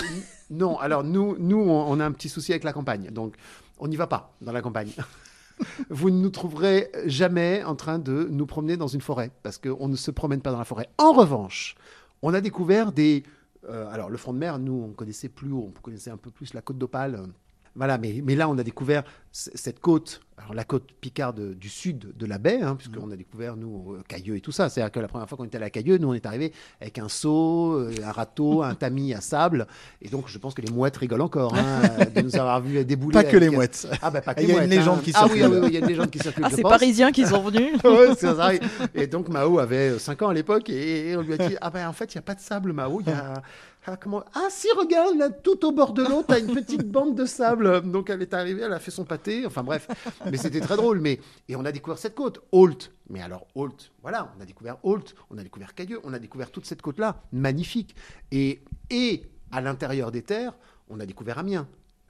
non. 0.49 0.79
Alors, 0.79 1.03
nous, 1.03 1.35
nous 1.37 1.59
on, 1.59 1.91
on 1.91 1.99
a 1.99 2.05
un 2.05 2.11
petit 2.11 2.29
souci 2.29 2.53
avec 2.53 2.63
la 2.63 2.73
campagne. 2.73 3.11
Donc, 3.11 3.35
on 3.79 3.87
n'y 3.87 3.95
va 3.95 4.07
pas 4.07 4.35
dans 4.41 4.51
la 4.51 4.61
campagne. 4.61 4.91
Vous 5.89 6.09
ne 6.09 6.19
nous 6.19 6.29
trouverez 6.29 6.91
jamais 7.05 7.63
en 7.63 7.75
train 7.75 7.99
de 7.99 8.27
nous 8.29 8.45
promener 8.45 8.77
dans 8.77 8.87
une 8.87 9.01
forêt, 9.01 9.31
parce 9.43 9.57
qu'on 9.57 9.87
ne 9.87 9.95
se 9.95 10.11
promène 10.11 10.41
pas 10.41 10.51
dans 10.51 10.59
la 10.59 10.65
forêt. 10.65 10.89
En 10.97 11.13
revanche, 11.13 11.75
on 12.21 12.33
a 12.33 12.41
découvert 12.41 12.91
des. 12.91 13.23
euh, 13.69 13.89
alors, 13.89 14.09
le 14.09 14.17
front 14.17 14.33
de 14.33 14.37
mer, 14.37 14.59
nous, 14.59 14.87
on 14.89 14.93
connaissait 14.93 15.29
plus 15.29 15.53
on 15.53 15.71
connaissait 15.81 16.11
un 16.11 16.17
peu 16.17 16.31
plus 16.31 16.53
la 16.53 16.61
côte 16.61 16.77
d'Opale. 16.77 17.27
Euh, 17.75 17.77
Voilà, 17.77 17.97
mais, 17.97 18.21
mais 18.23 18.35
là, 18.35 18.47
on 18.49 18.57
a 18.57 18.63
découvert 18.63 19.03
cette 19.31 19.81
côte, 19.81 20.21
alors 20.37 20.53
la 20.53 20.63
côte 20.63 20.89
picarde 21.01 21.55
du 21.55 21.67
sud 21.67 22.15
de 22.15 22.25
la 22.25 22.37
baie, 22.37 22.61
hein, 22.61 22.77
puisqu'on 22.77 23.11
a 23.11 23.17
découvert, 23.17 23.57
nous, 23.57 23.93
euh, 23.95 24.01
Cailleux 24.07 24.37
et 24.37 24.41
tout 24.41 24.53
ça. 24.53 24.69
C'est-à-dire 24.69 24.93
que 24.93 24.99
la 25.01 25.09
première 25.09 25.27
fois 25.27 25.37
qu'on 25.37 25.43
était 25.43 25.61
à 25.61 25.69
Cailleux, 25.69 25.97
nous, 25.97 26.07
on 26.07 26.13
est 26.13 26.25
arrivé 26.25 26.53
avec 26.79 26.99
un 26.99 27.09
seau, 27.09 27.73
euh, 27.73 27.91
un 28.01 28.11
râteau, 28.13 28.63
un 28.63 28.75
tamis 28.75 29.13
à 29.13 29.19
sable. 29.19 29.67
Et 30.01 30.07
donc, 30.07 30.29
je 30.29 30.37
pense 30.37 30.53
que 30.53 30.61
les 30.61 30.71
mouettes 30.71 30.95
rigolent 30.95 31.23
encore 31.23 31.53
hein, 31.53 31.81
de 32.15 32.21
nous 32.21 32.35
avoir 32.37 32.61
vu 32.61 32.85
débouler. 32.85 33.13
Pas 33.13 33.23
que 33.25 33.35
les 33.35 33.47
avec- 33.47 33.57
mouettes. 33.57 33.87
Ah, 34.01 34.09
bah, 34.09 34.21
pas 34.21 34.33
que 34.35 34.41
Il 34.41 34.47
les 34.47 34.53
y 34.53 34.57
a 34.57 34.63
une 34.63 34.69
légende 34.69 34.99
hein. 34.99 35.03
qui 35.03 35.11
Ah 35.13 35.25
circule. 35.25 35.43
ah 35.43 35.49
oui, 35.49 35.67
il 35.67 35.73
y 35.73 35.77
a 35.77 35.79
une 35.81 35.87
légende 35.87 36.09
qui 36.11 36.19
circule. 36.19 36.43
Ah, 36.45 36.49
c'est. 36.53 36.61
Parisiens 36.61 37.11
qui 37.11 37.25
sont 37.25 37.41
venus. 37.49 37.73
Ouais, 37.83 38.15
c'est 38.17 38.33
ça. 38.35 38.51
Et 38.93 39.07
donc 39.07 39.27
Mao 39.27 39.59
avait 39.59 39.99
5 39.99 40.21
ans 40.21 40.29
à 40.29 40.33
l'époque 40.33 40.69
et, 40.69 41.13
on 41.17 41.21
lui 41.21 41.33
a 41.33 41.37
dit 41.37 41.57
ah 41.59 41.69
ben 41.69 41.87
en 41.89 41.93
fait 41.93 42.13
il 42.13 42.15
y 42.15 42.19
a 42.19 42.21
pas 42.21 42.35
de 42.35 42.39
sable 42.39 42.71
Mao, 42.71 43.01
il 43.01 43.07
y 43.07 43.11
a 43.11 43.41
ah, 43.87 43.97
comment 43.97 44.23
ah 44.33 44.47
si 44.49 44.67
regarde 44.77 45.17
là 45.17 45.29
tout 45.29 45.65
au 45.65 45.71
bord 45.71 45.93
de 45.93 46.03
l'eau 46.03 46.23
t'as 46.27 46.39
une 46.39 46.53
petite 46.53 46.89
bande 46.89 47.15
de 47.15 47.25
sable. 47.25 47.81
Donc 47.91 48.09
elle 48.09 48.21
est 48.21 48.33
arrivée, 48.33 48.63
elle 48.63 48.73
a 48.73 48.79
fait 48.79 48.91
son 48.91 49.05
pâté, 49.05 49.45
enfin 49.45 49.63
bref. 49.63 49.87
Mais 50.29 50.37
c'était 50.37 50.61
très 50.61 50.75
drôle 50.77 50.99
mais 50.99 51.19
et 51.47 51.55
on 51.55 51.65
a 51.65 51.71
découvert 51.71 51.97
cette 51.97 52.15
côte 52.15 52.41
Holt. 52.51 52.91
Mais 53.09 53.21
alors 53.21 53.45
Holt, 53.55 53.91
voilà, 54.01 54.33
on 54.37 54.41
a 54.41 54.45
découvert 54.45 54.77
Holt, 54.83 55.15
on 55.29 55.37
a 55.37 55.43
découvert 55.43 55.75
Cailleux, 55.75 55.99
on 56.03 56.13
a 56.13 56.19
découvert 56.19 56.51
toute 56.51 56.65
cette 56.65 56.81
côte 56.81 56.97
là, 56.99 57.23
magnifique. 57.31 57.95
Et 58.31 58.61
et 58.89 59.23
à 59.51 59.61
l'intérieur 59.61 60.11
des 60.11 60.21
terres, 60.23 60.53
on 60.89 60.99
a 60.99 61.05
découvert 61.05 61.37
Amiens. 61.37 61.67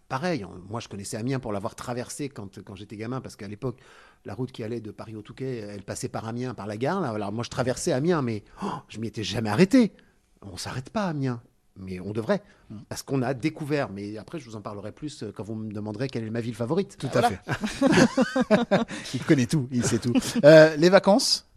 Pareil, 0.07 0.45
on- 0.45 0.61
moi 0.71 0.79
je 0.79 0.87
connaissais 0.87 1.17
Amiens 1.17 1.39
pour 1.39 1.51
l'avoir 1.51 1.75
traversé 1.75 2.29
quand, 2.29 2.61
quand 2.63 2.75
j'étais 2.75 2.95
gamin, 2.95 3.21
parce 3.21 3.35
qu'à 3.35 3.47
l'époque, 3.47 3.79
la 4.23 4.33
route 4.35 4.51
qui 4.51 4.63
allait 4.63 4.79
de 4.79 4.91
Paris 4.91 5.15
au 5.15 5.21
Touquet, 5.21 5.57
elle 5.57 5.81
passait 5.83 6.09
par 6.09 6.27
Amiens, 6.27 6.53
par 6.53 6.67
la 6.67 6.77
gare. 6.77 7.01
Là. 7.01 7.09
Alors 7.09 7.31
moi 7.31 7.43
je 7.43 7.49
traversais 7.49 7.91
Amiens, 7.91 8.21
mais 8.21 8.43
oh, 8.63 8.67
je 8.87 8.99
m'y 8.99 9.07
étais 9.07 9.23
jamais 9.23 9.49
arrêté. 9.49 9.91
On 10.41 10.57
s'arrête 10.57 10.91
pas 10.91 11.05
à 11.05 11.09
Amiens, 11.09 11.41
mais 11.77 11.99
on 11.99 12.11
devrait, 12.11 12.41
parce 12.89 13.03
qu'on 13.03 13.21
a 13.21 13.33
découvert. 13.33 13.89
Mais 13.89 14.17
après, 14.17 14.39
je 14.39 14.45
vous 14.49 14.55
en 14.55 14.61
parlerai 14.61 14.91
plus 14.91 15.23
euh, 15.23 15.31
quand 15.35 15.43
vous 15.43 15.55
me 15.55 15.71
demanderez 15.71 16.07
quelle 16.07 16.25
est 16.25 16.29
ma 16.29 16.41
ville 16.41 16.55
favorite. 16.55 16.97
Tout 16.97 17.09
à 17.13 17.23
fait. 17.23 17.39
il 19.13 19.23
connaît 19.23 19.45
tout, 19.45 19.67
il 19.71 19.85
sait 19.85 19.99
tout. 19.99 20.13
Euh, 20.43 20.75
les 20.77 20.89
vacances, 20.89 21.47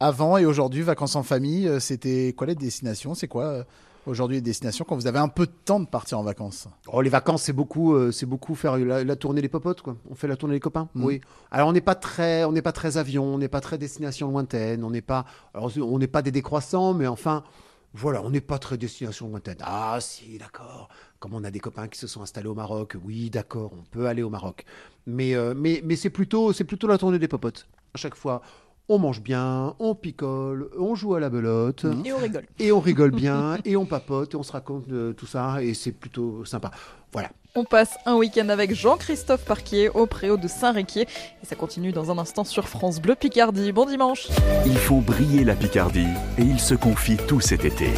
avant 0.00 0.38
et 0.38 0.46
aujourd'hui, 0.46 0.82
vacances 0.82 1.16
en 1.16 1.22
famille, 1.22 1.68
euh, 1.68 1.78
c'était 1.78 2.32
quoi 2.36 2.46
les 2.46 2.54
destinations? 2.54 3.14
C'est 3.14 3.28
quoi 3.28 3.64
aujourd'hui 4.06 4.38
les 4.38 4.42
destinations 4.42 4.84
quand 4.88 4.96
vous 4.96 5.06
avez 5.06 5.18
un 5.18 5.28
peu 5.28 5.46
de 5.46 5.52
temps 5.64 5.80
de 5.80 5.86
partir 5.86 6.18
en 6.18 6.22
vacances? 6.22 6.68
Oh, 6.92 7.00
les 7.02 7.10
vacances, 7.10 7.42
c'est 7.42 7.52
beaucoup, 7.52 7.94
euh, 7.94 8.10
c'est 8.10 8.26
beaucoup 8.26 8.54
faire 8.54 8.76
la, 8.78 9.04
la 9.04 9.16
tournée 9.16 9.42
des 9.42 9.48
popotes, 9.48 9.82
quoi. 9.82 9.96
On 10.10 10.14
fait 10.14 10.26
la 10.28 10.36
tournée 10.36 10.56
des 10.56 10.60
copains. 10.60 10.88
Mhm. 10.94 11.04
Oui. 11.04 11.20
Alors, 11.50 11.68
on 11.68 11.72
n'est 11.72 11.80
pas 11.80 11.94
très, 11.94 12.44
on 12.44 12.52
n'est 12.52 12.62
pas 12.62 12.72
très 12.72 12.96
avion, 12.96 13.24
on 13.34 13.38
n'est 13.38 13.48
pas 13.48 13.60
très 13.60 13.78
destination 13.78 14.30
lointaine, 14.30 14.84
on 14.84 14.90
n'est 14.90 15.02
pas, 15.02 15.24
alors, 15.54 15.70
on 15.78 15.98
n'est 15.98 16.06
pas 16.06 16.22
des 16.22 16.32
décroissants, 16.32 16.94
mais 16.94 17.06
enfin, 17.06 17.44
voilà, 17.92 18.22
on 18.22 18.30
n'est 18.30 18.40
pas 18.40 18.58
très 18.58 18.78
destination 18.78 19.28
lointaine. 19.28 19.58
Ah, 19.60 19.98
si, 20.00 20.38
d'accord. 20.38 20.88
Comme 21.18 21.34
on 21.34 21.42
a 21.44 21.50
des 21.50 21.60
copains 21.60 21.88
qui 21.88 21.98
se 21.98 22.06
sont 22.06 22.22
installés 22.22 22.48
au 22.48 22.54
Maroc, 22.54 22.96
oui, 23.04 23.30
d'accord, 23.30 23.72
on 23.72 23.82
peut 23.82 24.06
aller 24.06 24.22
au 24.22 24.30
Maroc. 24.30 24.64
Mais, 25.06 25.34
euh, 25.34 25.54
mais, 25.56 25.82
mais 25.84 25.96
c'est 25.96 26.10
plutôt, 26.10 26.52
c'est 26.52 26.64
plutôt 26.64 26.86
la 26.86 26.98
tournée 26.98 27.18
des 27.18 27.28
popotes. 27.28 27.66
À 27.94 27.98
chaque 27.98 28.14
fois, 28.14 28.42
on 28.88 28.98
mange 28.98 29.22
bien, 29.22 29.74
on 29.78 29.94
picole, 29.94 30.70
on 30.78 30.94
joue 30.94 31.14
à 31.14 31.20
la 31.20 31.30
belote. 31.30 31.84
Et 32.04 32.12
on 32.12 32.18
rigole. 32.18 32.46
Et 32.58 32.72
on 32.72 32.80
rigole 32.80 33.10
bien, 33.10 33.58
et 33.64 33.76
on 33.76 33.86
papote, 33.86 34.34
et 34.34 34.36
on 34.36 34.42
se 34.42 34.52
raconte 34.52 34.88
euh, 34.90 35.12
tout 35.12 35.26
ça, 35.26 35.62
et 35.62 35.74
c'est 35.74 35.92
plutôt 35.92 36.44
sympa. 36.44 36.70
Voilà. 37.12 37.30
On 37.56 37.64
passe 37.64 37.98
un 38.06 38.14
week-end 38.14 38.48
avec 38.48 38.72
Jean-Christophe 38.72 39.44
Parquier 39.44 39.88
au 39.88 40.06
préau 40.06 40.36
de 40.36 40.46
Saint-Réquier. 40.46 41.02
Et 41.42 41.46
ça 41.46 41.56
continue 41.56 41.90
dans 41.90 42.12
un 42.12 42.18
instant 42.18 42.44
sur 42.44 42.68
France 42.68 43.00
Bleu 43.00 43.16
Picardie. 43.16 43.72
Bon 43.72 43.86
dimanche 43.86 44.28
Ils 44.66 44.78
font 44.78 45.00
briller 45.00 45.42
la 45.42 45.56
Picardie 45.56 46.06
et 46.38 46.42
ils 46.42 46.60
se 46.60 46.74
confient 46.74 47.16
tout 47.16 47.40
cet 47.40 47.64
été. 47.64 47.88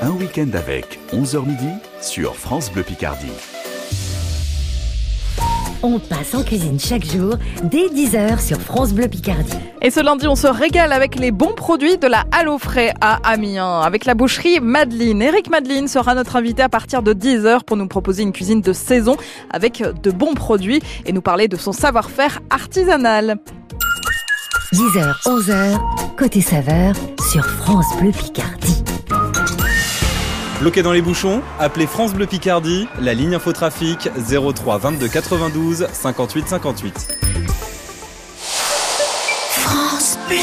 Un 0.00 0.10
week-end 0.10 0.50
avec 0.54 0.98
11h 1.12 1.46
midi 1.46 1.70
sur 2.00 2.34
France 2.34 2.72
Bleu 2.72 2.82
Picardie. 2.82 3.61
On 5.84 5.98
passe 5.98 6.34
en 6.34 6.44
cuisine 6.44 6.78
chaque 6.78 7.04
jour 7.04 7.34
dès 7.64 7.88
10h 7.88 8.40
sur 8.40 8.60
France 8.60 8.92
Bleu 8.92 9.08
Picardie. 9.08 9.56
Et 9.80 9.90
ce 9.90 9.98
lundi, 9.98 10.28
on 10.28 10.36
se 10.36 10.46
régale 10.46 10.92
avec 10.92 11.16
les 11.16 11.32
bons 11.32 11.54
produits 11.54 11.98
de 11.98 12.06
la 12.06 12.24
au 12.46 12.58
frais 12.58 12.94
à 13.00 13.16
Amiens. 13.28 13.80
Avec 13.80 14.04
la 14.04 14.14
boucherie 14.14 14.60
Madeleine. 14.60 15.20
Eric 15.22 15.50
Madeleine 15.50 15.88
sera 15.88 16.14
notre 16.14 16.36
invité 16.36 16.62
à 16.62 16.68
partir 16.68 17.02
de 17.02 17.12
10h 17.12 17.64
pour 17.64 17.76
nous 17.76 17.88
proposer 17.88 18.22
une 18.22 18.32
cuisine 18.32 18.60
de 18.60 18.72
saison 18.72 19.16
avec 19.50 19.82
de 20.02 20.10
bons 20.12 20.34
produits 20.34 20.80
et 21.04 21.12
nous 21.12 21.22
parler 21.22 21.48
de 21.48 21.56
son 21.56 21.72
savoir-faire 21.72 22.40
artisanal. 22.50 23.38
10h, 24.72 25.24
11h, 25.24 26.16
côté 26.16 26.40
saveur 26.40 26.94
sur 27.30 27.44
France 27.44 27.86
Bleu 28.00 28.12
Picardie. 28.12 28.84
Bloqué 30.62 30.82
dans 30.84 30.92
les 30.92 31.02
bouchons 31.02 31.42
Appelez 31.58 31.88
France 31.88 32.12
Bleu 32.14 32.28
Picardie, 32.28 32.86
la 33.00 33.14
ligne 33.14 33.34
infotrafic 33.34 34.08
03 34.16 34.78
22 34.78 35.08
92 35.08 35.88
58 35.92 36.46
58. 36.46 37.18
France 39.48 40.18
Bleu. 40.28 40.36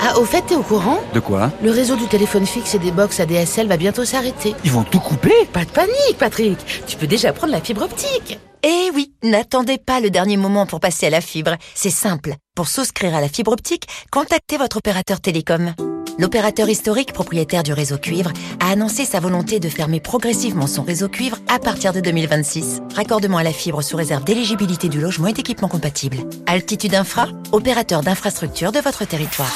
Ah, 0.00 0.20
au 0.20 0.24
fait, 0.24 0.42
t'es 0.42 0.54
au 0.54 0.62
courant? 0.62 1.00
De 1.14 1.18
quoi? 1.18 1.50
Le 1.64 1.72
réseau 1.72 1.96
du 1.96 2.06
téléphone 2.06 2.46
fixe 2.46 2.76
et 2.76 2.78
des 2.78 2.92
box 2.92 3.18
ADSL 3.18 3.66
va 3.66 3.76
bientôt 3.76 4.04
s'arrêter. 4.04 4.54
Ils 4.62 4.70
vont 4.70 4.84
tout 4.84 5.00
couper? 5.00 5.34
Pas 5.52 5.64
de 5.64 5.70
panique, 5.70 6.16
Patrick. 6.16 6.58
Tu 6.86 6.96
peux 6.96 7.08
déjà 7.08 7.32
prendre 7.32 7.52
la 7.52 7.60
fibre 7.60 7.82
optique. 7.82 8.38
Eh 8.62 8.92
oui, 8.94 9.12
n'attendez 9.24 9.78
pas 9.78 9.98
le 9.98 10.10
dernier 10.10 10.36
moment 10.36 10.64
pour 10.64 10.78
passer 10.78 11.06
à 11.06 11.10
la 11.10 11.20
fibre. 11.20 11.56
C'est 11.74 11.90
simple. 11.90 12.36
Pour 12.54 12.68
souscrire 12.68 13.16
à 13.16 13.20
la 13.20 13.28
fibre 13.28 13.50
optique, 13.50 13.88
contactez 14.12 14.58
votre 14.58 14.76
opérateur 14.76 15.20
télécom. 15.20 15.74
L'opérateur 16.22 16.68
historique 16.68 17.12
propriétaire 17.12 17.64
du 17.64 17.72
réseau 17.72 17.98
cuivre 17.98 18.32
a 18.60 18.70
annoncé 18.70 19.04
sa 19.04 19.18
volonté 19.18 19.58
de 19.58 19.68
fermer 19.68 19.98
progressivement 19.98 20.68
son 20.68 20.84
réseau 20.84 21.08
cuivre 21.08 21.36
à 21.48 21.58
partir 21.58 21.92
de 21.92 21.98
2026. 21.98 22.80
Raccordement 22.94 23.38
à 23.38 23.42
la 23.42 23.50
fibre 23.50 23.82
sous 23.82 23.96
réserve 23.96 24.22
d'éligibilité 24.22 24.88
du 24.88 25.00
logement 25.00 25.26
et 25.26 25.32
d'équipement 25.32 25.66
compatible. 25.66 26.18
Altitude 26.46 26.94
Infra, 26.94 27.26
opérateur 27.50 28.02
d'infrastructure 28.02 28.70
de 28.70 28.78
votre 28.78 29.04
territoire. 29.04 29.50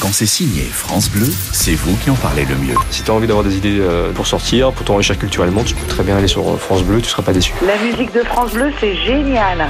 Quand 0.00 0.10
c'est 0.10 0.24
signé 0.24 0.62
France 0.62 1.10
Bleu, 1.10 1.30
c'est 1.52 1.74
vous 1.74 1.94
qui 1.96 2.08
en 2.08 2.14
parlez 2.14 2.46
le 2.46 2.56
mieux. 2.56 2.76
Si 2.90 3.02
tu 3.02 3.10
as 3.10 3.14
envie 3.14 3.26
d'avoir 3.26 3.44
des 3.44 3.58
idées 3.58 3.78
euh, 3.78 4.10
pour 4.12 4.26
sortir, 4.26 4.72
pour 4.72 4.86
t'enrichir 4.86 5.18
culturellement, 5.18 5.64
tu 5.64 5.74
peux 5.74 5.86
très 5.86 6.02
bien 6.02 6.16
aller 6.16 6.28
sur 6.28 6.48
euh, 6.48 6.56
France 6.56 6.82
Bleu, 6.82 7.02
tu 7.02 7.10
seras 7.10 7.24
pas 7.24 7.34
déçu. 7.34 7.52
La 7.60 7.76
musique 7.76 8.14
de 8.14 8.20
France 8.20 8.52
Bleu, 8.52 8.72
c'est 8.80 8.96
génial. 8.96 9.68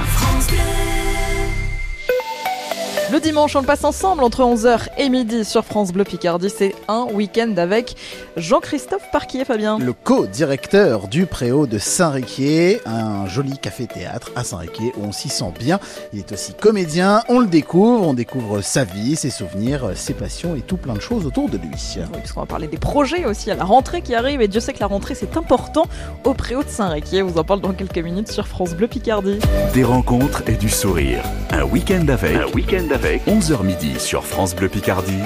Le 3.11 3.19
dimanche, 3.19 3.57
on 3.57 3.59
le 3.59 3.65
passe 3.65 3.83
ensemble 3.83 4.23
entre 4.23 4.41
11h 4.41 4.87
et 4.97 5.09
midi 5.09 5.43
sur 5.43 5.65
France 5.65 5.91
Bleu 5.91 6.05
Picardie. 6.05 6.49
C'est 6.49 6.73
un 6.87 7.07
week-end 7.11 7.53
avec 7.57 7.97
Jean-Christophe 8.37 9.11
Parquier, 9.11 9.43
Fabien. 9.43 9.79
Le 9.79 9.91
co-directeur 9.91 11.09
du 11.09 11.25
Préau 11.25 11.67
de 11.67 11.77
Saint-Réquier, 11.77 12.79
un 12.85 13.27
joli 13.27 13.57
café-théâtre 13.57 14.31
à 14.37 14.45
Saint-Réquier 14.45 14.93
où 14.95 15.03
on 15.03 15.11
s'y 15.11 15.27
sent 15.27 15.51
bien. 15.59 15.81
Il 16.13 16.19
est 16.19 16.31
aussi 16.31 16.53
comédien, 16.53 17.21
on 17.27 17.41
le 17.41 17.47
découvre, 17.47 18.07
on 18.07 18.13
découvre 18.13 18.61
sa 18.61 18.85
vie, 18.85 19.17
ses 19.17 19.29
souvenirs, 19.29 19.91
ses 19.95 20.13
passions 20.13 20.55
et 20.55 20.61
tout 20.61 20.77
plein 20.77 20.93
de 20.93 21.01
choses 21.01 21.25
autour 21.25 21.49
de 21.49 21.57
lui. 21.57 21.67
Oui, 21.97 22.03
parce 22.13 22.31
qu'on 22.31 22.39
va 22.39 22.45
parler 22.45 22.67
des 22.67 22.77
projets 22.77 23.25
aussi 23.25 23.51
à 23.51 23.55
la 23.55 23.65
rentrée 23.65 24.01
qui 24.03 24.15
arrive 24.15 24.41
et 24.41 24.47
Dieu 24.47 24.61
sait 24.61 24.71
que 24.71 24.79
la 24.79 24.87
rentrée 24.87 25.15
c'est 25.15 25.35
important 25.35 25.83
au 26.23 26.33
Préau 26.33 26.63
de 26.63 26.69
Saint-Réquier. 26.69 27.23
On 27.23 27.27
vous 27.27 27.39
en 27.39 27.43
parle 27.43 27.59
dans 27.59 27.73
quelques 27.73 27.97
minutes 27.97 28.31
sur 28.31 28.47
France 28.47 28.73
Bleu 28.73 28.87
Picardie. 28.87 29.39
Des 29.73 29.83
rencontres 29.83 30.43
et 30.47 30.55
du 30.55 30.69
sourire. 30.69 31.21
Un 31.49 31.63
week-end 31.63 32.07
avec. 32.07 32.37
Un 32.37 32.47
week-end 32.53 32.85
avec. 32.89 33.00
11h 33.01 33.63
midi 33.63 33.99
sur 33.99 34.23
France 34.25 34.55
Bleu 34.55 34.69
Picardie. 34.69 35.23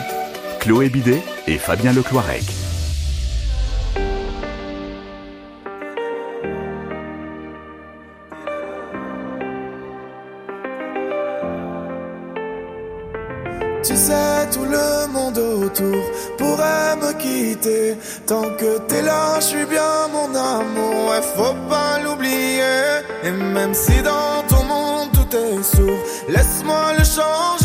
Chloé 0.60 0.90
Bidet 0.90 1.22
et 1.46 1.58
Fabien 1.58 1.92
Lecloirec. 1.92 2.44
Tu 13.84 13.96
sais, 13.96 14.14
tout 14.52 14.66
le 14.66 15.08
monde 15.12 15.38
autour 15.38 16.04
pourrait 16.38 16.96
me 16.96 17.14
quitter. 17.20 17.98
Tant 18.26 18.50
que 18.58 18.80
t'es 18.88 19.02
là, 19.02 19.36
je 19.40 19.46
suis 19.46 19.66
bien 19.66 20.08
mon 20.12 20.34
amour. 20.34 21.10
Ouais, 21.10 21.22
faut 21.36 21.54
pas 21.70 22.00
l'oublier. 22.04 23.04
Et 23.24 23.32
même 23.32 23.74
si 23.74 24.02
dans 24.02 24.44
ton 24.48 24.64
monde 24.64 25.10
tout 25.14 25.36
est 25.36 25.62
sourd, 25.62 26.00
laisse-moi 26.30 26.94
le 26.98 27.04
changer. 27.04 27.65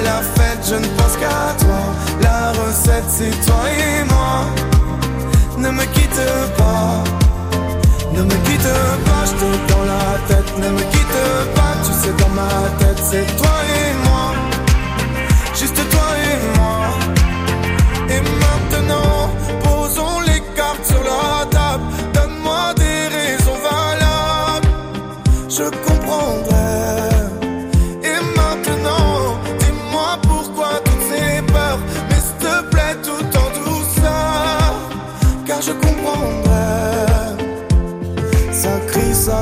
La 0.00 0.20
fête 0.34 0.64
je 0.68 0.74
ne 0.76 0.86
pense 0.96 1.16
qu'à 1.16 1.54
toi. 1.58 1.80
La 2.22 2.52
recette 2.52 3.08
c'est 3.08 3.30
toi 3.46 3.62
et 3.70 4.04
moi. 4.04 4.46
Ne 5.58 5.70
me 5.70 5.84
quitte 5.94 6.22
pas. 6.56 7.04
Ne 8.14 8.22
me 8.22 8.36
quitte 8.46 8.72
pas, 9.06 9.24
je 9.26 9.72
dans 9.72 9.84
la 9.84 10.18
tête. 10.28 10.58
Ne 10.58 10.68
me 10.70 10.80
quitte 10.92 11.54
pas, 11.54 11.74
tu 11.84 11.92
sais 11.92 12.14
dans 12.18 12.34
ma 12.40 12.68
tête 12.78 13.02
c'est 13.10 13.26
toi 13.36 13.56
et 13.76 13.92
moi 14.04 14.11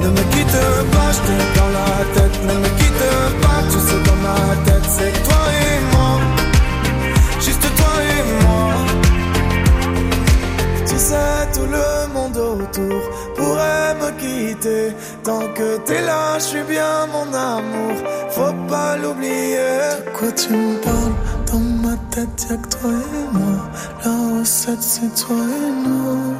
Ne 0.00 0.08
me 0.08 0.22
quitte 0.32 0.60
pas 0.92 1.10
Je 1.16 1.20
te 1.26 1.58
dans 1.58 1.70
la 1.78 1.90
tête 2.14 2.36
Ne 2.48 2.54
me 2.62 2.68
quitte 2.78 3.04
pas 3.42 3.60
Tu 3.70 3.78
sais 3.86 4.02
dans 4.08 4.20
ma 4.26 4.40
tête 4.66 4.88
c'est 4.96 5.14
toi 5.26 5.44
et 5.64 5.96
moi 5.96 6.12
Juste 7.40 7.66
toi 7.76 7.94
et 8.02 8.44
moi 8.44 8.54
tu 10.94 11.00
sais, 11.00 11.48
tout 11.52 11.66
le 11.66 12.12
monde 12.14 12.36
autour 12.36 13.00
pourrait 13.36 13.94
me 14.00 14.10
quitter. 14.20 14.92
Tant 15.24 15.46
que 15.54 15.78
t'es 15.78 16.02
là, 16.02 16.38
je 16.38 16.44
suis 16.44 16.62
bien 16.62 17.06
mon 17.06 17.32
amour. 17.34 17.96
Faut 18.30 18.54
pas 18.68 18.96
l'oublier. 18.96 19.56
De 20.06 20.10
quoi 20.16 20.30
tu 20.32 20.52
me 20.52 20.76
parles? 20.82 21.16
Dans 21.50 21.58
ma 21.58 21.96
tête, 22.10 22.46
y'a 22.48 22.56
que 22.56 22.68
toi 22.68 22.90
et 22.90 23.36
moi. 23.36 23.70
La 24.04 24.38
recette, 24.38 24.82
c'est 24.82 25.14
toi 25.24 25.36
et 25.36 25.88
nous. 25.88 26.34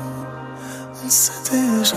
On 1.05 1.11
sait 1.11 1.33
déjà. 1.51 1.97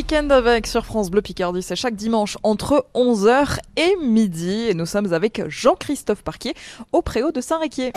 Week-end 0.00 0.30
avec 0.30 0.66
sur 0.66 0.86
France 0.86 1.10
Bleu 1.10 1.20
Picardie, 1.20 1.60
c'est 1.60 1.76
chaque 1.76 1.94
dimanche 1.94 2.38
entre 2.42 2.86
11h 2.94 3.58
et 3.76 3.96
midi. 4.02 4.68
Et 4.70 4.72
nous 4.72 4.86
sommes 4.86 5.12
avec 5.12 5.42
Jean-Christophe 5.46 6.22
Parquier 6.22 6.54
au 6.92 7.02
Préau 7.02 7.32
de 7.32 7.42
Saint-Réquier. 7.42 7.92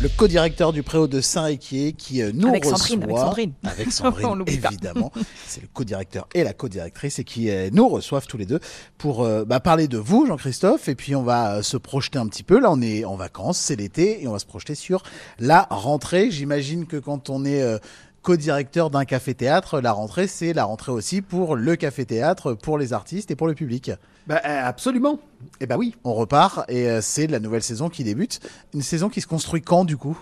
Le 0.00 0.08
co-directeur 0.08 0.72
du 0.72 0.82
Préau 0.82 1.06
de 1.06 1.20
Saint-Réquier 1.20 1.92
qui 1.92 2.22
euh, 2.22 2.30
nous 2.32 2.48
Avec 2.48 2.64
reçoit. 2.64 2.78
Sandrine, 2.78 3.02
avec 3.02 3.16
Sandrine. 3.18 3.52
Avec 3.64 3.92
Sandrine, 3.92 4.44
évidemment. 4.46 5.12
C'est 5.46 5.60
le 5.60 5.68
co-directeur 5.72 6.26
et 6.34 6.44
la 6.44 6.52
co-directrice 6.52 7.18
et 7.18 7.24
qui 7.24 7.50
euh, 7.50 7.68
nous 7.72 7.88
reçoivent 7.88 8.26
tous 8.26 8.36
les 8.38 8.46
deux 8.46 8.60
pour 8.98 9.22
euh, 9.22 9.44
bah, 9.44 9.60
parler 9.60 9.88
de 9.88 9.98
vous, 9.98 10.26
Jean-Christophe. 10.26 10.88
Et 10.88 10.94
puis 10.94 11.14
on 11.14 11.22
va 11.22 11.56
euh, 11.56 11.62
se 11.62 11.76
projeter 11.76 12.18
un 12.18 12.26
petit 12.26 12.42
peu. 12.42 12.58
Là, 12.60 12.70
on 12.70 12.80
est 12.82 13.04
en 13.04 13.16
vacances, 13.16 13.58
c'est 13.58 13.76
l'été 13.76 14.22
et 14.22 14.28
on 14.28 14.32
va 14.32 14.38
se 14.38 14.46
projeter 14.46 14.74
sur 14.74 15.02
la 15.38 15.66
rentrée. 15.70 16.30
J'imagine 16.30 16.86
que 16.86 16.96
quand 16.96 17.30
on 17.30 17.44
est 17.44 17.62
euh, 17.62 17.78
co-directeur 18.26 18.90
d'un 18.90 19.04
café-théâtre, 19.04 19.80
la 19.80 19.92
rentrée, 19.92 20.26
c'est 20.26 20.52
la 20.52 20.64
rentrée 20.64 20.90
aussi 20.90 21.22
pour 21.22 21.54
le 21.54 21.76
café-théâtre, 21.76 22.54
pour 22.54 22.76
les 22.76 22.92
artistes 22.92 23.30
et 23.30 23.36
pour 23.36 23.46
le 23.46 23.54
public. 23.54 23.92
Bah, 24.26 24.40
euh, 24.44 24.60
absolument. 24.64 25.20
Eh 25.60 25.66
ben 25.66 25.76
oui. 25.76 25.94
On 26.02 26.12
repart 26.12 26.68
et 26.68 26.90
euh, 26.90 27.00
c'est 27.00 27.28
la 27.28 27.38
nouvelle 27.38 27.62
saison 27.62 27.88
qui 27.88 28.02
débute. 28.02 28.40
Une 28.74 28.82
saison 28.82 29.08
qui 29.08 29.20
se 29.20 29.28
construit 29.28 29.62
quand 29.62 29.84
du 29.84 29.96
coup? 29.96 30.18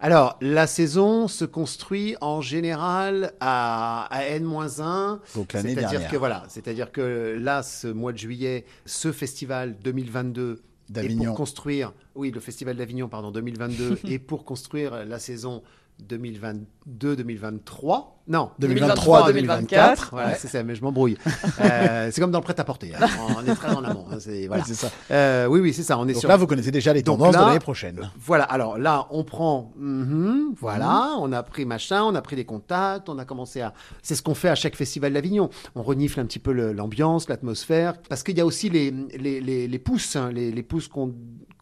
Alors, 0.00 0.38
la 0.40 0.66
saison 0.66 1.28
se 1.28 1.44
construit 1.44 2.16
en 2.22 2.40
général 2.40 3.34
à, 3.40 4.06
à 4.10 4.24
N-1. 4.24 5.18
Donc 5.34 5.52
l'année 5.52 5.74
C'est-à-dire 5.74 5.90
dernière. 5.90 6.10
que 6.10 6.16
voilà, 6.16 6.44
c'est-à-dire 6.48 6.90
que 6.90 7.36
là, 7.38 7.62
ce 7.62 7.86
mois 7.86 8.12
de 8.12 8.18
juillet, 8.18 8.64
ce 8.86 9.12
festival 9.12 9.76
2022 9.84 10.62
est 10.88 10.92
D'Avignon. 10.92 11.24
pour 11.26 11.34
construire, 11.36 11.92
oui, 12.14 12.30
le 12.30 12.40
festival 12.40 12.76
d'Avignon, 12.76 13.08
pardon, 13.08 13.30
2022, 13.30 13.98
et 14.08 14.18
pour 14.18 14.46
construire 14.46 15.04
la 15.04 15.18
saison 15.18 15.62
2022-2023. 16.08 18.04
Non, 18.28 18.50
2023-2024. 18.60 20.10
Voilà, 20.12 20.34
c'est 20.36 20.46
ça, 20.48 20.62
mais 20.62 20.74
je 20.76 20.82
m'embrouille. 20.82 21.16
Euh, 21.60 22.08
c'est 22.12 22.20
comme 22.20 22.30
dans 22.30 22.38
le 22.38 22.44
prêt-à-porter. 22.44 22.92
hein. 22.98 23.06
On 23.36 23.44
est 23.46 23.54
très 23.54 23.72
en 23.74 23.84
amont. 23.84 24.06
hein, 24.10 24.16
c'est- 24.18 24.46
voilà. 24.46 24.64
C'est 24.64 24.74
ça. 24.74 24.90
Euh, 25.10 25.46
oui, 25.46 25.60
oui, 25.60 25.72
c'est 25.72 25.82
ça. 25.82 25.98
On 25.98 26.08
est 26.08 26.12
Donc 26.12 26.20
sur... 26.20 26.28
là, 26.28 26.36
vous 26.36 26.46
connaissez 26.46 26.70
déjà 26.70 26.92
les 26.92 27.02
tendances 27.02 27.34
là, 27.34 27.40
de 27.42 27.46
l'année 27.46 27.58
prochaine. 27.60 28.10
Voilà, 28.18 28.44
alors 28.44 28.78
là, 28.78 29.06
on 29.10 29.22
prend, 29.22 29.72
mhm, 29.76 30.54
voilà, 30.58 31.10
on 31.20 31.30
a 31.32 31.42
pris 31.42 31.64
machin, 31.66 32.02
on 32.04 32.14
a 32.14 32.22
pris 32.22 32.34
des 32.36 32.44
contacts, 32.44 33.08
on 33.08 33.18
a 33.18 33.24
commencé 33.24 33.60
à. 33.60 33.74
C'est 34.02 34.14
ce 34.16 34.22
qu'on 34.22 34.34
fait 34.34 34.48
à 34.48 34.54
chaque 34.54 34.74
festival 34.76 35.12
d'Avignon. 35.12 35.50
On 35.74 35.82
renifle 35.82 36.18
un 36.20 36.24
petit 36.26 36.38
peu 36.40 36.52
l'ambiance, 36.52 37.28
l'atmosphère, 37.28 37.94
parce 38.08 38.22
qu'il 38.22 38.36
y 38.36 38.40
a 38.40 38.46
aussi 38.46 38.68
les, 38.70 38.90
les, 39.18 39.40
les, 39.40 39.68
les 39.68 39.78
pousses, 39.78 40.16
hein, 40.16 40.30
les, 40.32 40.50
les 40.50 40.62
pousses 40.62 40.88
qu'on 40.88 41.12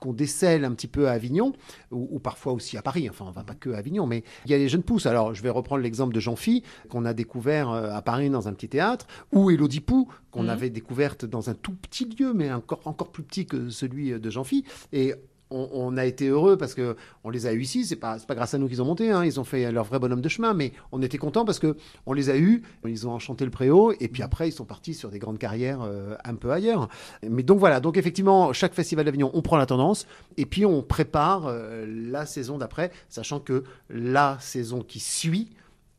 qu'on 0.00 0.12
décèle 0.12 0.64
un 0.64 0.72
petit 0.72 0.88
peu 0.88 1.08
à 1.08 1.12
Avignon, 1.12 1.52
ou, 1.90 2.08
ou 2.10 2.18
parfois 2.18 2.52
aussi 2.52 2.76
à 2.76 2.82
Paris, 2.82 3.08
enfin 3.08 3.26
on 3.28 3.30
va 3.30 3.44
pas 3.44 3.54
que 3.54 3.70
à 3.70 3.76
Avignon, 3.78 4.06
mais 4.06 4.24
il 4.46 4.50
y 4.50 4.54
a 4.54 4.58
les 4.58 4.68
jeunes 4.68 4.82
pousses. 4.82 5.06
Alors 5.06 5.34
je 5.34 5.42
vais 5.42 5.50
reprendre 5.50 5.82
l'exemple 5.82 6.14
de 6.14 6.20
Jean-Phi, 6.20 6.62
qu'on 6.88 7.04
a 7.04 7.12
découvert 7.14 7.70
euh, 7.70 7.90
à 7.92 8.02
Paris 8.02 8.30
dans 8.30 8.48
un 8.48 8.52
petit 8.54 8.68
théâtre, 8.68 9.06
ou 9.32 9.50
Elodie 9.50 9.80
Pou, 9.80 10.08
qu'on 10.30 10.44
Mhm. 10.44 10.48
avait 10.50 10.70
découverte 10.70 11.24
dans 11.24 11.50
un 11.50 11.54
tout 11.54 11.74
petit 11.74 12.04
lieu, 12.06 12.32
mais 12.34 12.52
encore, 12.52 12.80
encore 12.86 13.10
plus 13.12 13.22
petit 13.22 13.46
que 13.46 13.68
celui 13.68 14.18
de 14.18 14.30
Jean-Phi. 14.30 14.64
Et 14.92 15.14
on, 15.50 15.68
on 15.72 15.96
a 15.96 16.04
été 16.04 16.28
heureux 16.28 16.56
parce 16.56 16.74
que 16.74 16.96
on 17.24 17.30
les 17.30 17.46
a 17.46 17.52
eu 17.52 17.60
ici. 17.62 17.84
C'est 17.84 17.96
pas 17.96 18.18
pas 18.26 18.34
grâce 18.34 18.54
à 18.54 18.58
nous 18.58 18.68
qu'ils 18.68 18.80
ont 18.82 18.84
monté. 18.84 19.10
hein. 19.10 19.24
Ils 19.24 19.38
ont 19.40 19.44
fait 19.44 19.70
leur 19.72 19.84
vrai 19.84 19.98
bonhomme 19.98 20.20
de 20.20 20.28
chemin, 20.28 20.54
mais 20.54 20.72
on 20.92 21.02
était 21.02 21.18
contents 21.18 21.44
parce 21.44 21.58
que 21.58 21.76
on 22.06 22.12
les 22.12 22.30
a 22.30 22.36
eus. 22.36 22.62
Ils 22.86 23.06
ont 23.06 23.12
enchanté 23.12 23.44
le 23.44 23.50
préau 23.50 23.92
et 24.00 24.08
puis 24.08 24.22
après 24.22 24.48
ils 24.48 24.52
sont 24.52 24.64
partis 24.64 24.94
sur 24.94 25.10
des 25.10 25.18
grandes 25.18 25.38
carrières 25.38 25.82
euh, 25.82 26.16
un 26.24 26.34
peu 26.34 26.50
ailleurs. 26.50 26.88
Mais 27.28 27.42
donc 27.42 27.58
voilà. 27.58 27.80
Donc 27.80 27.96
effectivement, 27.96 28.52
chaque 28.52 28.74
festival 28.74 29.04
d'Avignon, 29.04 29.30
on 29.34 29.42
prend 29.42 29.56
la 29.56 29.66
tendance 29.66 30.06
et 30.36 30.46
puis 30.46 30.64
on 30.64 30.82
prépare 30.82 31.46
euh, 31.46 31.86
la 31.88 32.26
saison 32.26 32.58
d'après, 32.58 32.90
sachant 33.08 33.40
que 33.40 33.64
la 33.88 34.36
saison 34.40 34.82
qui 34.82 35.00
suit, 35.00 35.50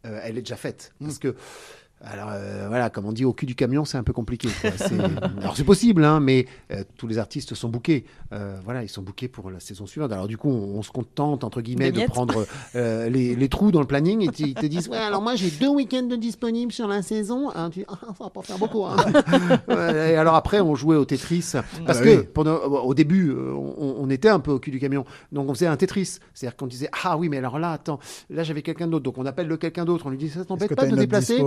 euh, 0.05 0.19
elle 0.23 0.37
est 0.37 0.41
déjà 0.41 0.55
faite 0.55 0.93
parce 0.99 1.19
que 1.19 1.35
alors 2.03 2.29
euh, 2.31 2.65
voilà, 2.67 2.89
comme 2.89 3.05
on 3.05 3.11
dit 3.11 3.25
au 3.25 3.33
cul 3.33 3.45
du 3.45 3.55
camion, 3.55 3.85
c'est 3.85 3.97
un 3.97 4.03
peu 4.03 4.13
compliqué. 4.13 4.47
quoi. 4.61 4.71
Alors 5.41 5.55
c'est 5.55 5.63
possible, 5.63 6.03
hein, 6.03 6.19
mais 6.19 6.47
euh, 6.71 6.83
tous 6.97 7.07
les 7.07 7.17
artistes 7.17 7.53
sont 7.53 7.69
bookés. 7.69 8.05
Euh, 8.33 8.59
voilà, 8.63 8.83
ils 8.83 8.89
sont 8.89 9.01
bookés 9.01 9.27
pour 9.27 9.51
la 9.51 9.59
saison 9.59 9.85
suivante. 9.85 10.11
Alors 10.11 10.27
du 10.27 10.37
coup, 10.37 10.49
on, 10.49 10.77
on 10.77 10.81
se 10.81 10.91
contente 10.91 11.43
entre 11.43 11.61
guillemets 11.61 11.91
de 11.91 12.05
prendre 12.07 12.45
euh, 12.75 13.09
les, 13.09 13.35
les 13.35 13.49
trous 13.49 13.71
dans 13.71 13.81
le 13.81 13.87
planning 13.87 14.23
et 14.23 14.31
ils 14.39 14.53
te 14.55 14.65
disent 14.65 14.87
ouais, 14.89 14.97
alors 14.97 15.21
moi 15.21 15.35
j'ai 15.35 15.51
deux 15.51 15.69
week-ends 15.69 16.03
de 16.03 16.15
disponibles 16.15 16.71
sur 16.71 16.87
la 16.87 17.01
saison. 17.01 17.49
Hein, 17.53 17.69
tu 17.69 17.79
dis, 17.79 17.85
Ah, 17.87 17.97
ça 18.17 18.23
va 18.23 18.29
pas 18.29 18.41
faire 18.41 18.57
beaucoup. 18.57 18.85
hein. 18.85 18.95
Et 19.69 20.15
alors 20.15 20.35
après, 20.35 20.59
on 20.61 20.75
jouait 20.75 20.95
au 20.95 21.05
Tetris 21.05 21.51
parce 21.85 21.99
Bah 21.99 22.03
que 22.03 22.17
oui. 22.21 22.27
pendant, 22.33 22.55
au 22.57 22.93
début, 22.93 23.31
on, 23.33 23.95
on 23.99 24.09
était 24.09 24.29
un 24.29 24.39
peu 24.39 24.51
au 24.51 24.59
cul 24.59 24.71
du 24.71 24.79
camion. 24.79 25.05
Donc 25.31 25.49
on 25.49 25.53
faisait 25.53 25.67
un 25.67 25.77
Tetris, 25.77 26.17
c'est-à-dire 26.33 26.55
qu'on 26.57 26.67
disait 26.67 26.89
ah 27.03 27.17
oui, 27.17 27.29
mais 27.29 27.37
alors 27.37 27.59
là, 27.59 27.71
attends, 27.73 27.99
là 28.29 28.43
j'avais 28.43 28.61
quelqu'un 28.61 28.87
d'autre. 28.87 29.03
Donc 29.03 29.17
on 29.17 29.25
appelle 29.25 29.47
le 29.47 29.57
quelqu'un 29.57 29.85
d'autre. 29.85 30.05
On 30.07 30.09
lui 30.09 30.17
dit 30.17 30.29
ça 30.29 30.45
t'embête 30.45 30.73
pas 30.75 30.85
de 30.85 30.91
te 30.91 30.95
déplacer? 30.95 31.41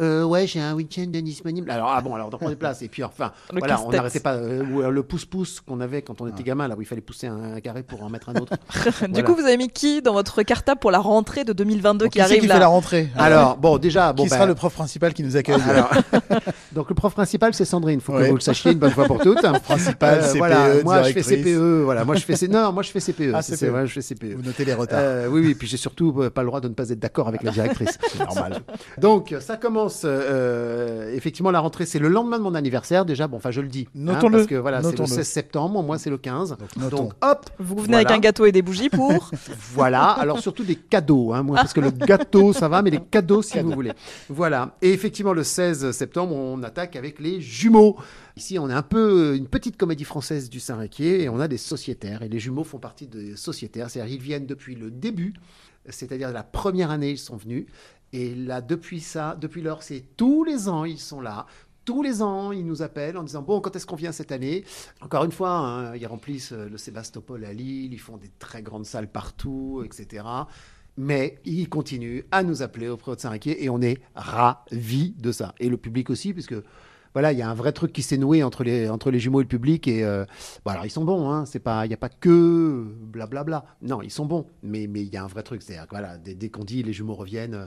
Euh, 0.00 0.24
ouais, 0.24 0.46
j'ai 0.46 0.60
un 0.60 0.74
week-end 0.74 1.06
disponible. 1.06 1.70
Alors, 1.70 1.92
ah 1.94 2.00
bon, 2.00 2.14
alors 2.14 2.30
donc 2.30 2.42
on 2.42 2.48
déplace. 2.48 2.82
Et 2.82 2.88
puis 2.88 3.02
enfin, 3.04 3.32
Le 3.52 3.58
voilà, 3.58 3.80
on 3.84 3.90
n'arrêtait 3.90 4.20
pas. 4.20 4.34
euh, 4.34 4.62
euh, 4.82 4.90
le 4.90 5.02
pouce-pouce 5.02 5.60
qu'on 5.60 5.80
avait 5.80 6.02
quand 6.02 6.20
on 6.20 6.26
était 6.26 6.42
gamin, 6.42 6.68
là 6.68 6.76
où 6.76 6.82
il 6.82 6.86
fallait 6.86 7.00
pousser 7.00 7.26
un, 7.26 7.54
un 7.54 7.60
carré 7.60 7.82
pour 7.82 8.02
en 8.02 8.10
mettre 8.10 8.28
un 8.28 8.34
autre. 8.34 8.52
Du 9.06 9.12
Voilà. 9.12 9.22
coup, 9.22 9.34
vous 9.34 9.44
avez 9.46 9.56
mis 9.56 9.68
qui 9.68 10.02
dans 10.02 10.12
votre 10.12 10.42
cartable 10.42 10.80
pour 10.80 10.90
la 10.90 10.98
rentrée 10.98 11.44
de 11.44 11.52
2022 11.52 12.04
Donc, 12.06 12.12
qui 12.12 12.18
qui 12.18 12.22
arrive 12.22 12.40
qui 12.40 12.46
là 12.46 12.54
fait 12.54 12.60
la 12.60 12.66
rentrée? 12.68 13.08
Alors, 13.16 13.56
bon, 13.56 13.78
déjà, 13.78 14.12
bon, 14.12 14.24
Qui 14.24 14.30
ben, 14.30 14.36
sera 14.36 14.46
le 14.46 14.54
prof 14.54 14.72
principal 14.74 15.12
qui 15.14 15.22
nous 15.22 15.36
accueille? 15.36 15.60
alors, 15.68 15.90
donc 16.72 16.88
le 16.88 16.94
prof 16.94 17.12
principal, 17.14 17.54
c'est 17.54 17.64
Sandrine. 17.64 18.00
Faut 18.00 18.12
que 18.12 18.24
vous 18.24 18.34
le 18.34 18.40
sachiez 18.40 18.72
une 18.72 18.78
bonne 18.78 18.90
fois 18.90 19.04
pour 19.04 19.18
toutes. 19.20 19.40
Principal, 19.62 20.20
CPE, 20.22 20.36
voilà, 20.38 20.82
moi 20.84 21.02
je 21.02 21.12
fais. 21.12 21.22
CPE. 21.22 21.82
Voilà, 21.84 22.04
moi 22.04 22.14
je 22.16 22.24
fais 22.24 22.36
C- 22.36 22.48
non, 22.48 22.72
moi 22.72 22.82
je 22.82 22.90
fais 22.90 23.00
CPE. 23.00 23.32
Ah, 23.34 23.42
c'est- 23.42 23.52
CPE. 23.52 23.58
c'est 23.58 23.68
vrai, 23.68 23.86
je 23.86 23.92
fais 24.00 24.02
CPE. 24.14 24.34
Vous 24.36 24.42
notez 24.42 24.64
les 24.64 24.74
retards. 24.74 24.98
Euh, 25.02 25.28
oui, 25.28 25.40
oui, 25.44 25.54
puis 25.54 25.66
j'ai 25.66 25.76
surtout 25.76 26.14
euh, 26.20 26.30
pas 26.30 26.42
le 26.42 26.48
droit 26.48 26.60
de 26.60 26.68
ne 26.68 26.74
pas 26.74 26.88
être 26.90 26.98
d'accord 26.98 27.28
avec 27.28 27.42
la 27.42 27.50
directrice. 27.50 27.98
Normal. 28.18 28.60
Donc, 28.98 29.34
ça 29.40 29.56
commence, 29.56 29.85
euh, 30.04 31.12
effectivement, 31.14 31.50
la 31.50 31.60
rentrée, 31.60 31.86
c'est 31.86 31.98
le 31.98 32.08
lendemain 32.08 32.38
de 32.38 32.42
mon 32.42 32.54
anniversaire, 32.54 33.04
déjà, 33.04 33.26
bon, 33.28 33.36
enfin, 33.38 33.50
je 33.50 33.60
le 33.60 33.68
dis. 33.68 33.86
hein, 33.88 33.98
Notons-le. 34.00 34.38
parce 34.38 34.46
que 34.48 34.54
voilà, 34.56 34.78
c'est 34.82 34.86
le 34.86 34.90
Notons-le. 34.92 35.08
16 35.16 35.26
septembre, 35.28 35.82
moi, 35.82 35.98
c'est 35.98 36.10
le 36.10 36.18
15. 36.18 36.50
Donc, 36.58 36.76
notons. 36.76 36.96
Donc, 36.96 37.12
hop, 37.22 37.50
Vous 37.58 37.74
venez 37.76 37.86
Voilà. 37.86 37.98
avec 37.98 38.10
un 38.10 38.18
gâteau 38.20 38.46
et 38.46 38.52
des 38.52 38.62
bougies 38.62 38.88
pour 38.90 39.30
voilà. 39.74 40.04
Alors, 40.10 40.38
surtout 40.40 40.64
des 40.64 40.76
cadeaux, 40.76 41.32
hein, 41.32 41.42
moi, 41.42 41.56
parce 41.56 41.72
que 41.72 41.80
le 41.80 41.90
gâteau, 41.90 42.52
ça 42.52 42.68
va, 42.68 42.82
mais 42.82 42.90
les 42.90 43.00
cadeaux, 43.00 43.42
si 43.42 43.58
vous 43.60 43.70
voulez. 43.72 43.92
Voilà. 44.28 44.76
Et 44.82 44.92
effectivement, 44.92 45.32
le 45.32 45.42
16 45.44 45.90
septembre, 45.92 46.34
on 46.34 46.62
attaque 46.62 46.96
avec 46.96 47.20
les 47.20 47.40
jumeaux. 47.40 47.96
Ici, 48.36 48.58
on 48.58 48.68
est 48.68 48.74
un 48.74 48.82
peu 48.82 49.34
une 49.34 49.46
petite 49.48 49.76
comédie 49.78 50.04
française 50.04 50.50
du 50.50 50.60
Saint-Réquier 50.60 51.22
et 51.22 51.28
on 51.30 51.40
a 51.40 51.48
des 51.48 51.56
sociétaires. 51.56 52.22
Et 52.22 52.28
les 52.28 52.38
jumeaux 52.38 52.64
font 52.64 52.78
partie 52.78 53.06
des 53.06 53.34
sociétaires, 53.36 53.88
c'est-à-dire 53.88 54.14
ils 54.14 54.20
viennent 54.20 54.44
depuis 54.46 54.74
le 54.74 54.90
début, 54.90 55.32
c'est-à-dire 55.88 56.32
la 56.32 56.42
première 56.42 56.90
année, 56.90 57.12
ils 57.12 57.18
sont 57.18 57.36
venus. 57.36 57.64
Et 58.16 58.34
là, 58.34 58.62
depuis 58.62 59.00
ça, 59.00 59.36
depuis 59.38 59.60
lors, 59.60 59.82
c'est 59.82 60.02
tous 60.16 60.42
les 60.42 60.70
ans, 60.70 60.86
ils 60.86 60.98
sont 60.98 61.20
là. 61.20 61.44
Tous 61.84 62.02
les 62.02 62.22
ans, 62.22 62.50
ils 62.50 62.64
nous 62.64 62.80
appellent 62.80 63.18
en 63.18 63.22
disant 63.22 63.42
Bon, 63.42 63.60
quand 63.60 63.76
est-ce 63.76 63.84
qu'on 63.84 63.94
vient 63.94 64.10
cette 64.10 64.32
année? 64.32 64.64
Encore 65.02 65.24
une 65.24 65.32
fois, 65.32 65.50
hein, 65.50 65.96
ils 65.96 66.06
remplissent 66.06 66.52
euh, 66.52 66.66
le 66.66 66.78
Sébastopol 66.78 67.44
à 67.44 67.52
Lille, 67.52 67.92
ils 67.92 68.00
font 68.00 68.16
des 68.16 68.30
très 68.38 68.62
grandes 68.62 68.86
salles 68.86 69.12
partout, 69.12 69.82
etc. 69.84 70.24
Mais 70.96 71.38
ils 71.44 71.68
continuent 71.68 72.22
à 72.30 72.42
nous 72.42 72.62
appeler 72.62 72.88
au 72.88 72.96
Préau 72.96 73.16
de 73.16 73.20
Saint-Réquier 73.20 73.62
et 73.62 73.68
on 73.68 73.82
est 73.82 74.00
ravis 74.14 75.14
de 75.18 75.30
ça. 75.30 75.54
Et 75.60 75.68
le 75.68 75.76
public 75.76 76.08
aussi, 76.08 76.32
puisque 76.32 76.54
voilà, 77.16 77.32
il 77.32 77.38
y 77.38 77.42
a 77.42 77.48
un 77.50 77.54
vrai 77.54 77.72
truc 77.72 77.92
qui 77.92 78.02
s'est 78.02 78.18
noué 78.18 78.42
entre 78.42 78.62
les, 78.64 78.88
entre 78.88 79.10
les 79.10 79.18
jumeaux 79.18 79.40
et 79.40 79.44
le 79.44 79.48
public. 79.48 79.88
Et 79.88 80.04
euh, 80.04 80.24
bon, 80.64 80.72
alors, 80.72 80.86
ils 80.86 80.90
sont 80.90 81.04
bons, 81.04 81.30
hein, 81.30 81.44
il 81.44 81.88
n'y 81.88 81.94
a 81.94 81.98
pas 81.98 82.08
que 82.08 82.84
blablabla. 83.00 83.64
Non, 83.82 84.00
ils 84.00 84.10
sont 84.10 84.26
bons, 84.26 84.46
mais 84.62 84.84
il 84.84 85.12
y 85.12 85.16
a 85.16 85.24
un 85.24 85.26
vrai 85.26 85.42
truc. 85.42 85.62
C'est-à-dire 85.62 85.86
voilà, 85.90 86.18
dès, 86.18 86.48
qu'on 86.50 86.64
dit 86.64 86.82
les 86.82 86.92
jumeaux 86.92 87.14
reviennent, 87.14 87.54
euh, 87.54 87.66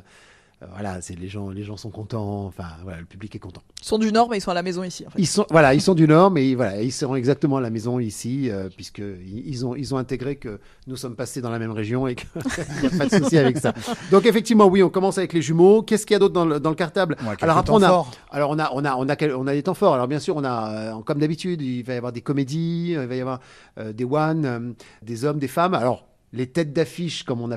voilà, 0.73 0.99
c'est 1.01 1.17
les 1.17 1.29
gens, 1.29 1.49
les 1.51 1.63
gens 1.63 1.77
sont 1.77 1.89
contents. 1.89 2.45
Enfin, 2.45 2.65
voilà, 2.83 2.99
le 2.99 3.05
public 3.05 3.33
est 3.33 3.39
content. 3.39 3.61
Ils 3.81 3.85
sont 3.85 3.97
du 3.97 4.11
Nord, 4.11 4.29
mais 4.29 4.37
ils 4.37 4.41
sont 4.41 4.51
à 4.51 4.55
la 4.55 4.61
maison 4.61 4.83
ici. 4.83 5.05
En 5.07 5.09
fait. 5.09 5.19
Ils 5.19 5.25
sont, 5.25 5.45
voilà, 5.49 5.73
ils 5.73 5.81
sont 5.81 5.95
du 5.95 6.05
Nord, 6.05 6.31
mais 6.31 6.53
voilà, 6.53 6.81
ils 6.81 6.91
seront 6.91 7.15
exactement 7.15 7.57
à 7.57 7.61
la 7.61 7.69
maison 7.69 7.97
ici, 7.99 8.49
euh, 8.49 8.67
puisque 8.75 9.01
ils 9.25 9.65
ont, 9.65 9.73
ils 9.75 9.95
ont 9.95 9.97
intégré 9.97 10.35
que 10.35 10.59
nous 10.85 10.97
sommes 10.97 11.15
passés 11.15 11.39
dans 11.39 11.49
la 11.49 11.59
même 11.59 11.71
région 11.71 12.07
et 12.07 12.15
qu'il 12.15 12.27
n'y 12.81 12.87
a 12.87 12.97
pas 12.97 13.05
de 13.05 13.23
souci 13.23 13.37
avec 13.37 13.57
ça. 13.57 13.73
Donc 14.11 14.25
effectivement, 14.25 14.65
oui, 14.67 14.83
on 14.83 14.89
commence 14.89 15.17
avec 15.17 15.31
les 15.31 15.41
jumeaux. 15.41 15.81
Qu'est-ce 15.81 16.05
qu'il 16.05 16.13
y 16.13 16.17
a 16.17 16.19
d'autre 16.19 16.33
dans 16.33 16.45
le, 16.45 16.59
dans 16.59 16.71
le 16.71 16.75
cartable? 16.75 17.15
Ouais, 17.21 17.35
Alors 17.41 17.57
après, 17.57 17.73
on 17.73 17.81
a, 17.81 18.05
alors 18.31 18.49
on 18.49 18.59
a, 18.59 18.69
on 18.73 18.83
a, 18.83 18.95
on 18.95 19.07
a, 19.07 19.15
quel- 19.15 19.35
on 19.35 19.47
a 19.47 19.53
des 19.53 19.63
temps 19.63 19.73
forts. 19.73 19.93
Alors 19.93 20.07
bien 20.09 20.19
sûr, 20.19 20.35
on 20.35 20.43
a, 20.43 20.71
euh, 20.97 21.01
comme 21.05 21.19
d'habitude, 21.19 21.61
il 21.61 21.83
va 21.83 21.93
y 21.93 21.97
avoir 21.97 22.11
des 22.11 22.21
comédies, 22.21 22.95
euh, 22.97 23.03
il 23.03 23.07
va 23.07 23.15
y 23.15 23.21
avoir 23.21 23.39
euh, 23.77 23.93
des 23.93 24.03
one, 24.03 24.45
euh, 24.45 24.59
des 25.03 25.23
hommes, 25.23 25.39
des 25.39 25.47
femmes. 25.47 25.73
Alors 25.73 26.05
les 26.31 26.47
têtes 26.47 26.73
d'affiche, 26.73 27.23
comme 27.23 27.41
on 27.41 27.49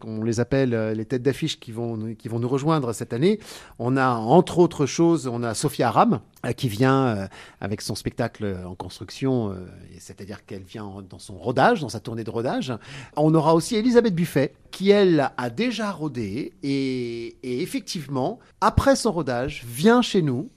qu'on 0.00 0.22
les 0.22 0.40
appelle, 0.40 0.74
euh, 0.74 0.94
les 0.94 1.04
têtes 1.04 1.22
d'affiche 1.22 1.60
qui 1.60 1.70
vont, 1.72 2.14
qui 2.14 2.28
vont 2.28 2.38
nous 2.38 2.48
rejoindre 2.48 2.92
cette 2.92 3.12
année. 3.12 3.38
On 3.78 3.96
a 3.96 4.08
entre 4.08 4.58
autres 4.58 4.86
choses, 4.86 5.26
on 5.26 5.42
a 5.42 5.54
Sophia 5.54 5.88
Aram 5.88 6.20
euh, 6.46 6.52
qui 6.52 6.68
vient 6.68 7.06
euh, 7.06 7.26
avec 7.60 7.82
son 7.82 7.94
spectacle 7.94 8.56
en 8.66 8.74
construction, 8.74 9.54
c'est-à-dire 9.98 10.44
qu'elle 10.46 10.62
vient 10.62 10.84
en- 10.84 11.02
dans 11.02 11.18
son 11.18 11.36
rodage, 11.36 11.80
dans 11.82 11.88
sa 11.88 12.00
tournée 12.00 12.24
de 12.24 12.30
rodage. 12.30 12.72
On 13.16 13.34
aura 13.34 13.54
aussi 13.54 13.76
Elisabeth 13.76 14.14
Buffet 14.14 14.54
qui 14.70 14.90
elle 14.90 15.30
a 15.36 15.50
déjà 15.50 15.90
rodé 15.90 16.52
et, 16.62 17.36
et 17.42 17.62
effectivement 17.62 18.38
après 18.60 18.96
son 18.96 19.12
rodage 19.12 19.64
vient 19.66 20.02
chez 20.02 20.20
nous 20.22 20.50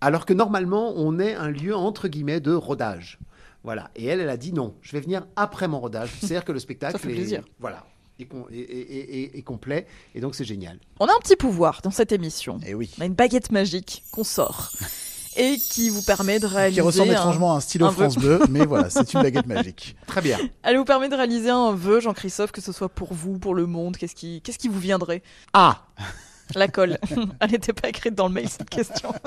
alors 0.00 0.24
que 0.24 0.32
normalement 0.32 0.94
on 0.96 1.18
est 1.18 1.34
un 1.34 1.50
lieu 1.50 1.76
entre 1.76 2.08
guillemets 2.08 2.40
de 2.40 2.52
rodage. 2.52 3.18
Voilà. 3.62 3.90
Et 3.96 4.06
elle, 4.06 4.20
elle 4.20 4.28
a 4.30 4.36
dit 4.36 4.52
non, 4.52 4.74
je 4.82 4.92
vais 4.92 5.00
venir 5.00 5.26
après 5.36 5.68
mon 5.68 5.80
rodage. 5.80 6.10
C'est-à-dire 6.20 6.44
que 6.44 6.52
le 6.52 6.58
spectacle 6.60 6.98
fait 6.98 7.10
est- 7.10 7.14
plaisir. 7.14 7.42
Voilà. 7.58 7.84
et, 8.18 8.26
com- 8.26 8.46
et- 8.52 8.58
et- 8.58 9.20
et- 9.22 9.38
et 9.38 9.42
complet. 9.42 9.86
Et 10.14 10.20
donc 10.20 10.34
c'est 10.34 10.44
génial. 10.44 10.78
On 10.98 11.06
a 11.06 11.12
un 11.12 11.18
petit 11.20 11.36
pouvoir 11.36 11.80
dans 11.82 11.90
cette 11.90 12.12
émission. 12.12 12.58
Et 12.66 12.74
oui. 12.74 12.90
On 12.98 13.02
a 13.02 13.06
une 13.06 13.14
baguette 13.14 13.50
magique 13.52 14.02
qu'on 14.12 14.24
sort 14.24 14.72
et 15.36 15.56
qui 15.56 15.88
vous 15.90 16.02
permet 16.02 16.38
de 16.40 16.46
réaliser. 16.46 16.80
Qui 16.80 16.86
ressemble 16.86 17.10
un- 17.10 17.14
étrangement 17.14 17.52
à 17.54 17.56
un 17.56 17.60
stylo 17.60 17.86
un 17.86 17.90
vœu. 17.90 17.94
France 18.08 18.16
Bleu, 18.18 18.40
mais 18.50 18.64
voilà, 18.66 18.90
c'est 18.90 19.12
une 19.14 19.22
baguette 19.22 19.46
magique. 19.46 19.96
Très 20.06 20.20
bien. 20.22 20.38
Elle 20.62 20.76
vous 20.76 20.84
permet 20.84 21.08
de 21.08 21.14
réaliser 21.14 21.50
un 21.50 21.72
vœu, 21.72 22.00
Jean-Christophe, 22.00 22.52
que 22.52 22.60
ce 22.60 22.72
soit 22.72 22.88
pour 22.88 23.14
vous, 23.14 23.38
pour 23.38 23.54
le 23.54 23.66
monde. 23.66 23.96
Qu'est-ce 23.96 24.14
qui, 24.14 24.40
qu'est-ce 24.42 24.58
qui 24.58 24.68
vous 24.68 24.80
viendrait? 24.80 25.22
Ah 25.54 25.84
La 26.54 26.68
colle. 26.68 26.98
Elle 27.40 27.50
n'était 27.50 27.72
pas 27.72 27.88
écrite 27.88 28.14
dans 28.14 28.28
le 28.28 28.34
mail 28.34 28.48
cette 28.48 28.70
question. 28.70 29.12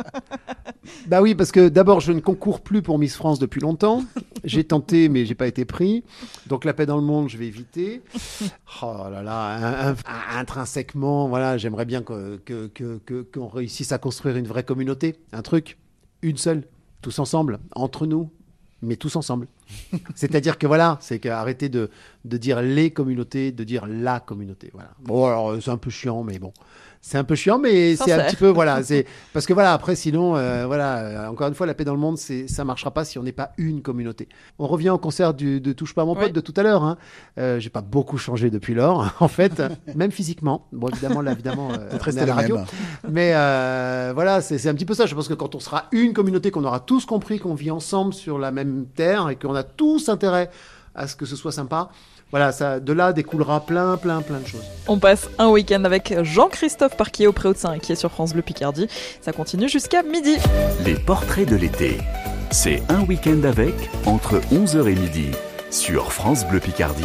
Bah 1.07 1.21
oui, 1.21 1.33
parce 1.33 1.51
que 1.53 1.69
d'abord, 1.69 2.01
je 2.01 2.11
ne 2.11 2.19
concours 2.19 2.59
plus 2.59 2.81
pour 2.81 2.99
Miss 2.99 3.15
France 3.15 3.39
depuis 3.39 3.61
longtemps. 3.61 4.03
J'ai 4.43 4.65
tenté, 4.65 5.07
mais 5.07 5.25
j'ai 5.25 5.35
pas 5.35 5.47
été 5.47 5.63
pris. 5.63 6.03
Donc 6.47 6.65
la 6.65 6.73
paix 6.73 6.85
dans 6.85 6.97
le 6.97 7.03
monde, 7.03 7.29
je 7.29 7.37
vais 7.37 7.47
éviter. 7.47 8.01
Oh 8.81 9.05
là 9.09 9.23
là, 9.23 9.55
un- 9.55 9.89
un- 9.91 9.93
un- 9.93 10.39
intrinsèquement, 10.39 11.29
voilà, 11.29 11.57
j'aimerais 11.57 11.85
bien 11.85 12.01
que- 12.01 12.37
que- 12.43 12.67
que- 12.67 12.99
que- 13.05 13.21
qu'on 13.21 13.47
réussisse 13.47 13.93
à 13.93 13.97
construire 13.97 14.35
une 14.35 14.47
vraie 14.47 14.63
communauté, 14.63 15.15
un 15.31 15.41
truc, 15.41 15.77
une 16.21 16.37
seule, 16.37 16.63
tous 17.01 17.17
ensemble, 17.19 17.59
entre 17.75 18.05
nous, 18.05 18.29
mais 18.81 18.97
tous 18.97 19.15
ensemble. 19.15 19.47
C'est-à-dire 20.15 20.57
que 20.57 20.67
voilà, 20.67 20.97
c'est 21.01 21.19
qu'arrêter 21.19 21.69
de, 21.69 21.89
de 22.25 22.37
dire 22.37 22.61
les 22.61 22.91
communautés, 22.91 23.51
de 23.53 23.63
dire 23.63 23.85
la 23.87 24.19
communauté. 24.19 24.69
Voilà. 24.73 24.91
Bon, 24.99 25.25
alors 25.27 25.61
c'est 25.61 25.71
un 25.71 25.77
peu 25.77 25.89
chiant, 25.89 26.23
mais 26.23 26.39
bon. 26.39 26.51
C'est 27.05 27.17
un 27.17 27.25
peu 27.25 27.35
chiant, 27.35 27.59
mais 27.59 27.97
c'est 27.97 28.13
un 28.13 28.23
petit 28.23 28.37
peu, 28.37 28.47
voilà. 28.47 28.81
C'est 28.81 29.05
parce 29.33 29.45
que 29.45 29.51
voilà, 29.51 29.73
après, 29.73 29.93
sinon, 29.93 30.37
euh, 30.37 30.65
voilà, 30.65 30.99
euh, 30.99 31.27
encore 31.27 31.49
une 31.49 31.53
fois, 31.53 31.65
la 31.65 31.73
paix 31.73 31.83
dans 31.83 31.93
le 31.93 31.99
monde, 31.99 32.17
c'est 32.17 32.47
ça 32.47 32.63
marchera 32.63 32.91
pas 32.91 33.03
si 33.03 33.19
on 33.19 33.23
n'est 33.23 33.33
pas 33.33 33.51
une 33.57 33.81
communauté. 33.81 34.29
On 34.57 34.67
revient 34.67 34.89
au 34.89 34.97
concert 34.97 35.33
du, 35.33 35.59
de 35.59 35.73
Touche 35.73 35.93
pas 35.93 36.03
à 36.03 36.05
mon 36.05 36.15
pote 36.15 36.27
Oui. 36.27 36.31
de 36.31 36.39
tout 36.39 36.53
à 36.55 36.63
l'heure. 36.63 36.81
Hein. 36.85 36.97
Euh, 37.37 37.59
J'ai 37.59 37.69
pas 37.69 37.81
beaucoup 37.81 38.17
changé 38.17 38.49
depuis 38.49 38.73
lors, 38.73 39.11
en 39.19 39.27
fait, 39.27 39.61
même 39.95 40.11
physiquement. 40.11 40.65
Bon, 40.71 40.87
évidemment, 40.87 41.21
là, 41.21 41.33
évidemment, 41.33 41.71
euh, 41.73 41.89
on 41.91 42.09
est 42.09 42.17
à 42.19 42.25
la 42.25 42.35
radio. 42.35 42.55
même. 42.55 42.65
Mais 43.11 43.31
euh, 43.35 44.13
voilà, 44.15 44.39
c'est 44.39 44.57
c'est 44.57 44.69
un 44.69 44.73
petit 44.73 44.85
peu 44.85 44.93
ça. 44.93 45.05
Je 45.05 45.13
pense 45.13 45.27
que 45.27 45.33
quand 45.33 45.55
on 45.55 45.59
sera 45.59 45.87
une 45.91 46.13
communauté, 46.13 46.51
qu'on 46.51 46.63
aura 46.63 46.79
tous 46.79 47.05
compris 47.05 47.37
qu'on 47.37 47.53
vit 47.53 47.69
ensemble 47.71 48.13
sur 48.13 48.39
la 48.39 48.51
même 48.51 48.85
terre 48.95 49.27
et 49.27 49.35
qu'on 49.35 49.55
a 49.55 49.63
tous 49.63 50.07
intérêt 50.07 50.49
à 50.95 51.07
ce 51.07 51.15
que 51.15 51.25
ce 51.25 51.35
soit 51.35 51.51
sympa, 51.51 51.89
voilà, 52.31 52.51
ça, 52.51 52.79
de 52.79 52.93
là 52.93 53.13
découlera 53.13 53.63
plein, 53.63 53.95
plein, 53.95 54.21
plein 54.21 54.39
de 54.39 54.47
choses. 54.47 54.65
On 54.87 54.97
passe 54.97 55.29
un 55.37 55.49
week-end 55.49 55.83
avec 55.83 56.15
Jean-Christophe 56.23 56.97
Parquier 56.97 57.27
au 57.27 57.31
Préau 57.31 57.53
de 57.53 57.57
Saint, 57.59 57.77
qui 57.77 57.91
est 57.91 57.95
sur 57.95 58.11
France 58.11 58.33
Bleu 58.33 58.41
Picardie. 58.41 58.87
Ça 59.21 59.31
continue 59.33 59.69
jusqu'à 59.69 60.01
midi. 60.01 60.37
Les 60.83 60.95
portraits 60.95 61.47
de 61.47 61.55
l'été. 61.55 61.99
C'est 62.49 62.81
un 62.89 63.01
week-end 63.01 63.43
avec 63.43 63.75
entre 64.07 64.39
11h 64.51 64.87
et 64.87 64.95
midi 64.95 65.29
sur 65.69 66.11
France 66.11 66.47
Bleu 66.47 66.59
Picardie. 66.59 67.03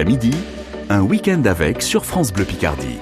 Jusqu'à 0.00 0.04
midi, 0.04 0.34
un 0.88 1.02
week-end 1.02 1.42
avec 1.44 1.82
sur 1.82 2.06
France 2.06 2.32
Bleu 2.32 2.46
Picardie. 2.46 2.96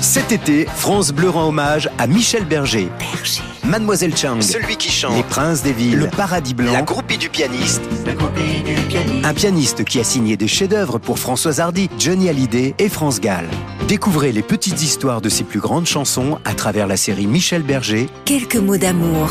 Cet 0.00 0.30
été, 0.30 0.66
France 0.66 1.10
Bleu 1.10 1.28
rend 1.28 1.48
hommage 1.48 1.90
à 1.98 2.06
Michel 2.06 2.44
Berger. 2.44 2.88
Mademoiselle 3.64 4.16
Chang. 4.16 4.40
Celui 4.42 4.76
qui 4.76 4.90
chante. 4.90 5.16
Les 5.16 5.24
Princes 5.24 5.64
des 5.64 5.72
Villes. 5.72 5.98
Le 5.98 6.06
Paradis 6.06 6.54
Blanc. 6.54 6.72
La 6.72 6.82
groupie 6.82 7.18
du 7.18 7.28
pianiste. 7.28 7.82
Un 9.24 9.34
pianiste 9.34 9.82
qui 9.82 9.98
a 9.98 10.04
signé 10.04 10.36
des 10.36 10.46
chefs-d'œuvre 10.46 10.98
pour 10.98 11.18
Françoise 11.18 11.58
Hardy, 11.58 11.90
Johnny 11.98 12.28
Hallyday 12.28 12.76
et 12.78 12.88
France 12.88 13.20
Gall. 13.20 13.46
Découvrez 13.88 14.30
les 14.30 14.42
petites 14.42 14.82
histoires 14.82 15.20
de 15.20 15.28
ses 15.28 15.42
plus 15.42 15.60
grandes 15.60 15.86
chansons 15.86 16.38
à 16.44 16.54
travers 16.54 16.86
la 16.86 16.96
série 16.96 17.26
Michel 17.26 17.62
Berger. 17.62 18.08
Quelques 18.24 18.56
mots 18.56 18.76
d'amour. 18.76 19.30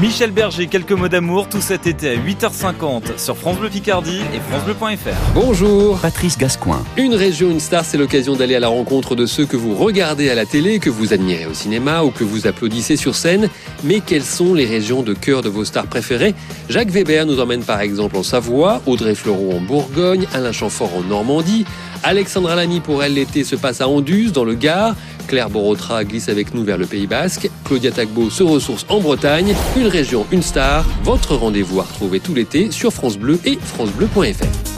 Michel 0.00 0.32
Berger, 0.32 0.66
quelques 0.66 0.92
mots 0.92 1.08
d'amour 1.08 1.48
tout 1.48 1.60
cet 1.60 1.86
été 1.86 2.10
à 2.10 2.16
8h50 2.16 3.16
sur 3.16 3.36
France 3.36 3.58
Bleu 3.58 3.68
Picardie 3.68 4.22
et 4.34 4.40
francebleu.fr. 4.40 5.34
Bonjour. 5.34 5.98
Patrice 5.98 6.36
Gascoin. 6.36 6.82
Une 6.96 7.14
région, 7.14 7.48
une 7.50 7.60
star, 7.60 7.84
c'est 7.84 7.96
l'occasion 7.96 8.34
d'aller 8.34 8.56
à 8.56 8.60
la 8.60 8.68
rencontre 8.68 9.14
de 9.14 9.24
ceux 9.24 9.46
que 9.46 9.56
vous 9.56 9.74
regardez 9.74 10.30
à 10.30 10.34
la 10.34 10.46
télé, 10.46 10.80
que 10.80 10.90
vous 10.90 11.12
admirez 11.12 11.46
au 11.46 11.54
cinéma 11.54 12.02
ou 12.02 12.10
que 12.10 12.24
vous 12.24 12.48
applaudissez 12.48 12.96
sur 12.96 13.14
scène. 13.14 13.48
Mais 13.84 14.00
quelles 14.00 14.24
sont 14.24 14.52
les 14.52 14.66
régions 14.66 15.02
de 15.02 15.14
cœur 15.14 15.42
de 15.42 15.48
vos 15.48 15.64
stars 15.64 15.86
préférées? 15.86 16.34
Jacques 16.68 16.90
Weber 16.90 17.24
nous 17.24 17.38
emmène 17.38 17.62
par 17.62 17.80
exemple 17.80 18.16
en 18.16 18.24
Savoie, 18.24 18.82
Audrey 18.86 19.14
Fleurot 19.14 19.52
en 19.52 19.60
Bourgogne, 19.60 20.26
Alain 20.34 20.52
Chamfort 20.52 20.90
en 20.96 21.02
Normandie. 21.02 21.66
Alexandra 22.02 22.54
Lamy 22.54 22.80
pour 22.80 23.02
elle 23.02 23.14
l'été 23.14 23.44
se 23.44 23.56
passe 23.56 23.80
à 23.80 23.88
Anduze 23.88 24.32
dans 24.32 24.44
le 24.44 24.54
Gard. 24.54 24.94
Claire 25.26 25.50
Borotra 25.50 26.04
glisse 26.04 26.28
avec 26.28 26.54
nous 26.54 26.64
vers 26.64 26.78
le 26.78 26.86
Pays 26.86 27.06
Basque. 27.06 27.50
Claudia 27.64 27.90
Tagbo 27.90 28.30
se 28.30 28.42
ressource 28.42 28.86
en 28.88 29.00
Bretagne. 29.00 29.54
Une 29.76 29.86
région, 29.86 30.26
une 30.30 30.42
star. 30.42 30.84
Votre 31.02 31.36
rendez-vous 31.36 31.80
à 31.80 31.84
retrouver 31.84 32.20
tout 32.20 32.34
l'été 32.34 32.70
sur 32.70 32.92
France 32.92 33.18
Bleu 33.18 33.38
et 33.44 33.58
francebleu.fr. 33.60 34.74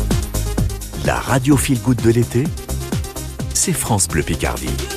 La 1.04 1.16
radio 1.16 1.56
feel 1.56 1.78
good 1.80 2.02
de 2.02 2.10
l'été, 2.10 2.44
c'est 3.54 3.72
France 3.72 4.08
Bleu 4.08 4.22
Picardie. 4.22 4.95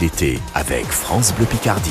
L'été 0.00 0.38
avec 0.54 0.86
France 0.86 1.34
Bleu 1.34 1.44
Picardie. 1.44 1.90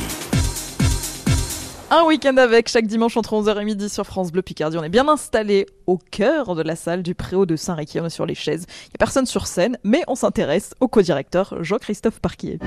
Un 1.91 2.03
week-end 2.05 2.37
avec 2.37 2.67
chaque 2.67 2.87
dimanche 2.87 3.15
entre 3.17 3.33
11h 3.33 3.61
et 3.61 3.65
midi 3.65 3.87
sur 3.87 4.03
France 4.03 4.31
Bleu 4.31 4.41
Picardie. 4.41 4.77
On 4.77 4.83
est 4.83 4.89
bien 4.89 5.07
installé 5.07 5.67
au 5.85 5.97
cœur 5.97 6.55
de 6.55 6.63
la 6.63 6.75
salle 6.75 7.03
du 7.03 7.13
Préau 7.13 7.45
de 7.45 7.55
Saint-Réquier. 7.55 8.01
On 8.01 8.05
est 8.05 8.09
sur 8.09 8.25
les 8.25 8.33
chaises. 8.33 8.65
Il 8.67 8.89
n'y 8.89 8.95
a 8.95 8.97
personne 8.97 9.27
sur 9.27 9.45
scène, 9.45 9.77
mais 9.83 10.03
on 10.07 10.15
s'intéresse 10.15 10.73
au 10.79 10.87
co-directeur 10.87 11.63
Jean-Christophe 11.63 12.19
Parquier. 12.19 12.57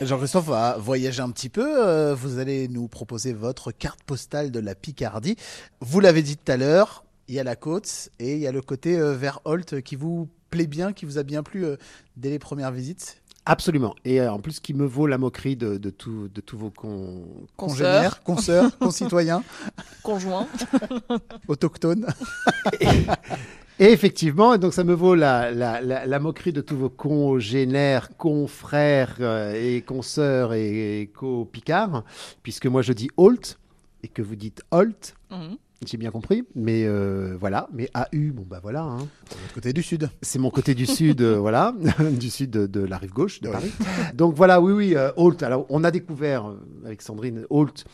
Jean-Christophe 0.00 0.46
va 0.46 0.76
voyager 0.76 1.22
un 1.22 1.30
petit 1.30 1.50
peu. 1.50 1.64
Euh, 1.80 2.14
Vous 2.14 2.38
allez 2.38 2.66
nous 2.66 2.88
proposer 2.88 3.32
votre 3.32 3.70
carte 3.70 4.02
postale 4.02 4.50
de 4.50 4.58
la 4.58 4.74
Picardie. 4.74 5.36
Vous 5.80 6.00
l'avez 6.00 6.22
dit 6.22 6.36
tout 6.36 6.50
à 6.50 6.56
l'heure, 6.56 7.04
il 7.28 7.36
y 7.36 7.40
a 7.40 7.44
la 7.44 7.56
côte 7.56 8.10
et 8.18 8.34
il 8.34 8.40
y 8.40 8.46
a 8.46 8.52
le 8.52 8.60
côté 8.62 8.98
euh, 8.98 9.14
vers 9.14 9.40
Holt 9.44 9.80
qui 9.82 9.96
vous 9.96 10.28
plaît 10.54 10.66
bien, 10.68 10.92
qui 10.92 11.04
vous 11.04 11.18
a 11.18 11.22
bien 11.24 11.42
plu 11.42 11.64
euh, 11.64 11.76
dès 12.16 12.30
les 12.30 12.38
premières 12.38 12.70
visites? 12.70 13.20
Absolument. 13.46 13.94
Et 14.04 14.20
euh, 14.20 14.32
en 14.32 14.38
plus, 14.38 14.60
qui 14.60 14.72
me 14.72 14.86
vaut 14.86 15.06
la 15.06 15.18
moquerie 15.18 15.56
de, 15.56 15.76
de, 15.76 15.90
tout- 15.90 16.28
de 16.32 16.40
tous 16.40 16.56
vos 16.56 16.70
con... 16.70 17.24
Congénères, 17.56 18.22
consoeurs, 18.22 18.78
concitoyens, 18.78 19.42
Conjoint. 20.02 20.46
autochtones. 21.48 22.06
Et 23.80 23.86
effectivement, 23.92 24.56
donc 24.56 24.72
ça 24.72 24.84
me 24.84 24.94
vaut 24.94 25.16
la, 25.16 25.50
la, 25.50 25.80
la, 25.80 26.06
la 26.06 26.18
moquerie 26.20 26.52
de 26.52 26.60
tous 26.60 26.76
vos 26.76 26.88
congénères, 26.90 28.16
confrères 28.16 29.16
euh, 29.20 29.52
et 29.52 29.82
consoeurs 29.82 30.54
et, 30.54 31.00
et 31.02 31.06
co-picards, 31.08 32.04
puisque 32.44 32.66
moi 32.66 32.82
je 32.82 32.92
dis 32.92 33.08
Holt 33.16 33.58
et 34.04 34.08
que 34.08 34.22
vous 34.22 34.36
dites 34.36 34.62
Holt. 34.70 35.14
Mhm. 35.30 35.56
J'ai 35.86 35.96
bien 35.96 36.10
compris, 36.10 36.44
mais 36.54 36.84
euh, 36.84 37.36
voilà, 37.38 37.68
mais 37.72 37.90
AU, 37.94 38.32
bon 38.32 38.44
bah 38.48 38.60
voilà. 38.62 38.82
Hein. 38.82 39.06
Votre 39.30 39.54
côté 39.54 39.72
du 39.72 39.82
sud. 39.82 40.08
C'est 40.22 40.38
mon 40.38 40.50
côté 40.50 40.74
du 40.74 40.86
sud, 40.86 41.20
euh, 41.20 41.38
voilà, 41.38 41.74
du 42.18 42.30
sud 42.30 42.50
de, 42.50 42.66
de 42.66 42.80
la 42.80 42.98
rive 42.98 43.12
gauche 43.12 43.40
de 43.40 43.48
Paris. 43.48 43.72
Donc 44.14 44.34
voilà, 44.34 44.60
oui, 44.60 44.72
oui, 44.72 44.96
euh, 44.96 45.10
Holt. 45.16 45.42
Alors 45.42 45.66
on 45.68 45.84
a 45.84 45.90
découvert 45.90 46.48
euh, 46.48 46.56
avec 46.84 47.02
Sandrine 47.02 47.44
Holt. 47.50 47.84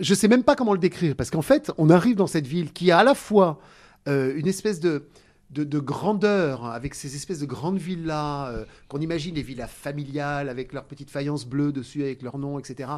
Je 0.00 0.14
sais 0.14 0.28
même 0.28 0.42
pas 0.42 0.56
comment 0.56 0.72
le 0.72 0.78
décrire 0.78 1.14
parce 1.16 1.30
qu'en 1.30 1.42
fait, 1.42 1.70
on 1.78 1.90
arrive 1.90 2.16
dans 2.16 2.26
cette 2.26 2.46
ville 2.46 2.72
qui 2.72 2.90
a 2.90 2.98
à 2.98 3.04
la 3.04 3.14
fois 3.14 3.58
une 4.06 4.48
espèce 4.48 4.80
de 4.80 5.04
de, 5.52 5.64
de 5.64 5.78
grandeur, 5.78 6.64
avec 6.64 6.94
ces 6.94 7.14
espèces 7.14 7.40
de 7.40 7.46
grandes 7.46 7.78
villas, 7.78 8.48
euh, 8.48 8.64
qu'on 8.88 9.00
imagine 9.00 9.34
les 9.34 9.42
villas 9.42 9.68
familiales, 9.68 10.48
avec 10.48 10.72
leurs 10.72 10.84
petites 10.84 11.10
faïences 11.10 11.46
bleues 11.46 11.72
dessus, 11.72 12.02
avec 12.02 12.22
leur 12.22 12.38
nom, 12.38 12.58
etc., 12.58 12.90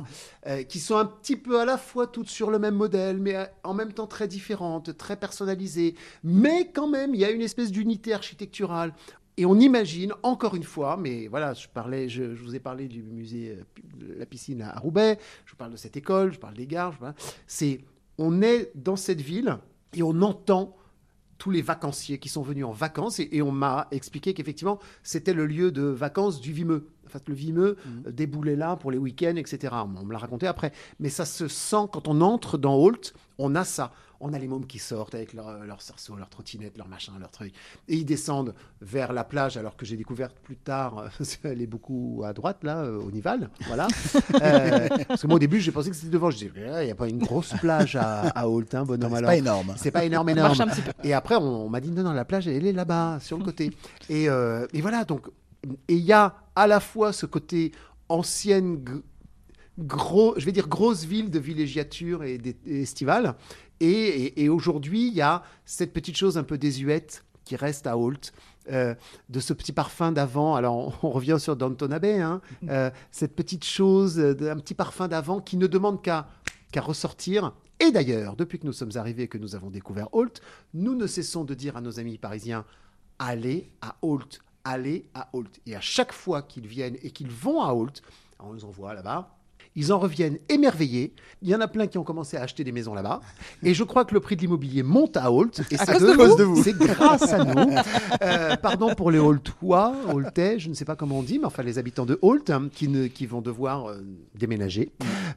euh, 0.46 0.62
qui 0.62 0.78
sont 0.78 0.96
un 0.96 1.04
petit 1.04 1.36
peu 1.36 1.60
à 1.60 1.64
la 1.64 1.76
fois 1.76 2.06
toutes 2.06 2.28
sur 2.28 2.50
le 2.50 2.58
même 2.58 2.76
modèle, 2.76 3.18
mais 3.18 3.34
euh, 3.34 3.44
en 3.64 3.74
même 3.74 3.92
temps 3.92 4.06
très 4.06 4.28
différentes, 4.28 4.96
très 4.96 5.16
personnalisées, 5.16 5.96
mais 6.22 6.70
quand 6.72 6.88
même, 6.88 7.14
il 7.14 7.20
y 7.20 7.24
a 7.24 7.30
une 7.30 7.42
espèce 7.42 7.72
d'unité 7.72 8.14
architecturale. 8.14 8.94
Et 9.36 9.46
on 9.46 9.58
imagine, 9.58 10.12
encore 10.22 10.54
une 10.54 10.62
fois, 10.62 10.96
mais 10.96 11.26
voilà, 11.26 11.54
je, 11.54 11.66
parlais, 11.66 12.08
je, 12.08 12.22
vous 12.22 12.54
ai 12.54 12.60
parlé 12.60 12.86
du 12.86 13.02
musée 13.02 13.58
euh, 13.58 14.14
la 14.16 14.26
piscine 14.26 14.62
à 14.62 14.78
Roubaix, 14.78 15.18
je 15.44 15.50
vous 15.50 15.56
parle 15.56 15.72
de 15.72 15.76
cette 15.76 15.96
école, 15.96 16.32
je 16.32 16.38
parle 16.38 16.54
des 16.54 16.68
gares, 16.68 16.94
c'est, 17.48 17.80
on 18.16 18.42
est 18.42 18.70
dans 18.76 18.94
cette 18.94 19.20
ville 19.20 19.58
et 19.92 20.04
on 20.04 20.22
entend 20.22 20.76
tous 21.38 21.50
les 21.50 21.62
vacanciers 21.62 22.18
qui 22.18 22.28
sont 22.28 22.42
venus 22.42 22.64
en 22.64 22.72
vacances 22.72 23.20
et, 23.20 23.42
on 23.42 23.52
m'a 23.52 23.88
expliqué 23.90 24.34
qu'effectivement 24.34 24.78
c'était 25.02 25.34
le 25.34 25.46
lieu 25.46 25.70
de 25.70 25.82
vacances 25.82 26.40
du 26.40 26.52
Vimeux. 26.52 26.88
Fait, 27.18 27.28
le 27.28 27.34
Vimeux 27.34 27.76
euh, 28.06 28.10
déboulait 28.10 28.56
là 28.56 28.76
pour 28.76 28.90
les 28.90 28.98
week-ends, 28.98 29.36
etc. 29.36 29.72
On 29.84 30.04
me 30.04 30.12
l'a 30.12 30.18
raconté 30.18 30.46
après. 30.46 30.72
Mais 31.00 31.08
ça 31.08 31.24
se 31.24 31.48
sent 31.48 31.86
quand 31.92 32.08
on 32.08 32.20
entre 32.20 32.58
dans 32.58 32.74
Holt, 32.74 33.14
on 33.38 33.54
a 33.54 33.64
ça. 33.64 33.92
On 34.20 34.32
a 34.32 34.38
les 34.38 34.46
mômes 34.48 34.64
qui 34.66 34.78
sortent 34.78 35.14
avec 35.14 35.34
leur- 35.34 35.64
leurs 35.66 35.82
cerceaux, 35.82 36.14
leurs 36.16 36.30
trottinettes, 36.30 36.78
leurs 36.78 36.88
machins, 36.88 37.12
leurs 37.20 37.30
trucs. 37.32 37.52
Et 37.88 37.96
ils 37.96 38.04
descendent 38.06 38.54
vers 38.80 39.12
la 39.12 39.22
plage, 39.24 39.56
alors 39.58 39.76
que 39.76 39.84
j'ai 39.84 39.96
découvert 39.96 40.30
plus 40.32 40.56
tard, 40.56 40.98
euh, 41.20 41.24
qu'elle 41.42 41.60
est 41.60 41.66
beaucoup 41.66 42.22
à 42.24 42.32
droite, 42.32 42.58
là, 42.62 42.84
euh, 42.84 42.98
au 43.00 43.10
Nival. 43.10 43.50
Voilà. 43.66 43.86
Euh, 44.42 44.88
parce 45.08 45.22
que 45.22 45.26
moi, 45.26 45.36
au 45.36 45.38
début, 45.38 45.60
j'ai 45.60 45.72
pensé 45.72 45.90
que 45.90 45.96
c'était 45.96 46.10
devant. 46.10 46.30
Je 46.30 46.38
disais, 46.38 46.52
Ah, 46.72 46.82
il 46.82 46.86
n'y 46.86 46.92
a 46.92 46.94
pas 46.94 47.08
une 47.08 47.18
grosse 47.18 47.52
plage 47.60 47.96
à, 47.96 48.22
à 48.28 48.48
Holt, 48.48 48.74
hein, 48.74 48.84
bonhomme 48.84 49.14
C'est 49.14 49.22
pas 49.22 49.36
énorme. 49.36 49.74
C'est 49.76 49.90
pas 49.90 50.04
énorme, 50.04 50.28
énorme. 50.30 50.56
Et 51.02 51.12
après, 51.12 51.36
on, 51.36 51.66
on 51.66 51.68
m'a 51.68 51.80
dit, 51.80 51.90
non, 51.90 52.02
non, 52.02 52.12
la 52.12 52.24
plage, 52.24 52.48
elle 52.48 52.66
est 52.66 52.72
là-bas, 52.72 53.18
sur 53.20 53.36
le 53.38 53.44
côté. 53.50 53.70
Et, 54.08 54.28
euh, 54.28 54.66
et 54.72 54.80
voilà, 54.80 55.04
donc, 55.04 55.26
et 55.88 55.94
il 55.94 56.04
y 56.04 56.12
a 56.12 56.34
à 56.54 56.66
la 56.66 56.80
fois 56.80 57.12
ce 57.12 57.26
côté 57.26 57.72
ancienne, 58.08 58.84
gros, 59.78 60.34
je 60.38 60.44
vais 60.44 60.52
dire 60.52 60.68
grosse 60.68 61.04
ville 61.04 61.30
de 61.30 61.38
villégiature 61.38 62.22
et 62.24 62.38
d'é- 62.38 62.56
et 62.66 62.82
estivale. 62.82 63.34
Et, 63.80 63.86
et- 63.90 64.42
et 64.44 64.48
aujourd'hui, 64.48 65.08
il 65.08 65.14
y 65.14 65.20
a 65.20 65.42
cette 65.64 65.92
petite 65.92 66.16
chose 66.16 66.38
un 66.38 66.44
peu 66.44 66.58
désuète 66.58 67.24
qui 67.44 67.56
reste 67.56 67.86
à 67.86 67.96
Holt. 67.98 68.32
euh, 68.72 68.94
de 69.28 69.40
ce 69.40 69.52
petit 69.52 69.72
parfum 69.72 70.10
d'avant, 70.10 70.54
alors 70.54 70.74
on, 71.02 71.08
on 71.08 71.10
revient 71.10 71.36
sur 71.38 71.54
Downton 71.54 71.92
Abbey, 71.92 72.18
hein, 72.18 72.40
euh, 72.70 72.90
cette 73.10 73.36
petite 73.36 73.62
chose, 73.62 74.18
euh, 74.18 74.34
un 74.50 74.56
petit 74.56 74.72
parfum 74.72 75.06
d'avant 75.06 75.38
qui 75.42 75.58
ne 75.58 75.66
demande 75.66 76.00
qu'à 76.00 76.28
qu'à 76.72 76.80
ressortir. 76.80 77.52
Et 77.78 77.90
d'ailleurs, 77.92 78.36
depuis 78.36 78.58
que 78.58 78.64
nous 78.66 78.72
sommes 78.72 78.92
arrivés 78.94 79.24
et 79.24 79.28
que 79.28 79.36
nous 79.36 79.54
avons 79.54 79.68
découvert 79.68 80.08
Holt, 80.12 80.40
nous 80.72 80.94
ne 80.94 81.06
cessons 81.06 81.44
de 81.44 81.52
dire 81.52 81.76
à 81.76 81.82
nos 81.82 82.00
amis 82.00 82.16
parisiens 82.16 82.64
allez 83.18 83.68
à 83.82 83.96
Holt, 84.00 84.40
allez 84.64 85.06
à 85.14 85.28
Holt. 85.32 85.60
Et 85.66 85.76
à 85.76 85.80
chaque 85.80 86.12
fois 86.12 86.42
qu'ils 86.42 86.66
viennent 86.66 86.96
et 87.02 87.10
qu'ils 87.10 87.30
vont 87.30 87.62
à 87.62 87.72
Holt, 87.72 88.02
on 88.40 88.52
les 88.52 88.64
envoie 88.64 88.94
là-bas. 88.94 89.30
Ils 89.76 89.92
en 89.92 89.98
reviennent 89.98 90.38
émerveillés. 90.48 91.14
Il 91.42 91.48
y 91.48 91.54
en 91.54 91.60
a 91.60 91.66
plein 91.66 91.88
qui 91.88 91.98
ont 91.98 92.04
commencé 92.04 92.36
à 92.36 92.42
acheter 92.42 92.62
des 92.62 92.70
maisons 92.70 92.94
là-bas. 92.94 93.20
Et 93.62 93.74
je 93.74 93.82
crois 93.82 94.04
que 94.04 94.14
le 94.14 94.20
prix 94.20 94.36
de 94.36 94.42
l'immobilier 94.42 94.84
monte 94.84 95.16
à 95.16 95.32
Holt. 95.32 95.60
Et 95.70 95.76
c'est 95.76 95.98
cause 95.98 96.16
de 96.16 96.22
vous. 96.22 96.36
de 96.36 96.44
vous. 96.44 96.62
C'est 96.62 96.76
grâce 96.78 97.32
à 97.32 97.44
nous. 97.44 97.74
Euh, 98.22 98.56
pardon 98.56 98.94
pour 98.94 99.10
les 99.10 99.18
Holtois, 99.18 99.94
Holtais, 100.08 100.58
je 100.58 100.68
ne 100.68 100.74
sais 100.74 100.84
pas 100.84 100.94
comment 100.94 101.18
on 101.18 101.22
dit, 101.22 101.38
mais 101.38 101.46
enfin 101.46 101.62
les 101.62 101.78
habitants 101.78 102.06
de 102.06 102.18
Holt 102.22 102.48
hein, 102.50 102.68
qui, 102.72 102.88
ne, 102.88 103.08
qui 103.08 103.26
vont 103.26 103.40
devoir 103.40 103.90
euh, 103.90 104.04
déménager 104.34 104.92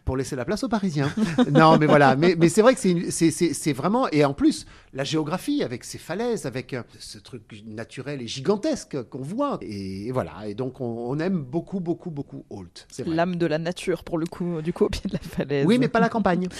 pour 0.06 0.16
laisser 0.16 0.36
la 0.36 0.46
place 0.46 0.64
aux 0.64 0.70
Parisiens. 0.70 1.12
non, 1.52 1.78
mais 1.78 1.88
voilà. 1.88 2.16
Mais, 2.16 2.36
mais 2.38 2.50
c'est 2.50 2.62
vrai 2.62 2.76
que 2.76 3.10
c'est 3.10 3.74
vraiment. 3.74 4.08
Et 4.10 4.24
en 4.24 4.34
plus, 4.34 4.66
la 4.94 5.04
géographie 5.04 5.64
avec 5.64 5.84
ces 5.84 5.98
falaises, 5.98 6.46
avec 6.46 6.74
euh, 6.74 6.84
ce 7.00 7.18
truc 7.18 7.42
naturel 7.66 8.22
et 8.22 8.28
gigantesque 8.28 9.02
qu'on 9.10 9.22
voit. 9.22 9.58
Et, 9.62 10.12
voilà. 10.12 10.48
Et 10.48 10.54
donc, 10.54 10.80
on, 10.80 11.10
on 11.10 11.20
aime 11.20 11.40
beaucoup, 11.40 11.80
beaucoup, 11.80 12.12
beaucoup 12.12 12.46
Holt. 12.50 12.88
L'âme 13.06 13.36
de 13.36 13.46
la 13.46 13.58
nature 13.58 14.04
pour 14.04 14.18
le 14.18 14.27
coup, 14.30 14.62
du 14.62 14.74
coup, 14.74 14.86
au 14.86 14.90
pied 14.90 15.02
de 15.06 15.14
la 15.14 15.20
falaise. 15.20 15.66
Oui, 15.66 15.78
mais 15.80 15.88
pas 15.88 16.00
la 16.00 16.10
campagne. 16.10 16.48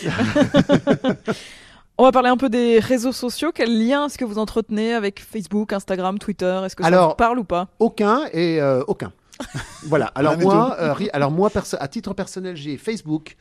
On 2.00 2.04
va 2.04 2.12
parler 2.12 2.30
un 2.30 2.38
peu 2.38 2.48
des 2.48 2.80
réseaux 2.80 3.12
sociaux. 3.12 3.52
Quel 3.54 3.88
lien 3.88 4.06
est-ce 4.06 4.20
que 4.20 4.26
vous 4.26 4.38
entretenez 4.38 4.94
avec 4.94 5.20
Facebook, 5.20 5.74
Instagram, 5.74 6.20
Twitter? 6.20 6.62
Est-ce 6.64 6.76
que 6.76 6.84
ça 6.84 6.88
Alors, 6.88 7.10
vous 7.10 7.16
parle 7.16 7.40
ou 7.40 7.44
pas? 7.44 7.70
Aucun 7.80 8.26
et 8.34 8.62
euh, 8.62 8.84
aucun. 8.88 9.12
voilà. 9.86 10.08
Alors 10.16 10.34
Ah, 10.34 10.38
mais 10.38 10.44
moi, 10.44 10.78
euh, 10.80 10.96
alors 11.14 11.32
moi, 11.32 11.50
à 11.80 11.88
titre 11.88 12.14
personnel, 12.14 12.56
j'ai 12.56 12.78
Facebook 12.78 13.36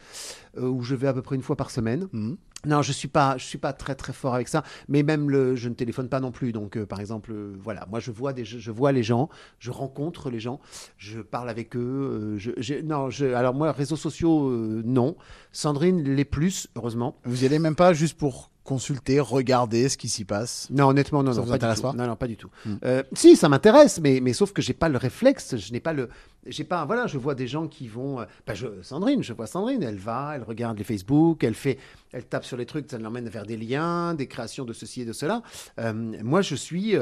euh, 0.58 0.68
où 0.68 0.82
je 0.82 0.94
vais 0.94 1.08
à 1.08 1.12
peu 1.14 1.22
près 1.22 1.36
une 1.36 1.42
fois 1.42 1.56
par 1.56 1.70
semaine. 1.70 2.08
Mhm. 2.12 2.36
Non, 2.64 2.82
je 2.82 2.90
suis 2.90 3.06
pas, 3.06 3.36
je 3.38 3.44
suis 3.44 3.58
pas 3.58 3.72
très 3.72 3.94
très 3.94 4.12
fort 4.12 4.34
avec 4.34 4.48
ça. 4.48 4.64
Mais 4.88 5.04
même 5.04 5.30
le, 5.30 5.54
je 5.54 5.68
ne 5.68 5.74
téléphone 5.74 6.08
pas 6.08 6.18
non 6.18 6.32
plus. 6.32 6.50
Donc, 6.52 6.76
euh, 6.76 6.84
par 6.84 7.00
exemple, 7.00 7.30
euh, 7.32 7.54
voilà, 7.60 7.86
moi 7.90 8.00
je 8.00 8.10
vois 8.10 8.32
des, 8.32 8.44
je, 8.44 8.58
je 8.58 8.70
vois 8.72 8.90
les 8.90 9.04
gens, 9.04 9.28
je 9.60 9.70
rencontre 9.70 10.30
les 10.30 10.40
gens, 10.40 10.60
je 10.96 11.20
parle 11.20 11.48
avec 11.48 11.76
eux. 11.76 12.36
euh, 12.38 12.38
je, 12.38 12.80
non, 12.82 13.08
alors 13.36 13.54
moi, 13.54 13.70
réseaux 13.72 13.96
sociaux, 13.96 14.48
euh, 14.48 14.82
non. 14.84 15.16
Sandrine 15.52 16.02
les 16.02 16.24
plus, 16.24 16.66
heureusement. 16.74 17.18
Vous 17.24 17.44
y 17.44 17.46
allez 17.46 17.58
même 17.60 17.76
pas 17.76 17.92
juste 17.92 18.18
pour 18.18 18.50
consulter, 18.66 19.20
regarder 19.20 19.88
ce 19.88 19.96
qui 19.96 20.08
s'y 20.08 20.24
passe 20.24 20.68
Non, 20.70 20.88
honnêtement, 20.88 21.22
non, 21.22 21.32
Ça 21.32 21.38
non, 21.38 21.46
vous 21.46 21.56
pas 21.56 21.74
du 21.74 21.80
pas? 21.80 21.92
Non, 21.94 22.16
pas 22.16 22.26
du 22.26 22.36
tout. 22.36 22.50
Hmm. 22.66 22.74
Euh, 22.84 23.02
si, 23.14 23.36
ça 23.36 23.48
m'intéresse, 23.48 24.00
mais, 24.00 24.20
mais 24.20 24.34
sauf 24.34 24.52
que 24.52 24.60
j'ai 24.60 24.74
pas 24.74 24.90
le 24.90 24.98
réflexe, 24.98 25.56
je 25.56 25.72
n'ai 25.72 25.80
pas 25.80 25.94
le, 25.94 26.10
j'ai 26.46 26.64
pas, 26.64 26.84
voilà, 26.84 27.06
je 27.06 27.16
vois 27.16 27.34
des 27.34 27.46
gens 27.46 27.68
qui 27.68 27.88
vont, 27.88 28.20
euh, 28.20 28.24
bah, 28.46 28.54
je, 28.54 28.66
Sandrine, 28.82 29.22
je 29.22 29.32
vois 29.32 29.46
Sandrine, 29.46 29.82
elle 29.82 29.96
va, 29.96 30.32
elle 30.34 30.42
regarde 30.42 30.76
les 30.76 30.84
Facebook, 30.84 31.42
elle 31.44 31.54
fait, 31.54 31.78
elle 32.12 32.26
tape 32.26 32.44
sur 32.44 32.56
les 32.56 32.66
trucs, 32.66 32.90
ça 32.90 32.98
l'emmène 32.98 33.28
vers 33.28 33.46
des 33.46 33.56
liens, 33.56 34.14
des 34.14 34.26
créations 34.26 34.64
de 34.64 34.72
ceci 34.72 35.02
et 35.02 35.04
de 35.06 35.12
cela. 35.12 35.42
Euh, 35.78 35.92
moi, 36.22 36.42
je 36.42 36.54
suis. 36.54 36.94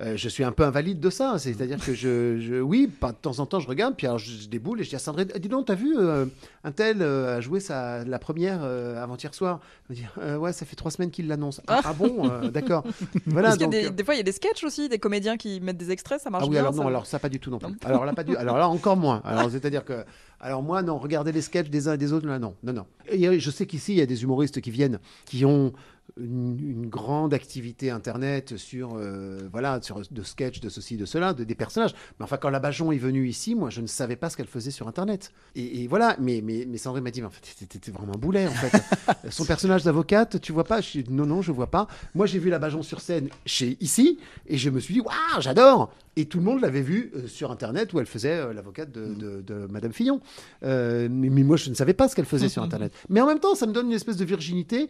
Euh, 0.00 0.16
je 0.16 0.28
suis 0.28 0.44
un 0.44 0.52
peu 0.52 0.64
invalide 0.64 0.98
de 1.00 1.10
ça, 1.10 1.38
c'est-à-dire 1.38 1.78
que 1.78 1.92
je, 1.94 2.38
je- 2.40 2.60
oui, 2.60 2.86
pas- 2.86 3.12
de 3.12 3.16
temps 3.16 3.38
en 3.38 3.46
temps 3.46 3.60
je 3.60 3.68
regarde, 3.68 3.94
puis 3.96 4.06
alors 4.06 4.18
je, 4.18 4.30
je 4.30 4.48
déboule 4.48 4.80
et 4.80 4.84
je 4.84 4.88
dis 4.90 4.96
à 4.96 4.98
Sandrine, 4.98 5.28
Eh, 5.34 5.38
dis 5.38 5.48
donc, 5.48 5.66
t'as 5.66 5.74
vu 5.74 5.94
euh, 5.98 6.24
un 6.64 6.72
tel 6.72 7.02
euh, 7.02 7.36
a 7.36 7.40
joué 7.40 7.60
sa, 7.60 8.04
la 8.04 8.18
première 8.18 8.60
euh, 8.62 9.02
avant-hier 9.02 9.34
soir 9.34 9.60
Elle 9.90 9.96
me 9.96 10.02
Euh, 10.22 10.36
ouais, 10.38 10.52
ça 10.52 10.64
fait 10.64 10.76
trois 10.76 10.90
semaines 10.90 11.10
qu'il 11.10 11.28
l'annonce. 11.28 11.60
Ah, 11.66 11.80
ah 11.84 11.92
bon, 11.92 12.30
euh, 12.30 12.48
d'accord. 12.50 12.84
Voilà. 13.26 13.56
Donc, 13.56 13.70
des, 13.70 13.90
des 13.90 14.04
fois, 14.04 14.14
il 14.14 14.18
y 14.18 14.20
a 14.20 14.24
des 14.24 14.32
sketchs 14.32 14.64
aussi, 14.64 14.88
des 14.88 14.98
comédiens 14.98 15.36
qui 15.36 15.60
mettent 15.60 15.76
des 15.76 15.90
extraits, 15.90 16.20
ça 16.20 16.30
marche 16.30 16.44
ah 16.44 16.46
oui, 16.46 16.52
bien. 16.52 16.60
alors 16.60 16.74
non, 16.74 16.82
ça- 16.82 16.88
alors 16.88 17.06
ça 17.06 17.18
pas 17.18 17.28
du 17.28 17.38
tout 17.38 17.50
non 17.50 17.58
plus. 17.58 17.74
Alors 17.84 18.04
là 18.06 18.12
pas 18.14 18.24
du, 18.24 18.36
alors 18.36 18.56
là 18.58 18.68
encore 18.76 18.96
moins. 18.96 19.20
Alors 19.24 19.50
c'est-à-dire 19.50 19.84
que, 19.84 20.04
alors 20.40 20.62
moi 20.62 20.82
non, 20.82 20.96
regardez 20.98 21.32
les 21.32 21.42
sketchs 21.42 21.68
des 21.68 21.88
uns 21.88 21.94
et 21.94 21.98
des 21.98 22.12
autres 22.14 22.26
là 22.26 22.38
non, 22.38 22.54
non 22.62 22.72
non. 22.72 22.86
Et 23.10 23.38
je 23.38 23.50
sais 23.50 23.66
qu'ici 23.66 23.92
il 23.92 23.98
y 23.98 24.02
a 24.02 24.06
des 24.06 24.22
humoristes 24.22 24.60
qui 24.62 24.70
viennent, 24.70 24.98
qui 25.26 25.44
ont 25.44 25.72
une, 26.18 26.58
une 26.60 26.86
grande 26.88 27.34
activité 27.34 27.90
internet 27.90 28.56
sur 28.56 28.94
euh, 28.96 29.40
voilà 29.52 29.80
sur 29.82 30.00
de 30.10 30.22
sketchs 30.22 30.60
de 30.60 30.68
ceci 30.68 30.96
de 30.96 31.04
cela 31.04 31.34
de, 31.34 31.44
des 31.44 31.54
personnages. 31.54 31.94
Mais 32.18 32.24
enfin 32.24 32.36
quand 32.36 32.50
la 32.50 32.60
Bajon 32.60 32.92
est 32.92 32.98
venue 32.98 33.28
ici 33.28 33.54
moi 33.54 33.70
je 33.70 33.80
ne 33.80 33.86
savais 33.86 34.16
pas 34.16 34.30
ce 34.30 34.36
qu'elle 34.36 34.46
faisait 34.46 34.70
sur 34.70 34.88
internet. 34.88 35.32
Et, 35.54 35.82
et 35.82 35.86
voilà 35.88 36.16
mais 36.20 36.40
mais, 36.44 36.66
mais 36.68 36.78
Sandrine 36.78 37.04
m'a 37.04 37.10
dit 37.10 37.20
mais 37.20 37.26
en 37.26 37.30
fait 37.30 37.66
t'es 37.66 37.90
vraiment 37.90 38.14
un 38.14 38.18
boulet 38.18 38.46
en 38.46 38.50
fait. 38.52 38.82
Son 39.30 39.44
personnage 39.44 39.84
d'avocate 39.84 40.40
tu 40.40 40.52
vois 40.52 40.64
pas? 40.64 40.80
Je 40.80 41.00
non 41.10 41.26
non 41.26 41.42
je 41.42 41.52
vois 41.52 41.70
pas. 41.70 41.86
Moi 42.14 42.26
j'ai 42.26 42.38
vu 42.38 42.50
la 42.50 42.58
Bajon 42.58 42.82
sur 42.82 43.00
scène 43.00 43.28
chez 43.46 43.76
ici 43.80 44.18
et 44.46 44.56
je 44.58 44.70
me 44.70 44.80
suis 44.80 44.94
dit 44.94 45.00
waouh 45.00 45.40
j'adore! 45.40 45.92
Et 46.16 46.24
tout 46.26 46.38
le 46.38 46.44
monde 46.44 46.60
l'avait 46.60 46.82
vu 46.82 47.12
euh, 47.14 47.26
sur 47.28 47.52
internet 47.52 47.92
où 47.92 48.00
elle 48.00 48.06
faisait 48.06 48.32
euh, 48.36 48.52
l'avocate 48.52 48.90
de, 48.90 49.14
de- 49.14 49.40
de 49.42 49.66
Madame 49.70 49.92
Fillon. 49.92 50.20
Mais, 50.62 51.08
mais 51.08 51.42
moi 51.44 51.56
je 51.56 51.70
ne 51.70 51.74
savais 51.74 51.94
pas 51.94 52.08
ce 52.08 52.16
qu'elle 52.16 52.24
faisait 52.26 52.48
sur 52.48 52.62
internet. 52.62 52.92
Mais 53.08 53.20
en 53.20 53.26
même 53.26 53.38
temps 53.38 53.54
ça 53.54 53.66
me 53.66 53.72
donne 53.72 53.86
une 53.86 53.92
espèce 53.92 54.16
de 54.16 54.24
virginité 54.24 54.88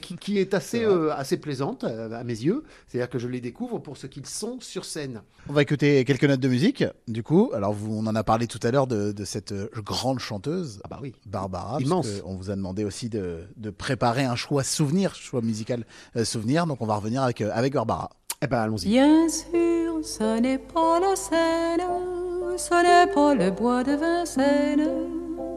qui, 0.00 0.16
qui 0.16 0.38
est 0.38 0.43
assez 0.52 0.84
euh, 0.84 1.14
assez 1.14 1.38
plaisante 1.38 1.84
euh, 1.84 2.10
à 2.12 2.24
mes 2.24 2.34
yeux 2.34 2.64
c'est-à-dire 2.86 3.08
que 3.08 3.18
je 3.18 3.28
les 3.28 3.40
découvre 3.40 3.78
pour 3.78 3.96
ce 3.96 4.06
qu'ils 4.06 4.26
sont 4.26 4.58
sur 4.60 4.84
scène 4.84 5.22
On 5.48 5.52
va 5.52 5.62
écouter 5.62 6.04
quelques 6.04 6.24
notes 6.24 6.40
de 6.40 6.48
musique, 6.48 6.84
du 7.08 7.22
coup. 7.22 7.50
Alors, 7.54 7.72
vous, 7.72 7.94
on 7.96 8.06
en 8.06 8.14
a 8.14 8.24
parlé 8.24 8.46
tout 8.46 8.58
à 8.62 8.70
l'heure 8.70 8.86
de, 8.86 9.12
de 9.12 9.24
cette 9.24 9.52
euh, 9.52 9.68
grande 9.76 10.18
chanteuse, 10.18 10.80
ah 10.84 10.88
bah 10.90 10.98
oui 11.02 11.14
Barbara. 11.26 11.78
Immense. 11.80 12.08
On 12.24 12.34
vous 12.34 12.50
a 12.50 12.56
demandé 12.56 12.84
aussi 12.84 13.08
de, 13.08 13.40
de 13.56 13.70
préparer 13.70 14.24
un 14.24 14.36
choix 14.36 14.62
souvenir, 14.64 15.14
choix 15.14 15.40
musical 15.42 15.84
euh, 16.16 16.24
souvenir. 16.24 16.66
Donc, 16.66 16.80
on 16.80 16.86
va 16.86 16.96
revenir 16.96 17.22
avec, 17.22 17.40
euh, 17.40 17.50
avec 17.52 17.72
Barbara. 17.74 18.10
eh 18.42 18.46
ben 18.46 18.60
allons-y 18.62 18.88
Bien 18.88 19.28
sûr, 19.28 20.00
ce 20.02 20.40
n'est 20.40 20.58
pas 20.58 20.98
la 21.00 21.14
Seine, 21.16 21.80
ce 22.56 22.74
n'est 23.06 23.12
pas 23.12 23.34
le 23.34 23.50
bois 23.50 23.84
de 23.84 23.92
Vincennes, 23.96 24.88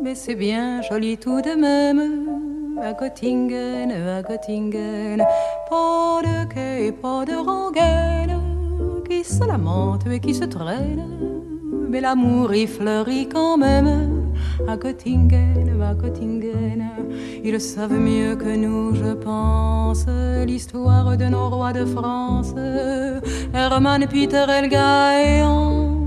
mais 0.03 0.15
c'est 0.15 0.35
bien 0.35 0.81
joli 0.81 1.17
tout 1.17 1.41
de 1.41 1.55
même. 1.55 2.56
À 2.79 2.93
Göttingen, 2.93 3.91
à 3.91 4.21
Göttingen, 4.21 5.17
pas 5.69 6.21
de 6.21 6.45
quai, 6.53 6.91
pas 6.91 7.25
de 7.25 7.35
rengaine, 7.35 8.39
qui 9.07 9.23
se 9.23 9.43
lamente 9.43 10.05
et 10.07 10.19
qui 10.19 10.33
se 10.33 10.45
traîne, 10.45 11.03
mais 11.89 12.01
l'amour 12.01 12.53
y 12.53 12.67
fleurit 12.67 13.27
quand 13.27 13.57
même. 13.57 14.31
À 14.67 14.77
Göttingen, 14.77 15.81
à 15.81 15.95
Göttingen, 15.95 16.85
ils 17.43 17.59
savent 17.59 17.99
mieux 17.99 18.35
que 18.35 18.55
nous, 18.55 18.93
je 18.95 19.13
pense, 19.13 20.05
l'histoire 20.45 21.17
de 21.17 21.25
nos 21.25 21.49
rois 21.49 21.73
de 21.73 21.85
France. 21.85 22.53
Hermann, 23.53 24.05
Peter, 24.07 24.45
Elga 24.47 25.19
et 25.19 25.41
Hans 25.41 25.97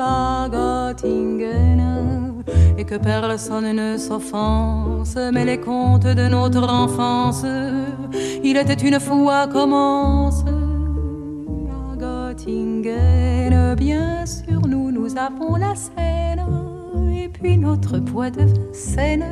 à 0.00 0.48
Göttingen. 0.48 1.83
Et 2.76 2.84
que 2.84 2.96
personne 2.96 3.72
ne 3.72 3.96
s'offense, 3.96 5.16
mais 5.32 5.44
les 5.44 5.58
contes 5.58 6.06
de 6.06 6.28
notre 6.28 6.68
enfance, 6.68 7.44
il 8.42 8.56
était 8.56 8.74
une 8.74 8.98
fois 8.98 9.46
commence 9.46 10.44
à 11.70 11.96
Göttingen. 11.96 13.74
Bien 13.76 14.26
sûr, 14.26 14.66
nous, 14.66 14.90
nous 14.90 15.16
avons 15.16 15.56
la 15.56 15.74
Seine, 15.76 16.44
et 17.14 17.28
puis 17.28 17.56
notre 17.56 17.98
bois 17.98 18.30
de 18.30 18.42
Vincennes. 18.42 19.24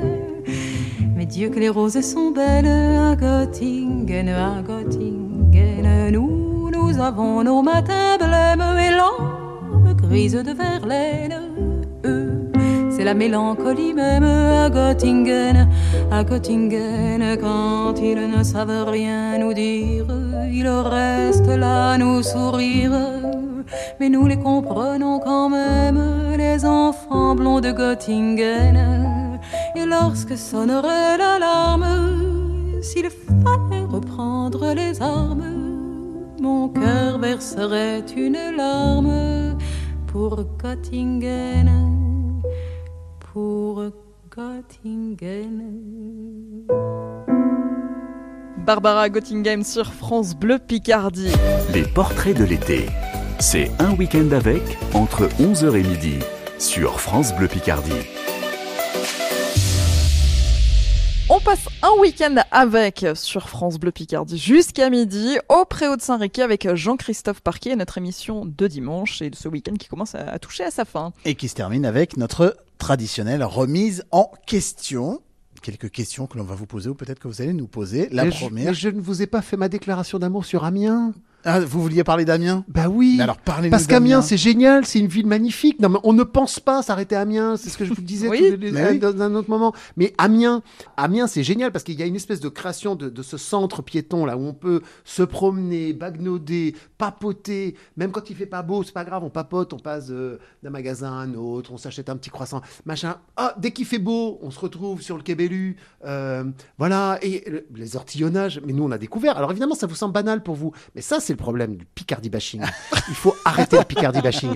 Mais 1.17 1.27
Dieu 1.27 1.51
que 1.51 1.59
les 1.59 1.69
roses 1.69 2.01
sont 2.01 2.31
belles 2.31 2.67
à 2.67 3.17
Göttingen, 3.17 4.29
à 4.29 4.63
Göttingen. 4.63 6.11
Nous, 6.13 6.71
nous 6.71 7.01
avons 7.01 7.43
nos 7.43 7.61
matins 7.61 8.17
blêmes 8.19 8.79
et 8.79 8.91
l'âme 8.91 9.95
grise 9.97 10.35
de 10.35 10.53
Verlaine. 10.53 11.52
La 13.05 13.15
mélancolie 13.15 13.93
même 13.95 14.23
à 14.25 14.71
Göttingen, 14.71 15.69
à 16.11 16.23
Göttingen. 16.25 17.37
Quand 17.41 17.95
ils 18.01 18.31
ne 18.31 18.43
savent 18.43 18.89
rien 18.89 19.39
nous 19.39 19.53
dire, 19.53 20.07
ils 20.51 20.69
restent 20.69 21.57
là 21.65 21.99
nous 21.99 22.23
sourire. 22.23 22.93
Mais 23.99 24.09
nous 24.09 24.27
les 24.27 24.39
comprenons 24.39 25.19
quand 25.19 25.49
même, 25.51 26.01
les 26.39 26.65
enfants 26.65 27.35
blonds 27.35 27.61
de 27.61 27.73
Göttingen. 27.73 29.39
Et 29.77 29.85
lorsque 29.85 30.39
sonnerait 30.39 31.19
l'alarme, 31.19 31.87
s'il 32.83 33.09
fallait 33.45 33.85
reprendre 33.85 34.73
les 34.75 35.03
armes, 35.03 35.43
mon 36.41 36.69
cœur 36.69 37.19
verserait 37.19 38.05
une 38.17 38.39
larme 38.57 39.57
pour 40.07 40.45
Göttingen, 40.63 41.69
pour 43.33 43.85
Göttingen. 44.31 45.63
Barbara 48.59 49.09
Göttingen 49.09 49.65
sur 49.65 49.93
France 49.93 50.37
Bleu 50.37 50.59
Picardie. 50.59 51.33
Les 51.73 51.83
portraits 51.83 52.37
de 52.37 52.45
l'été. 52.45 52.87
C'est 53.39 53.71
un 53.79 53.95
week-end 53.95 54.31
avec 54.33 54.63
entre 54.95 55.29
11h 55.41 55.77
et 55.77 55.83
midi 55.83 56.19
sur 56.59 57.01
France 57.01 57.35
Bleu 57.35 57.49
Picardie. 57.49 58.22
On 61.35 61.41
passe 61.41 61.67
un 61.81 61.99
week-end 61.99 62.35
avec 62.51 63.07
sur 63.15 63.49
France 63.49 63.79
Bleu 63.79 63.91
Picardie 63.91 64.37
jusqu'à 64.37 64.91
midi 64.91 65.39
au 65.49 65.65
Préau 65.65 65.97
de 65.97 66.03
Saint-Riquet 66.03 66.43
avec 66.43 66.75
Jean-Christophe 66.75 67.41
Parquet, 67.41 67.75
notre 67.75 67.97
émission 67.97 68.45
de 68.45 68.67
dimanche 68.67 69.23
et 69.23 69.31
de 69.31 69.35
ce 69.35 69.49
week-end 69.49 69.77
qui 69.77 69.89
commence 69.89 70.15
à, 70.15 70.39
toucher 70.39 70.65
à 70.65 70.71
sa 70.71 70.85
fin. 70.85 71.15
Et 71.25 71.35
qui 71.35 71.49
se 71.49 71.55
termine 71.55 71.87
avec 71.87 72.19
notre 72.19 72.59
traditionnelle 72.77 73.43
remise 73.45 74.05
en 74.11 74.31
question. 74.45 75.23
Quelques 75.63 75.89
questions 75.89 76.27
que 76.27 76.37
l'on 76.37 76.45
va 76.45 76.55
vous 76.55 76.67
poser 76.67 76.91
ou 76.91 76.95
peut-être 76.95 77.19
que 77.19 77.29
vous 77.29 77.41
allez 77.41 77.55
nous 77.55 77.67
poser. 77.67 78.11
La 78.11 78.27
mais 78.27 78.31
je, 78.31 78.37
première. 78.37 78.67
mais 78.67 78.75
je 78.75 78.91
ne 78.91 79.01
vous 79.01 79.23
ai 79.23 79.27
pas 79.27 79.41
fait 79.41 79.57
ma 79.57 79.71
déclaration 79.71 80.19
d'amour 80.19 80.45
sur 80.45 80.65
Amiens 80.65 81.15
Ah, 81.45 81.61
vous 81.61 81.83
vouliez 81.83 82.05
parler 82.05 82.25
d'Amiens? 82.25 82.65
Bah 82.69 82.89
oui. 82.89 83.15
Mais 83.17 83.25
alors 83.25 83.37
parlez-nous 83.39 83.71
Parce 83.73 83.87
qu'Amiens, 83.87 84.23
c'est 84.23 84.37
génial, 84.37 84.87
c'est 84.87 84.99
une 85.01 85.09
ville 85.09 85.27
magnifique. 85.27 85.81
Non, 85.81 85.89
mais 85.89 85.99
on 86.05 86.13
ne 86.13 86.23
pense 86.23 86.61
pas 86.61 86.83
s'arrêter 86.83 87.17
à 87.17 87.23
Amiens, 87.23 87.57
c'est 87.57 87.69
ce 87.69 87.77
que 87.77 87.85
je 87.85 87.93
vous 87.93 88.01
disais 88.03 88.29
Oui, 88.31 88.57
les- 88.59 88.71
oui. 88.73 88.99
dans 88.99 89.21
un 89.21 89.35
autre 89.35 89.51
moment. 89.51 89.73
Mais 89.97 90.15
Amiens, 90.19 90.63
Amiens, 90.97 91.27
c'est 91.27 91.43
génial 91.43 91.73
parce 91.73 91.83
qu'il 91.85 91.99
y 91.99 92.03
a 92.03 92.07
une 92.07 92.15
espèce 92.17 92.41
de 92.41 92.49
création 92.49 92.95
de, 92.95 93.09
de 93.09 93.23
ce 93.23 93.37
centre 93.37 93.83
piéton 93.83 94.25
là 94.25 94.37
où 94.37 94.43
on 94.47 94.55
peut 94.55 94.83
se 95.05 95.23
promener, 95.23 95.93
bagnoder, 95.93 96.75
papoter. 96.97 97.75
Même 97.97 98.13
quand 98.13 98.31
il 98.31 98.37
fait 98.37 98.47
pas 98.47 98.63
beau, 98.63 98.83
c'est 98.85 98.93
pas 98.95 99.05
grave, 99.05 99.25
on 99.25 99.31
papote, 99.31 99.73
on 99.73 99.79
passe 99.79 100.07
euh, 100.11 100.39
d'un 100.63 100.71
magasin 100.71 101.09
à 101.13 101.17
un 101.23 101.35
autre, 101.35 101.73
on 101.73 101.77
s'achète 101.77 102.09
un 102.09 102.17
petit 102.17 102.31
croissant, 102.31 102.63
machin. 102.87 103.17
Ah, 103.37 103.55
dès 103.59 103.73
qu'il 103.73 103.85
fait 103.87 103.99
beau, 103.99 104.39
on 104.43 104.51
se 104.51 104.61
retrouve 104.61 105.03
sur 105.03 105.17
le 105.17 105.23
Quai 105.23 105.35
Bellu. 105.35 105.77
Euh, 106.05 106.45
voilà, 106.79 107.19
et 107.23 107.43
le- 107.51 107.67
les 107.75 107.97
ortillonnages. 107.97 108.61
Mais 108.65 108.73
nous, 108.73 108.85
on 108.85 108.91
a 108.93 108.99
découvert. 108.99 109.37
Alors 109.37 109.51
évidemment, 109.51 109.75
ça 109.75 109.87
vous 109.89 109.95
semble 109.97 110.13
banal 110.15 110.43
pour 110.43 110.55
vous, 110.55 110.73
mais 110.95 111.03
ça, 111.03 111.19
c'est 111.21 111.32
le 111.33 111.39
problème 111.39 111.77
du 111.77 111.85
Picardie 111.85 112.31
bashing. 112.31 112.63
Il 113.09 113.15
faut 113.15 113.35
arrêter 113.45 113.79
le 113.79 113.85
Picardie 113.85 114.21
bashing. 114.21 114.55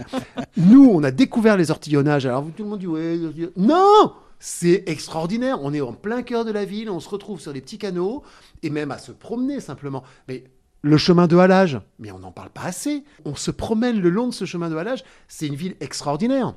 Nous, 0.56 0.90
on 0.92 1.02
a 1.02 1.10
découvert 1.10 1.56
les 1.56 1.70
ortillonnages. 1.70 2.26
Alors 2.26 2.44
tout 2.56 2.62
le 2.62 2.68
monde 2.68 2.78
dit 2.78 2.86
ouais, 2.86 3.18
non. 3.56 4.12
c'est 4.38 4.84
extraordinaire. 4.86 5.58
On 5.62 5.72
est 5.72 5.80
en 5.80 5.92
plein 5.92 6.22
cœur 6.22 6.44
de 6.44 6.52
la 6.52 6.64
ville, 6.64 6.90
on 6.90 7.00
se 7.00 7.08
retrouve 7.08 7.40
sur 7.40 7.52
les 7.52 7.60
petits 7.60 7.78
canaux 7.78 8.22
et 8.62 8.70
même 8.70 8.90
à 8.90 8.98
se 8.98 9.12
promener 9.12 9.60
simplement. 9.60 10.02
Mais 10.28 10.44
le 10.82 10.96
chemin 10.96 11.26
de 11.26 11.36
halage, 11.36 11.80
mais 11.98 12.12
on 12.12 12.18
n'en 12.18 12.32
parle 12.32 12.50
pas 12.50 12.64
assez. 12.64 13.04
On 13.24 13.34
se 13.34 13.50
promène 13.50 14.00
le 14.00 14.10
long 14.10 14.28
de 14.28 14.34
ce 14.34 14.44
chemin 14.44 14.70
de 14.70 14.76
halage, 14.76 15.04
c'est 15.28 15.46
une 15.46 15.56
ville 15.56 15.76
extraordinaire. 15.80 16.54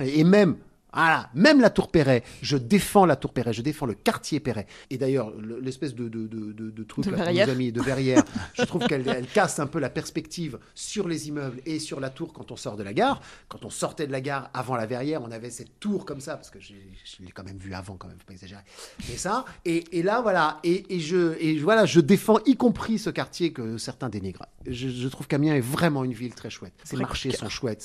Et 0.00 0.24
même, 0.24 0.56
voilà, 0.94 1.28
même 1.34 1.60
la 1.60 1.70
Tour 1.70 1.90
Perret, 1.90 2.22
je 2.42 2.56
défends 2.56 3.04
la 3.06 3.16
Tour 3.16 3.32
Perret, 3.32 3.52
je 3.52 3.62
défends 3.62 3.86
le 3.86 3.94
quartier 3.94 4.40
Perret. 4.40 4.66
Et 4.90 4.96
d'ailleurs, 4.98 5.30
le- 5.38 5.60
l'espèce 5.60 5.94
de, 5.94 6.08
de, 6.08 6.26
de, 6.26 6.84
truc 6.84 7.04
De 7.04 7.10
là, 7.10 7.16
qu'on 7.18 7.22
verrière. 7.24 7.46
nous 7.46 7.52
a 7.52 7.56
mis, 7.56 7.72
de 7.72 7.80
verrière, 7.82 8.22
je 8.54 8.62
trouve 8.64 8.86
qu'elle 8.86 9.06
elle 9.08 9.26
casse 9.26 9.58
un 9.58 9.66
peu 9.66 9.78
la 9.80 9.90
perspective 9.90 10.58
sur 10.74 11.08
les 11.08 11.28
immeubles 11.28 11.60
et 11.66 11.78
sur 11.78 12.00
la 12.00 12.10
tour 12.10 12.32
quand 12.32 12.50
on 12.52 12.56
sort 12.56 12.76
de 12.76 12.82
la 12.82 12.92
gare. 12.92 13.20
Quand 13.48 13.64
on 13.64 13.70
sortait 13.70 14.06
de 14.06 14.12
la 14.12 14.20
gare 14.20 14.50
avant 14.54 14.76
la 14.76 14.86
verrière, 14.86 15.22
on 15.22 15.30
avait 15.30 15.50
cette 15.50 15.80
tour 15.80 16.04
comme 16.06 16.20
ça, 16.20 16.36
parce 16.36 16.50
que 16.50 16.60
je 16.60 16.72
l'ai 17.20 17.30
quand 17.32 17.44
même 17.44 17.58
vu 17.58 17.74
avant, 17.74 17.96
quand 17.96 18.08
même, 18.08 18.16
faut 18.18 18.26
pas 18.26 18.32
exagérer. 18.32 18.62
Mais 19.08 19.16
ça, 19.16 19.44
et, 19.64 19.84
et 19.98 20.02
là, 20.02 20.20
voilà, 20.22 20.60
et, 20.64 20.94
et 20.94 21.00
je, 21.00 21.36
et 21.40 21.58
voilà, 21.58 21.86
je 21.86 22.00
défends 22.00 22.38
y 22.46 22.56
compris 22.56 22.98
ce 22.98 23.10
quartier 23.10 23.52
que 23.52 23.78
certains 23.78 24.08
dénigrent. 24.08 24.46
Je, 24.66 24.88
je 24.88 25.08
trouve 25.08 25.26
qu'Amiens 25.26 25.54
est 25.54 25.60
vraiment 25.60 26.04
une 26.04 26.12
ville 26.14 26.34
très 26.34 26.50
chouette. 26.50 26.74
Ses 26.84 26.96
marchés 26.96 27.30
sont 27.32 27.48
chouettes, 27.48 27.84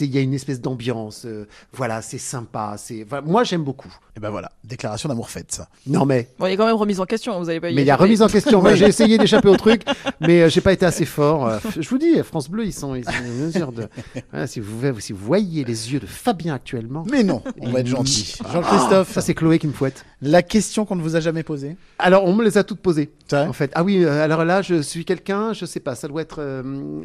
il 0.00 0.06
y 0.10 0.18
a 0.18 0.20
une 0.20 0.34
espèce 0.34 0.60
d'ambiance, 0.60 1.24
euh, 1.24 1.46
voilà, 1.72 2.02
c'est 2.02 2.18
sympa, 2.42 2.74
c'est, 2.76 3.06
moi 3.24 3.44
j'aime 3.44 3.62
beaucoup. 3.64 3.92
Et 4.16 4.20
ben 4.20 4.30
voilà, 4.30 4.52
déclaration 4.64 5.08
d'amour 5.08 5.30
faite, 5.30 5.52
ça. 5.52 5.68
Non 5.86 6.04
mais, 6.04 6.28
Bon, 6.38 6.46
il 6.46 6.50
y 6.50 6.52
a 6.54 6.56
quand 6.56 6.66
même 6.66 6.74
remise 6.76 7.00
en 7.00 7.06
question, 7.06 7.38
vous 7.38 7.48
avez 7.48 7.60
pas 7.60 7.70
y 7.70 7.74
mais 7.74 7.82
il 7.82 7.86
y 7.86 7.90
a 7.90 7.96
remise 7.96 8.20
en 8.22 8.28
question. 8.28 8.60
Moi, 8.60 8.74
j'ai 8.76 8.86
essayé 8.86 9.16
d'échapper 9.18 9.48
au 9.48 9.56
truc, 9.56 9.82
mais 10.20 10.42
euh, 10.42 10.48
j'ai 10.48 10.60
pas 10.60 10.72
été 10.72 10.84
assez 10.84 11.04
fort. 11.06 11.46
Euh, 11.46 11.58
Je 11.78 11.88
vous 11.88 11.98
dis, 11.98 12.22
France 12.22 12.48
Bleu, 12.50 12.64
ils 12.66 12.72
sont, 12.72 12.94
ils 12.94 13.04
sont 13.04 13.10
en 13.10 13.44
mesure 13.44 13.72
de. 13.72 13.88
Voilà, 14.30 14.46
si, 14.46 14.60
vous, 14.60 15.00
si 15.00 15.12
vous 15.12 15.24
voyez 15.24 15.64
les 15.64 15.92
yeux 15.92 16.00
de 16.00 16.06
Fabien 16.06 16.54
actuellement. 16.54 17.04
Mais 17.10 17.22
non, 17.22 17.42
on 17.60 17.70
va 17.70 17.80
être 17.80 17.86
gentil. 17.86 18.36
Ah, 18.44 18.48
Jean-Christophe, 18.52 19.12
ça 19.12 19.20
c'est 19.20 19.34
Chloé 19.34 19.58
qui 19.58 19.66
me 19.66 19.72
fouette. 19.72 20.04
la 20.20 20.42
question 20.42 20.84
qu'on 20.84 20.96
ne 20.96 21.02
vous 21.02 21.16
a 21.16 21.20
jamais 21.20 21.42
posée. 21.42 21.76
Alors, 21.98 22.24
on 22.24 22.32
me 22.34 22.44
les 22.44 22.58
a 22.58 22.64
toutes 22.64 22.80
posées. 22.80 23.10
En 23.32 23.52
fait, 23.54 23.70
ah 23.74 23.82
oui. 23.82 24.04
euh, 24.04 24.22
alors 24.22 24.44
là, 24.44 24.60
je 24.62 24.82
suis 24.82 25.04
quelqu'un, 25.06 25.52
je 25.54 25.64
sais 25.64 25.80
pas. 25.80 25.94
Ça 25.94 26.06
doit 26.08 26.20
être. 26.22 26.36
euh, 26.40 26.62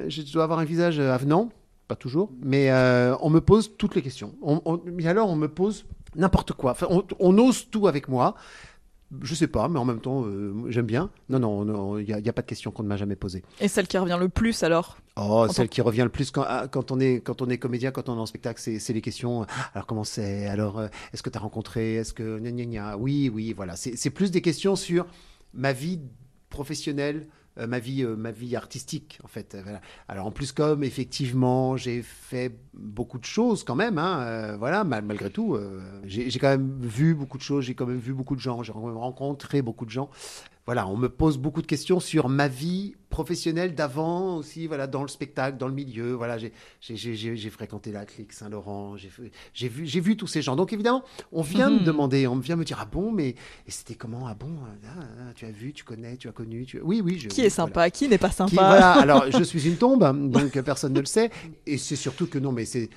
je 0.09 0.21
dois 0.33 0.43
avoir 0.43 0.59
un 0.59 0.65
visage 0.65 0.99
avenant, 0.99 1.49
pas 1.87 1.95
toujours, 1.95 2.31
mais 2.41 2.69
euh, 2.71 3.15
on 3.21 3.29
me 3.29 3.39
pose 3.41 3.71
toutes 3.77 3.95
les 3.95 4.01
questions. 4.01 4.35
On, 4.41 4.61
on- 4.65 4.81
mais 4.85 5.07
alors, 5.07 5.29
on 5.29 5.35
me 5.35 5.47
pose 5.47 5.85
n'importe 6.15 6.53
quoi. 6.53 6.71
Enfin, 6.71 6.87
on, 6.89 7.03
on 7.19 7.37
ose 7.37 7.69
tout 7.69 7.87
avec 7.87 8.07
moi. 8.07 8.35
Je 9.21 9.35
sais 9.35 9.47
pas, 9.47 9.69
mais 9.69 9.79
en 9.79 9.85
même 9.85 10.01
temps, 10.01 10.25
euh, 10.25 10.53
j'aime 10.67 10.85
bien. 10.85 11.09
Non, 11.29 11.39
non, 11.39 11.97
il 11.97 12.05
n'y 12.05 12.29
a, 12.29 12.33
pas 12.33 12.41
de 12.41 12.47
question 12.47 12.71
qu'on 12.71 12.83
ne 12.83 12.89
m'a 12.89 12.97
jamais 12.97 13.15
posée. 13.15 13.41
Et 13.61 13.69
celle 13.69 13.87
qui 13.87 13.97
revient 13.97 14.17
le 14.19 14.27
plus 14.27 14.63
alors? 14.63 14.97
Oh, 15.15 15.47
celle 15.49 15.69
qui 15.69 15.79
revient 15.79 16.01
le 16.01 16.09
plus 16.09 16.29
quand, 16.29 16.43
ah, 16.45 16.67
quand, 16.69 16.91
on 16.91 16.99
est, 16.99 17.21
quand 17.21 17.41
on 17.41 17.47
est 17.47 17.57
comédien, 17.57 17.91
quand 17.91 18.09
on 18.09 18.17
est 18.17 18.19
en 18.19 18.25
spectacle, 18.25 18.59
c'est 18.59 18.93
les 18.93 19.01
questions. 19.01 19.43
euh, 19.43 19.45
Alors, 19.73 19.87
comment 19.87 20.03
c'est? 20.03 20.47
Alors, 20.47 20.81
est-ce 21.13 21.23
que 21.23 21.29
tu 21.29 21.37
as 21.37 21.41
rencontré? 21.41 21.95
Est-ce 21.95 22.13
que. 22.13 22.37
gna, 22.39 22.51
gna, 22.51 22.65
gna? 22.65 22.97
Oui, 22.97 23.31
oui, 23.33 23.53
voilà. 23.53 23.77
C'est 23.77 24.09
plus 24.09 24.29
des 24.29 24.41
questions 24.41 24.75
sur 24.75 25.05
ma 25.53 25.71
vie 25.71 26.01
professionnelle, 26.49 27.27
ma, 27.65 27.79
vie, 27.79 28.03
euh, 28.03 28.15
ma 28.15 28.31
vie 28.31 28.55
artistique, 28.55 29.19
en 29.23 29.27
fait. 29.27 29.55
Euh. 29.55 29.77
Alors, 30.07 30.27
en 30.27 30.31
plus, 30.31 30.51
comme 30.51 30.83
effectivement, 30.83 31.77
j'ai 31.77 32.03
fait 32.03 32.59
beaucoup 32.73 33.17
de 33.17 33.25
choses 33.25 33.63
quand 33.63 33.75
même, 33.75 33.97
hein, 33.97 34.19
euh, 34.21 34.57
voilà, 34.57 34.83
mal- 34.83 35.05
malgré 35.05 35.31
tout, 35.31 35.55
euh, 35.55 35.81
j'ai 36.05 36.29
quand 36.39 36.49
même 36.49 36.77
vu 36.81 37.15
beaucoup 37.15 37.37
de 37.37 37.43
choses, 37.43 37.63
j'ai 37.63 37.73
quand 37.73 37.87
même 37.87 37.97
vu 37.97 38.13
beaucoup 38.13 38.35
de 38.35 38.41
gens, 38.41 38.61
j'ai 38.61 38.73
rencontré 38.73 39.61
beaucoup 39.61 39.85
de 39.85 39.89
gens 39.91 40.09
voilà, 40.67 40.85
on 40.87 40.97
me 40.97 41.07
pose 41.07 41.37
beaucoup 41.37 41.61
de 41.63 41.65
questions 41.65 41.99
sur 42.01 42.27
ma 42.29 42.47
vie 42.49 42.93
professionnelle 43.09 43.73
d'avant 43.73 44.35
aussi, 44.35 44.67
voilà, 44.67 44.85
dans 44.85 45.01
le 45.01 45.07
spectacle, 45.07 45.57
dans 45.57 45.69
le 45.69 45.73
milieu. 45.73 46.11
Voilà, 46.11 46.37
j'ai- 46.37 46.51
fréquenté 47.49 47.93
la 47.93 48.05
clique 48.05 48.33
Saint-Laurent, 48.33 48.95
j'ai 48.97 49.69
vu, 49.69 49.85
vu 49.85 50.17
tous 50.17 50.27
ces 50.27 50.41
gens. 50.41 50.57
Donc 50.57 50.73
évidemment, 50.73 51.03
on 51.31 51.41
vient 51.41 51.69
me 51.69 51.77
Mhm. 51.79 51.83
demander, 51.85 52.27
on 52.27 52.35
vient 52.37 52.57
me 52.57 52.65
dire 52.65 52.79
ah 52.81 52.85
bon, 52.85 53.13
mais 53.13 53.35
c'était 53.69 53.95
comment? 53.95 54.27
Ah 54.27 54.35
bon, 54.35 54.51
ah, 54.85 54.89
ah, 54.99 55.31
tu 55.35 55.45
as 55.45 55.51
vu, 55.51 55.71
tu 55.71 55.85
connais, 55.85 56.17
tu 56.17 56.27
as 56.27 56.33
connu, 56.33 56.65
tu... 56.65 56.81
oui 56.81 56.99
oui. 57.01 57.17
Je, 57.17 57.29
Qui 57.29 57.41
est 57.41 57.49
sympa, 57.49 57.89
qui 57.89 58.09
n'est 58.09 58.17
pas 58.17 58.29
sympa? 58.31 58.49
qui- 58.49 58.55
voilà, 58.55 58.91
alors 58.91 59.23
je 59.31 59.43
suis 59.43 59.65
une 59.69 59.77
tombe, 59.77 60.29
donc 60.29 60.59
personne 60.61 60.91
ne 60.91 60.99
le 60.99 61.05
sait, 61.05 61.31
et 61.65 61.77
c'est 61.77 61.95
surtout 61.95 62.27
que 62.27 62.39
non, 62.39 62.51
mais 62.51 62.65
c'est 62.65 62.89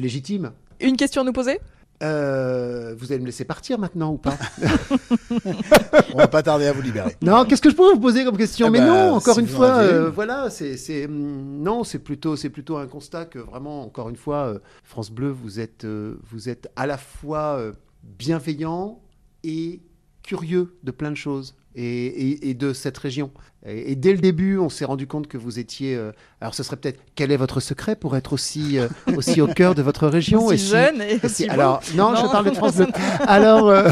légitime. 0.00 0.52
Une 0.80 0.96
question 0.96 1.22
à 1.22 1.24
nous 1.24 1.32
poser? 1.32 1.58
Euh, 2.02 2.94
vous 2.96 3.12
allez 3.12 3.20
me 3.20 3.26
laisser 3.26 3.44
partir 3.44 3.78
maintenant 3.78 4.12
ou 4.12 4.16
pas 4.18 4.38
On 6.14 6.16
va 6.18 6.28
pas 6.28 6.42
tarder 6.42 6.66
à 6.66 6.72
vous 6.72 6.80
libérer. 6.80 7.16
Non, 7.22 7.44
qu'est-ce 7.44 7.60
que 7.60 7.68
je 7.70 7.76
pourrais 7.76 7.92
vous 7.92 8.00
poser 8.00 8.24
comme 8.24 8.38
question 8.38 8.68
Ah 8.68 8.70
Mais 8.70 8.78
bah, 8.78 8.86
non, 8.86 9.14
encore 9.16 9.34
si 9.34 9.40
une 9.40 9.46
fois, 9.46 9.76
euh, 9.78 10.06
une. 10.06 10.14
voilà, 10.14 10.48
c'est, 10.48 11.04
hum, 11.04 11.58
non, 11.62 11.84
c'est 11.84 11.98
plutôt, 11.98 12.36
c'est 12.36 12.48
plutôt 12.50 12.78
un 12.78 12.86
constat 12.86 13.26
que 13.26 13.38
vraiment, 13.38 13.82
encore 13.82 14.08
une 14.08 14.16
fois, 14.16 14.46
euh, 14.46 14.58
France 14.82 15.10
Bleu, 15.10 15.28
vous 15.28 15.60
êtes, 15.60 15.84
vous 15.84 16.48
êtes 16.48 16.70
à 16.76 16.86
la 16.86 16.96
fois 16.96 17.60
bienveillant 18.02 19.00
et 19.44 19.82
curieux 20.22 20.76
de 20.82 20.90
plein 20.90 21.10
de 21.10 21.16
choses 21.16 21.54
et, 21.74 22.06
et- 22.06 22.50
et 22.50 22.54
de 22.54 22.72
cette 22.72 22.98
région. 22.98 23.30
Et, 23.66 23.92
et 23.92 23.94
dès 23.96 24.12
le 24.12 24.18
début, 24.18 24.56
on 24.58 24.68
s'est 24.70 24.84
rendu 24.86 25.06
compte 25.06 25.26
que 25.28 25.36
vous 25.38 25.58
étiez. 25.58 25.94
euh, 25.94 26.12
alors, 26.40 26.54
ce 26.54 26.62
serait 26.62 26.76
peut-être 26.76 27.00
quel 27.14 27.30
est 27.30 27.36
votre 27.36 27.60
secret 27.60 27.94
pour 27.94 28.16
être 28.16 28.32
aussi, 28.32 28.78
euh, 28.78 28.88
aussi 29.16 29.40
au 29.40 29.46
cœur 29.46 29.74
de 29.74 29.82
votre 29.82 30.08
région 30.08 30.46
Aussi 30.46 30.54
et 30.54 30.58
si- 30.58 30.70
jeune 30.70 31.02
et 31.02 31.12
et 31.12 31.18
si- 31.20 31.26
aussi 31.26 31.48
alors, 31.48 31.80
non, 31.94 32.14
je 32.16 32.22
parle 32.30 32.46
de 32.50 32.54
France 32.54 32.76
Bleu. 32.76 32.86
Alors, 33.26 33.68
euh, 33.68 33.90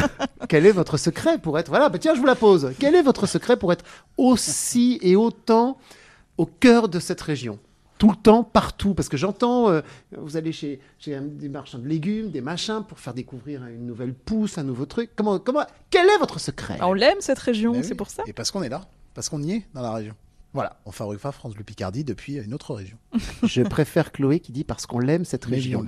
quel 0.49 0.65
est 0.67 0.73
votre 0.73 0.97
secret 0.97 1.39
pour 1.39 1.59
être. 1.59 1.69
Voilà, 1.69 1.89
bah 1.91 1.99
tiens, 1.99 2.15
je 2.15 2.21
vous 2.21 2.27
la 2.27 2.35
pose. 2.35 2.73
Quel 2.79 2.95
est 2.95 3.03
votre 3.03 3.27
secret 3.27 3.57
pour 3.59 3.73
être 3.73 3.85
aussi 4.17 4.99
et 5.03 5.15
autant 5.17 5.79
au 6.39 6.47
cœur 6.47 6.89
de 6.89 6.99
cette 7.01 7.21
région? 7.21 7.59
Tout 7.99 8.11
le 8.11 8.17
temps, 8.17 8.45
partout, 8.45 8.95
parce 8.95 9.09
que 9.09 9.17
j'entends, 9.17 9.69
euh, 9.71 9.81
vous 10.17 10.37
allez 10.37 10.53
chez, 10.53 10.81
chez 10.99 11.15
un- 11.17 11.23
des 11.23 11.49
marchands 11.49 11.79
de 11.79 11.87
légumes, 11.89 12.31
des 12.31 12.41
machins, 12.41 12.83
pour 12.87 12.99
faire 12.99 13.15
découvrir 13.15 13.65
une 13.67 13.87
nouvelle 13.87 14.15
pousse, 14.15 14.57
un 14.59 14.63
nouveau 14.63 14.87
truc. 14.87 15.11
Comment, 15.17 15.39
comment, 15.39 15.65
quel 15.91 16.07
est 16.09 16.19
votre 16.19 16.39
secret? 16.41 16.77
Ah, 16.81 16.89
On 16.89 16.93
l'aime 16.93 17.19
cette 17.21 17.39
région, 17.41 17.75
c'est 17.83 17.91
oui. 17.91 17.95
pour 17.97 18.09
ça 18.09 18.23
Et 18.27 18.33
parce 18.33 18.51
qu'on 18.51 18.63
est 18.63 18.69
là, 18.69 18.87
parce 19.15 19.29
qu'on 19.29 19.43
y 19.43 19.53
est 19.53 19.67
dans 19.75 19.83
la 19.83 19.93
région. 19.93 20.15
Voilà, 20.55 20.81
on 20.87 20.93
fabrique 20.93 21.21
pas 21.21 21.31
France 21.31 21.53
Bleu 21.55 21.63
Picardie 21.63 22.05
depuis 22.05 22.37
une 22.37 22.55
autre 22.55 22.73
région. 22.75 22.97
Je 23.43 23.61
préfère 23.63 24.13
Chloé 24.13 24.41
qui 24.41 24.51
dit 24.51 24.65
parce 24.65 24.87
qu'on 24.87 24.99
l'aime 24.99 25.27
cette 25.27 25.47
Mais 25.47 25.57
oui, 25.57 25.63
région. 25.63 25.87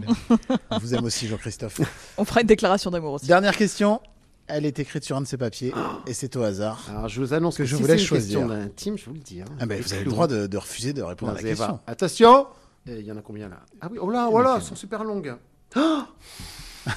On 0.71 0.79
vous 0.79 0.95
aime 0.95 1.05
aussi, 1.05 1.27
Jean-Christophe. 1.29 1.81
On 2.19 2.25
fera 2.27 2.43
une 2.43 2.47
déclaration 2.47 2.91
d'amour 2.91 3.15
aussi. 3.15 3.27
Dernière 3.27 3.57
question. 3.57 4.01
Elle 4.53 4.67
est 4.67 4.79
écrite 4.79 5.05
sur 5.05 5.17
un 5.17 5.21
de 5.21 5.27
ces 5.27 5.37
papiers 5.37 5.73
et 6.07 6.15
c'est 6.15 6.35
au 6.37 6.43
hasard. 6.43 6.85
Alors, 6.91 7.09
je 7.09 7.21
vous 7.21 7.33
annonce 7.35 7.57
Que 7.57 7.63
que, 7.63 7.69
je 7.69 7.77
si 7.77 7.83
vous 7.83 7.87
c'est 7.87 7.93
laisse 7.95 8.03
une 8.03 8.07
choisir. 8.09 8.39
question 8.41 8.49
d'intime, 8.57 8.99
je 8.99 9.05
vous 9.07 9.13
le 9.15 9.21
dis. 9.21 9.41
hein. 9.41 9.45
Ah 9.61 9.67
ben, 9.67 9.81
vous 9.81 9.93
avez 9.93 10.05
le 10.05 10.11
droit 10.11 10.27
de, 10.27 10.47
de 10.47 10.57
refuser 10.59 10.93
de 10.93 11.03
répondre 11.03 11.33
Non, 11.33 11.39
à 11.39 11.43
la 11.43 11.49
question. 11.49 11.81
Attention 11.87 12.47
Il 12.87 13.01
y 13.03 13.13
en 13.13 13.17
a 13.17 13.23
combien 13.23 13.49
là? 13.49 13.61
Ah 13.81 13.89
oui, 13.91 13.99
oh 14.01 14.11
là, 14.11 14.29
oh 14.31 14.41
là, 14.43 14.55
elles 14.57 14.63
sont 14.63 14.75
super 14.75 15.05
longues. 15.05 15.35
Oh 15.77 16.03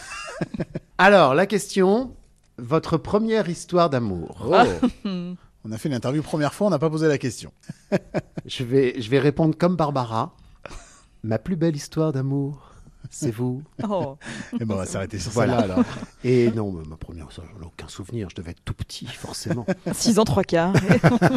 Alors, 0.97 1.33
la 1.35 1.45
question, 1.45 2.15
votre 2.57 2.97
première 2.97 3.49
histoire 3.49 3.89
d'amour. 3.89 4.47
Oh. 4.49 5.07
On 5.65 5.71
a 5.71 5.77
fait 5.77 5.87
une 5.87 5.95
interview 5.95 6.21
première 6.21 6.53
fois, 6.53 6.67
on 6.67 6.69
n'a 6.71 6.77
pas 6.79 6.89
posé 6.89 7.07
la 7.07 7.17
question. 7.17 7.53
Je 8.45 8.65
vais, 8.65 8.99
je 9.01 9.09
vais 9.09 9.19
répondre 9.19 9.57
comme 9.57 9.77
Barbara. 9.77 10.35
Ma 11.23 11.39
plus 11.39 11.55
belle 11.55 11.77
histoire 11.77 12.11
d'amour, 12.11 12.72
c'est 13.09 13.31
vous. 13.31 13.61
Oh. 13.89 14.15
Et 14.59 14.65
ben, 14.65 14.75
on 14.75 14.77
va 14.77 14.85
s'arrêter 14.85 15.19
sur 15.19 15.31
Voilà. 15.31 15.59
celle-là 15.59 15.73
alors. 15.75 15.85
Et 16.23 16.51
non, 16.51 16.71
mais 16.71 16.85
ma 16.87 16.95
première, 16.95 17.31
ça, 17.31 17.41
j'en 17.53 17.61
ai 17.63 17.65
aucun 17.65 17.87
souvenir. 17.87 18.27
Je 18.29 18.35
devais 18.35 18.51
être 18.51 18.63
tout 18.65 18.73
petit, 18.73 19.05
forcément. 19.07 19.65
6 19.93 20.19
ans, 20.19 20.23
3 20.23 20.43
quarts. 20.43 20.73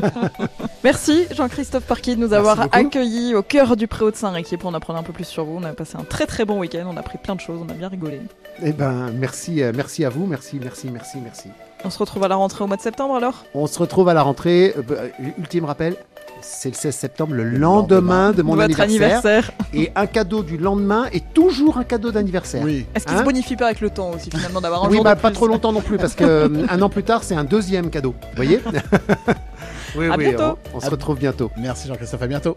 Merci 0.85 1.27
Jean-Christophe 1.35 1.85
Parquet 1.87 2.15
de 2.17 2.21
nous 2.21 2.29
Merci 2.29 2.39
avoir 2.39 2.57
beaucoup. 2.67 2.79
accueillis 2.79 3.35
au 3.35 3.43
cœur 3.43 3.77
du 3.77 3.87
Préau 3.87 4.11
de 4.11 4.17
Saint-Réquier 4.17 4.57
pour 4.57 4.71
en 4.71 4.75
apprendre 4.75 4.99
un 4.99 5.03
peu 5.03 5.13
plus 5.13 5.25
sur 5.25 5.45
vous. 5.45 5.57
On 5.57 5.65
a 5.65 5.73
passé 5.73 5.97
un 5.97 6.05
très 6.05 6.27
très 6.27 6.45
bon 6.45 6.59
week-end, 6.61 6.87
on 6.91 6.97
a 6.97 7.01
appris 7.01 7.19
plein 7.19 7.35
de 7.35 7.41
choses, 7.41 7.61
on 7.65 7.69
a 7.69 7.75
bien 7.75 7.89
rigolé. 7.89 8.21
Eh 8.63 8.73
ben, 8.73 9.11
merci, 9.13 9.63
euh, 9.63 9.73
merci 9.75 10.05
à 10.05 10.09
vous, 10.09 10.27
merci, 10.27 10.59
merci, 10.63 10.89
merci, 10.91 11.19
merci. 11.23 11.49
On 11.85 11.91
se 11.91 11.99
retrouve 11.99 12.25
à 12.25 12.29
la 12.29 12.37
rentrée 12.37 12.65
au 12.65 12.67
mois 12.67 12.77
de 12.77 12.83
septembre 12.83 13.15
alors? 13.17 13.45
On 13.55 13.67
se 13.67 13.79
retrouve 13.79 14.09
à 14.09 14.15
la 14.15 14.23
rentrée. 14.23 14.75
Euh, 14.77 14.83
euh, 14.91 15.09
ultime 15.39 15.65
rappel, 15.65 15.97
c'est 16.41 16.69
le 16.71 16.75
16 16.75 16.95
septembre, 16.95 17.35
le 17.35 17.45
lendemain 17.45 18.33
de 18.33 18.43
mon 18.43 18.55
Votre 18.55 18.81
anniversaire. 18.81 18.95
anniversaire. 19.25 19.51
Et 19.75 19.91
un 19.97 20.07
cadeau 20.07 20.43
du 20.43 20.57
lendemain 20.57 21.07
est 21.13 21.33
toujours 21.35 21.79
un 21.79 21.85
cadeau 21.85 22.11
d'anniversaire. 22.13 22.63
Oui. 22.65 22.87
Est-ce 22.95 23.05
qu'il 23.07 23.15
Hein 23.17 23.21
se 23.21 23.25
bonifie 23.25 23.57
pas 23.57 23.67
avec 23.67 23.81
le 23.81 23.91
temps 23.91 24.11
aussi 24.15 24.31
finalement 24.31 24.61
d'avoir 24.61 24.85
un 24.85 24.89
Oui, 24.89 24.97
jour 24.97 25.05
bah, 25.05 25.15
de 25.15 25.21
pas 25.21 25.29
plus 25.29 25.35
trop 25.37 25.49
longtemps 25.49 25.73
non 25.73 25.81
plus, 25.81 25.97
parce 25.97 26.15
que 26.15 26.25
euh, 26.25 26.67
un 26.69 26.83
an 26.83 26.89
plus 26.89 27.03
tard, 27.03 27.23
c'est 27.25 27.35
un 27.35 27.45
deuxième 27.45 27.91
cadeau. 27.91 28.15
Vous 28.23 28.37
voyez 28.37 28.61
Oui, 29.97 30.07
À 30.09 30.17
oui, 30.17 30.29
bientôt. 30.29 30.59
On, 30.75 30.79
on 30.79 30.81
se 30.81 30.91
retrouve 30.91 31.19
bientôt. 31.19 31.51
Merci 31.57 31.89
Jean-Christophe, 31.89 32.23
à 32.23 32.27
bientôt. 32.27 32.57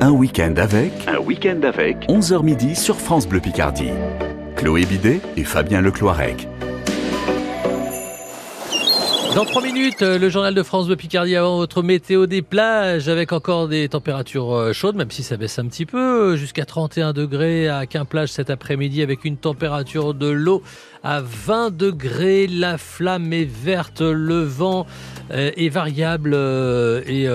Un 0.00 0.10
week-end 0.10 0.54
avec. 0.58 0.92
Un 1.08 1.18
week-end 1.18 1.60
avec. 1.62 2.06
11h 2.08 2.42
midi 2.44 2.76
sur 2.76 2.96
France 2.96 3.26
Bleu 3.26 3.40
Picardie. 3.40 3.90
Chloé 4.56 4.84
Bidet 4.84 5.20
et 5.36 5.44
Fabien 5.44 5.80
Lecloirec. 5.80 6.48
Dans 9.36 9.44
trois 9.44 9.60
minutes, 9.60 10.00
euh, 10.00 10.18
le 10.18 10.30
journal 10.30 10.54
de 10.54 10.62
France 10.62 10.86
de 10.86 10.94
Picardie 10.94 11.36
avant 11.36 11.58
votre 11.58 11.82
météo 11.82 12.24
des 12.24 12.40
plages 12.40 13.10
avec 13.10 13.34
encore 13.34 13.68
des 13.68 13.86
températures 13.86 14.50
euh, 14.54 14.72
chaudes, 14.72 14.96
même 14.96 15.10
si 15.10 15.22
ça 15.22 15.36
baisse 15.36 15.58
un 15.58 15.66
petit 15.66 15.84
peu, 15.84 16.32
euh, 16.32 16.36
jusqu'à 16.36 16.64
31 16.64 17.12
degrés 17.12 17.68
à 17.68 17.84
Quimplage 17.84 18.30
cet 18.30 18.48
après-midi 18.48 19.02
avec 19.02 19.26
une 19.26 19.36
température 19.36 20.14
de 20.14 20.28
l'eau 20.28 20.62
à 21.04 21.20
20 21.20 21.76
degrés. 21.76 22.46
La 22.46 22.78
flamme 22.78 23.30
est 23.34 23.44
verte, 23.44 24.00
le 24.00 24.42
vent 24.42 24.86
est 25.30 25.68
variable 25.68 26.34
et 27.06 27.28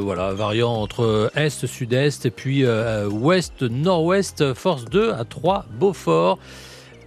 voilà, 0.00 0.32
variant 0.34 0.74
entre 0.74 1.28
est, 1.34 1.66
sud-est 1.66 2.24
et 2.24 2.30
puis 2.30 2.64
ouest, 3.10 3.62
nord-ouest, 3.62 4.54
force 4.54 4.84
2 4.84 5.10
à 5.10 5.24
3 5.24 5.66
Beaufort. 5.72 6.38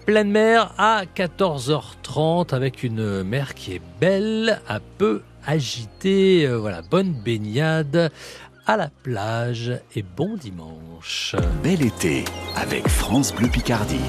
Pleine 0.05 0.29
mer 0.29 0.71
à 0.77 1.03
14h30 1.15 2.53
avec 2.53 2.83
une 2.83 3.23
mer 3.23 3.53
qui 3.55 3.73
est 3.73 3.81
belle, 3.99 4.61
un 4.69 4.79
peu 4.97 5.21
agitée. 5.45 6.45
Euh, 6.45 6.57
Voilà, 6.57 6.81
bonne 6.81 7.11
baignade 7.13 8.11
à 8.67 8.77
la 8.77 8.89
plage 9.03 9.71
et 9.95 10.03
bon 10.03 10.35
dimanche. 10.37 11.35
Bel 11.63 11.81
été 11.83 12.25
avec 12.55 12.87
France 12.87 13.33
Bleu 13.33 13.47
Picardie. 13.47 13.99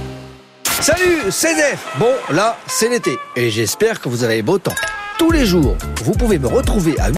Salut, 0.64 1.30
c'est 1.30 1.54
Def 1.54 1.96
Bon, 1.98 2.12
là, 2.30 2.58
c'est 2.66 2.90
l'été, 2.90 3.16
et 3.34 3.50
j'espère 3.50 4.00
que 4.00 4.08
vous 4.10 4.24
avez 4.24 4.42
beau 4.42 4.58
temps. 4.58 4.74
Tous 5.18 5.30
les 5.30 5.46
jours, 5.46 5.74
vous 6.04 6.12
pouvez 6.12 6.38
me 6.38 6.46
retrouver 6.46 6.98
à 7.00 7.10